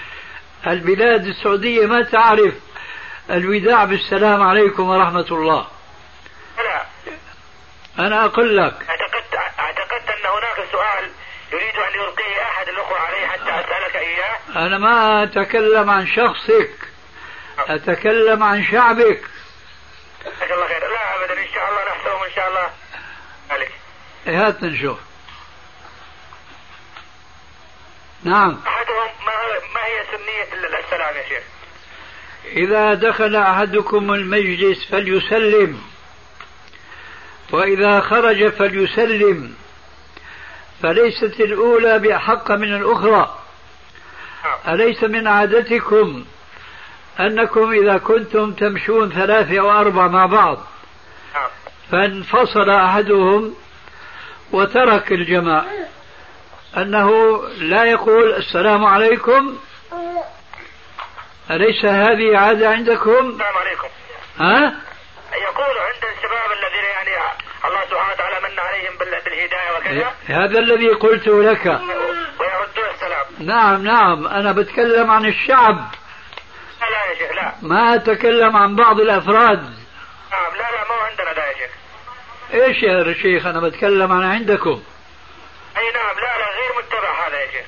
البلاد 0.67 1.25
السعودية 1.25 1.85
ما 1.85 2.01
تعرف 2.01 2.53
الوداع 3.29 3.85
بالسلام 3.85 4.41
عليكم 4.43 4.89
ورحمة 4.89 5.27
الله. 5.31 5.67
لا. 6.57 6.81
أنا 7.99 8.25
أقول 8.25 8.57
لك. 8.57 8.73
أعتقدت 8.89 9.35
أعتقدت 9.59 10.09
أن 10.09 10.25
هناك 10.25 10.71
سؤال 10.71 11.11
يريد 11.53 11.75
أن 11.75 12.01
يلقيه 12.01 12.41
أحد 12.41 12.69
الأخوة 12.69 12.99
علي 12.99 13.27
حتى 13.27 13.50
أسألك 13.61 13.95
إياه؟ 13.95 14.65
أنا 14.65 14.77
ما 14.77 15.23
أتكلم 15.23 15.89
عن 15.89 16.07
شخصك 16.07 16.71
أتكلم 17.59 18.43
عن 18.43 18.63
شعبك. 18.63 19.21
جزاك 20.25 20.51
الله 20.51 20.67
خير. 20.67 20.79
لا 20.79 21.15
أبدا 21.15 21.41
إن 21.41 21.47
شاء 21.53 21.69
الله 21.69 21.81
نحسبهم 21.95 22.23
إن 22.23 22.31
شاء 22.35 22.49
الله. 22.49 22.69
ذلك 23.51 23.71
هات 24.27 24.63
نشوف 24.63 24.99
نعم. 28.23 28.61
أحدهم 28.67 29.09
ما, 29.25 29.33
ما 29.73 29.85
هي 29.85 30.03
سنية 30.11 30.79
السلام 30.79 31.15
يا 31.15 31.23
شيخ؟ 31.29 31.43
إذا 32.45 32.93
دخل 32.93 33.35
أحدكم 33.35 34.13
المجلس 34.13 34.85
فليسلم 34.91 35.81
وإذا 37.51 38.01
خرج 38.01 38.49
فليسلم 38.49 39.55
فليست 40.83 41.39
الأولى 41.39 41.99
بأحق 41.99 42.51
من 42.51 42.75
الأخرى. 42.75 43.40
أليس 44.67 45.03
من 45.03 45.27
عادتكم 45.27 46.25
أنكم 47.19 47.71
إذا 47.71 47.97
كنتم 47.97 48.51
تمشون 48.53 49.09
ثلاثة 49.11 49.59
أو 49.59 49.71
أربعة 49.71 50.07
مع 50.07 50.25
بعض؟ 50.25 50.57
فانفصل 51.91 52.69
أحدهم 52.69 53.55
وترك 54.51 55.11
الجماعة 55.11 55.65
أنه 56.77 57.41
لا 57.57 57.83
يقول 57.83 58.33
السلام 58.35 58.85
عليكم. 58.85 59.57
أليس 61.51 61.85
هذه 61.85 62.37
عادة 62.37 62.69
عندكم؟ 62.69 63.11
السلام 63.29 63.55
عليكم. 63.57 63.87
ها؟ 64.39 64.73
يقول 65.33 65.77
عند 65.77 66.03
الشباب 66.17 66.51
الذين 66.51 66.83
يعني 66.91 67.31
الله 67.65 67.81
سبحانه 67.89 68.13
وتعالى 68.13 68.39
من 68.53 68.59
عليهم 68.59 68.97
بال- 68.99 69.21
بالهداية 69.25 69.77
وكذا. 69.77 70.13
هذا 70.27 70.59
الذي 70.59 70.87
قلته 70.89 71.43
لك. 71.43 71.65
ويردون 71.65 72.89
السلام 72.93 73.10
نعم 73.41 73.83
نعم. 73.83 74.27
أنا 74.27 74.51
بتكلم 74.51 75.11
عن 75.11 75.25
الشعب. 75.25 75.91
يا 76.81 77.15
شيخ 77.17 77.31
لا. 77.35 77.53
ما 77.61 77.95
أتكلم 77.95 78.57
عن 78.57 78.75
بعض 78.75 78.99
الأفراد. 78.99 79.59
نعم 80.31 80.55
لا 80.55 80.71
لا 80.71 80.83
ما 80.89 80.95
هو 80.95 80.99
عندنا 80.99 81.33
ده 81.33 81.45
يا 81.47 81.53
شيخ. 81.53 81.71
إيش 82.53 82.83
يا 82.83 83.13
شيخ؟ 83.13 83.45
أنا 83.45 83.59
بتكلم 83.59 84.11
عن 84.11 84.23
عندكم. 84.23 84.83
أي 85.77 85.91
نعم 85.91 86.15
لا 86.15 86.37
لا 86.37 86.45
غير 86.61 86.71
متبع 86.77 87.27
هذا 87.27 87.39
يا 87.39 87.51
شيخ. 87.51 87.65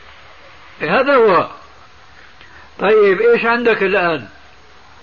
هذا 0.81 1.15
هو؟ 1.15 1.47
طيب 2.79 3.21
إيش 3.21 3.45
عندك 3.45 3.83
الآن؟ 3.83 4.27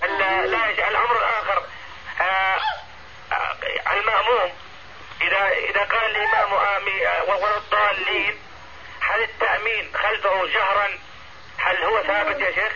ال- 0.03 0.51
لا 0.51 0.65
يا 0.67 0.75
شيخ 0.75 0.87
الأمر 0.87 1.17
الآخر 1.17 1.63
آه، 2.21 2.59
آه، 3.33 3.93
المأموم. 3.99 4.51
إذا 5.21 5.47
إذا 5.69 5.83
قال 5.83 6.11
الإمام 6.11 6.53
امين 6.53 7.07
آه، 7.07 7.57
الضالين 7.57 8.35
هل 9.11 9.23
التأمين 9.23 9.85
خلفه 9.93 10.45
جهرا؟ 10.45 10.87
هل 11.57 11.83
هو 11.83 12.03
ثابت 12.03 12.41
يا 12.41 12.51
شيخ؟ 12.51 12.73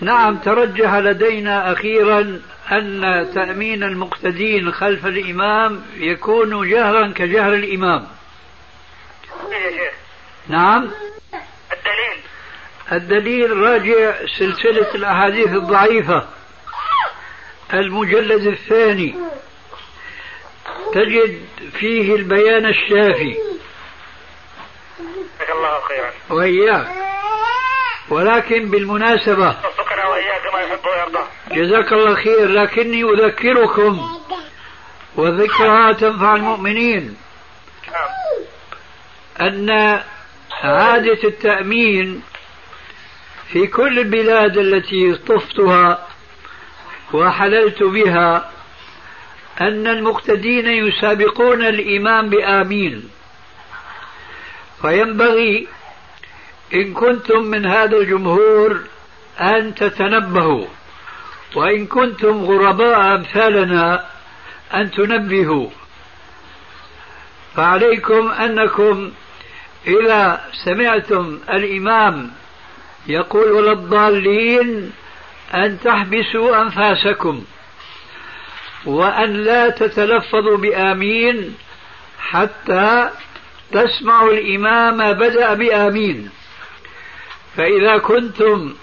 نعم 0.00 0.36
ترجح 0.36 0.94
لدينا 0.94 1.72
أخيرا 1.72 2.42
أن 2.72 3.30
تأمين 3.34 3.82
المقتدين 3.82 4.72
خلف 4.72 5.06
الإمام 5.06 5.84
يكون 5.96 6.70
جهرا 6.70 7.12
كجهر 7.16 7.54
الإمام. 7.54 8.08
يا 9.50 9.70
شيخ. 9.70 9.94
نعم. 10.48 10.90
الدليل. 11.72 12.20
الدليل 12.92 13.56
راجع 13.56 14.26
سلسلة 14.38 14.94
الأحاديث 14.94 15.48
الضعيفة. 15.48 16.28
المجلد 17.74 18.46
الثاني. 18.46 19.14
تجد 20.94 21.44
فيه 21.78 22.14
البيان 22.14 22.66
الشافي. 22.66 23.57
وإياك. 26.30 26.88
ولكن 28.08 28.70
بالمناسبة 28.70 29.56
جزاك 31.52 31.92
الله 31.92 32.14
خير 32.14 32.48
لكني 32.48 33.02
أذكركم 33.02 34.20
والذكرى 35.16 35.94
تنفع 35.94 36.36
المؤمنين. 36.36 37.16
نعم. 37.92 38.08
أن 39.40 40.00
عادة 40.62 41.24
التأمين 41.24 42.22
في 43.52 43.66
كل 43.66 43.98
البلاد 43.98 44.56
التي 44.56 45.14
طفتها 45.14 46.08
وحللت 47.12 47.82
بها 47.82 48.50
أن 49.60 49.86
المقتدين 49.86 50.68
يسابقون 50.68 51.62
الإمام 51.62 52.28
بآمين. 52.28 53.10
فينبغي 54.82 55.68
إن 56.74 56.92
كنتم 56.92 57.42
من 57.42 57.66
هذا 57.66 57.96
الجمهور 57.96 58.80
أن 59.40 59.74
تتنبهوا 59.74 60.66
وإن 61.54 61.86
كنتم 61.86 62.44
غرباء 62.44 63.14
أمثالنا 63.14 64.04
أن 64.74 64.90
تنبهوا. 64.90 65.70
فعليكم 67.56 68.30
أنكم 68.30 69.12
إذا 69.86 70.40
سمعتم 70.64 71.38
الإمام 71.50 72.30
يقول 73.06 73.52
ولا 73.52 73.72
الضالين 73.72 74.92
أن 75.54 75.80
تحبسوا 75.80 76.62
أنفاسكم 76.62 77.44
وأن 78.86 79.32
لا 79.32 79.68
تتلفظوا 79.68 80.56
بآمين 80.56 81.54
حتى 82.20 83.10
تسمعوا 83.72 84.32
الإمام 84.32 85.12
بدأ 85.12 85.54
بآمين. 85.54 86.30
فإذا 87.58 87.98
كنتم 87.98 88.74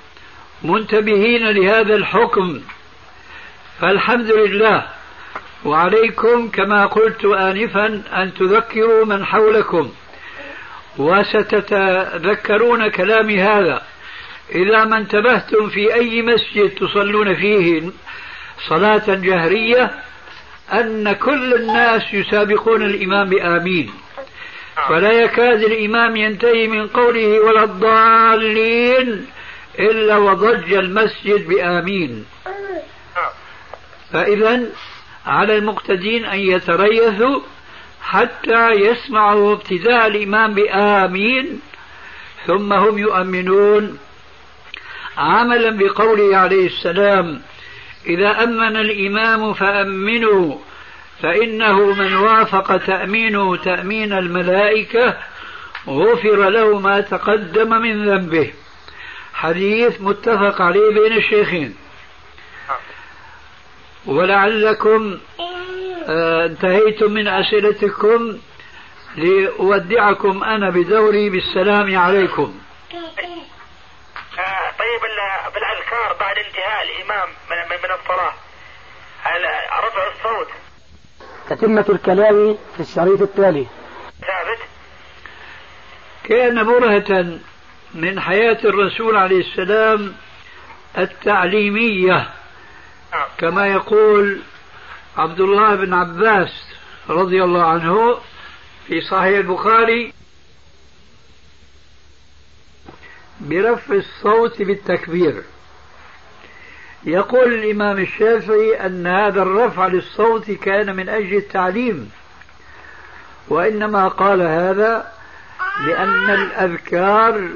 منتبهين 0.63 1.49
لهذا 1.49 1.95
الحكم 1.95 2.61
فالحمد 3.82 4.32
لله. 4.32 4.86
وعليكم 5.65 6.49
كما 6.49 6.86
قلت 6.86 7.26
آنفا 7.26 7.86
أن 8.13 8.34
تذكروا 8.34 9.05
من 9.05 9.26
حولكم. 9.26 9.91
وستتذكرون 10.97 12.88
كلامي 12.88 13.41
هذا. 13.41 13.82
إذا 14.55 14.86
ما 14.86 14.97
انتبهتم 14.97 15.69
في 15.69 15.93
أي 15.93 16.21
مسجد 16.21 16.69
تصلون 16.69 17.36
فيه 17.36 17.91
صلاة 18.67 19.03
جهرية 19.07 19.91
أن 20.73 21.13
كل 21.13 21.53
الناس 21.53 22.13
يسابقون 22.13 22.82
الإمام 22.82 23.30
بآمين 23.30 23.91
فلا 24.89 25.11
يكاد 25.11 25.63
الإمام 25.63 26.15
ينتهي 26.15 26.67
من 26.67 26.88
قوله 26.88 27.39
ولا 27.39 27.63
الضالين 27.63 29.26
إلا 29.80 30.17
وضج 30.17 30.73
المسجد 30.73 31.47
بآمين. 31.47 32.26
فإذا 34.13 34.63
على 35.26 35.57
المقتدين 35.57 36.26
أن 36.26 36.39
يتريثوا 36.39 37.39
حتى 38.01 38.71
يسمعوا 38.71 39.53
ابتداء 39.53 40.07
الإمام 40.07 40.53
بآمين 40.53 41.61
ثم 42.47 42.73
هم 42.73 42.97
يؤمنون. 42.97 43.99
عملا 45.17 45.69
بقوله 45.69 46.38
عليه 46.38 46.65
السلام 46.65 47.41
إذا 48.07 48.43
أمن 48.43 48.76
الإمام 48.78 49.53
فأمنوا 49.53 50.57
فإنه 51.22 51.93
من 51.93 52.13
وافق 52.16 52.78
تأمينه 52.78 53.55
تأمين 53.55 54.13
الملائكة 54.13 55.18
غفر 55.88 56.49
له 56.49 56.80
ما 56.80 57.01
تقدم 57.01 57.70
من 57.82 58.05
ذنبه. 58.09 58.53
حديث 59.34 60.01
متفق 60.01 60.61
عليه 60.61 60.89
بين 60.99 61.13
الشيخين. 61.18 61.76
ولعلكم 64.05 65.20
آه، 66.07 66.45
انتهيتم 66.45 67.11
من 67.11 67.28
أسئلتكم 67.28 68.38
لأودعكم 69.16 70.43
أنا 70.43 70.70
بدوري 70.70 71.30
بالسلام 71.30 71.97
عليكم. 71.97 72.59
آه 74.39 74.72
طيب 74.80 75.01
ال- 75.05 75.51
بالأذكار 75.53 76.13
بعد 76.20 76.36
انتهاء 76.38 76.84
الإمام 76.86 77.30
من, 77.30 77.57
هل- 79.24 79.86
رفع 79.88 80.07
الصوت. 80.07 80.47
تتمة 81.50 81.86
الكلام 81.89 82.58
في 82.76 82.80
الشريط 82.80 83.22
التالي. 83.22 83.68
ثابت. 84.22 84.60
كان 86.24 86.64
برهة 86.64 87.39
من 87.93 88.20
حياة 88.20 88.58
الرسول 88.64 89.16
عليه 89.16 89.39
السلام 89.39 90.14
التعليمية. 90.98 92.30
نعم. 93.12 93.28
كما 93.38 93.68
يقول 93.68 94.41
عبد 95.18 95.39
الله 95.39 95.76
بن 95.76 95.93
عباس 95.93 96.68
رضي 97.10 97.43
الله 97.43 97.64
عنه 97.64 98.20
في 98.88 99.02
صحيح 99.02 99.38
البخاري 99.38 100.14
برفع 103.39 103.93
الصوت 103.93 104.62
بالتكبير. 104.62 105.43
يقول 107.06 107.53
الإمام 107.53 107.99
الشافعي 107.99 108.86
أن 108.86 109.08
هذا 109.08 109.41
الرفع 109.41 109.88
للصوت 109.88 110.51
كان 110.51 110.95
من 110.95 111.10
أجل 111.10 111.38
التعليم 111.38 112.12
وإنما 113.49 114.08
قال 114.08 114.41
هذا 114.41 115.12
لأن 115.88 116.30
الأذكار 116.30 117.49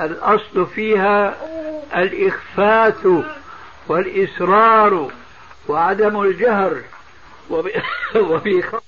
الأصل 0.00 0.66
فيها 0.66 1.36
الإخفات 1.96 3.24
والإصرار 3.88 5.10
وعدم 5.68 6.20
الجهر 6.20 6.76
وب- 7.50 7.70
وفي 8.30 8.62
خ- 8.62 8.87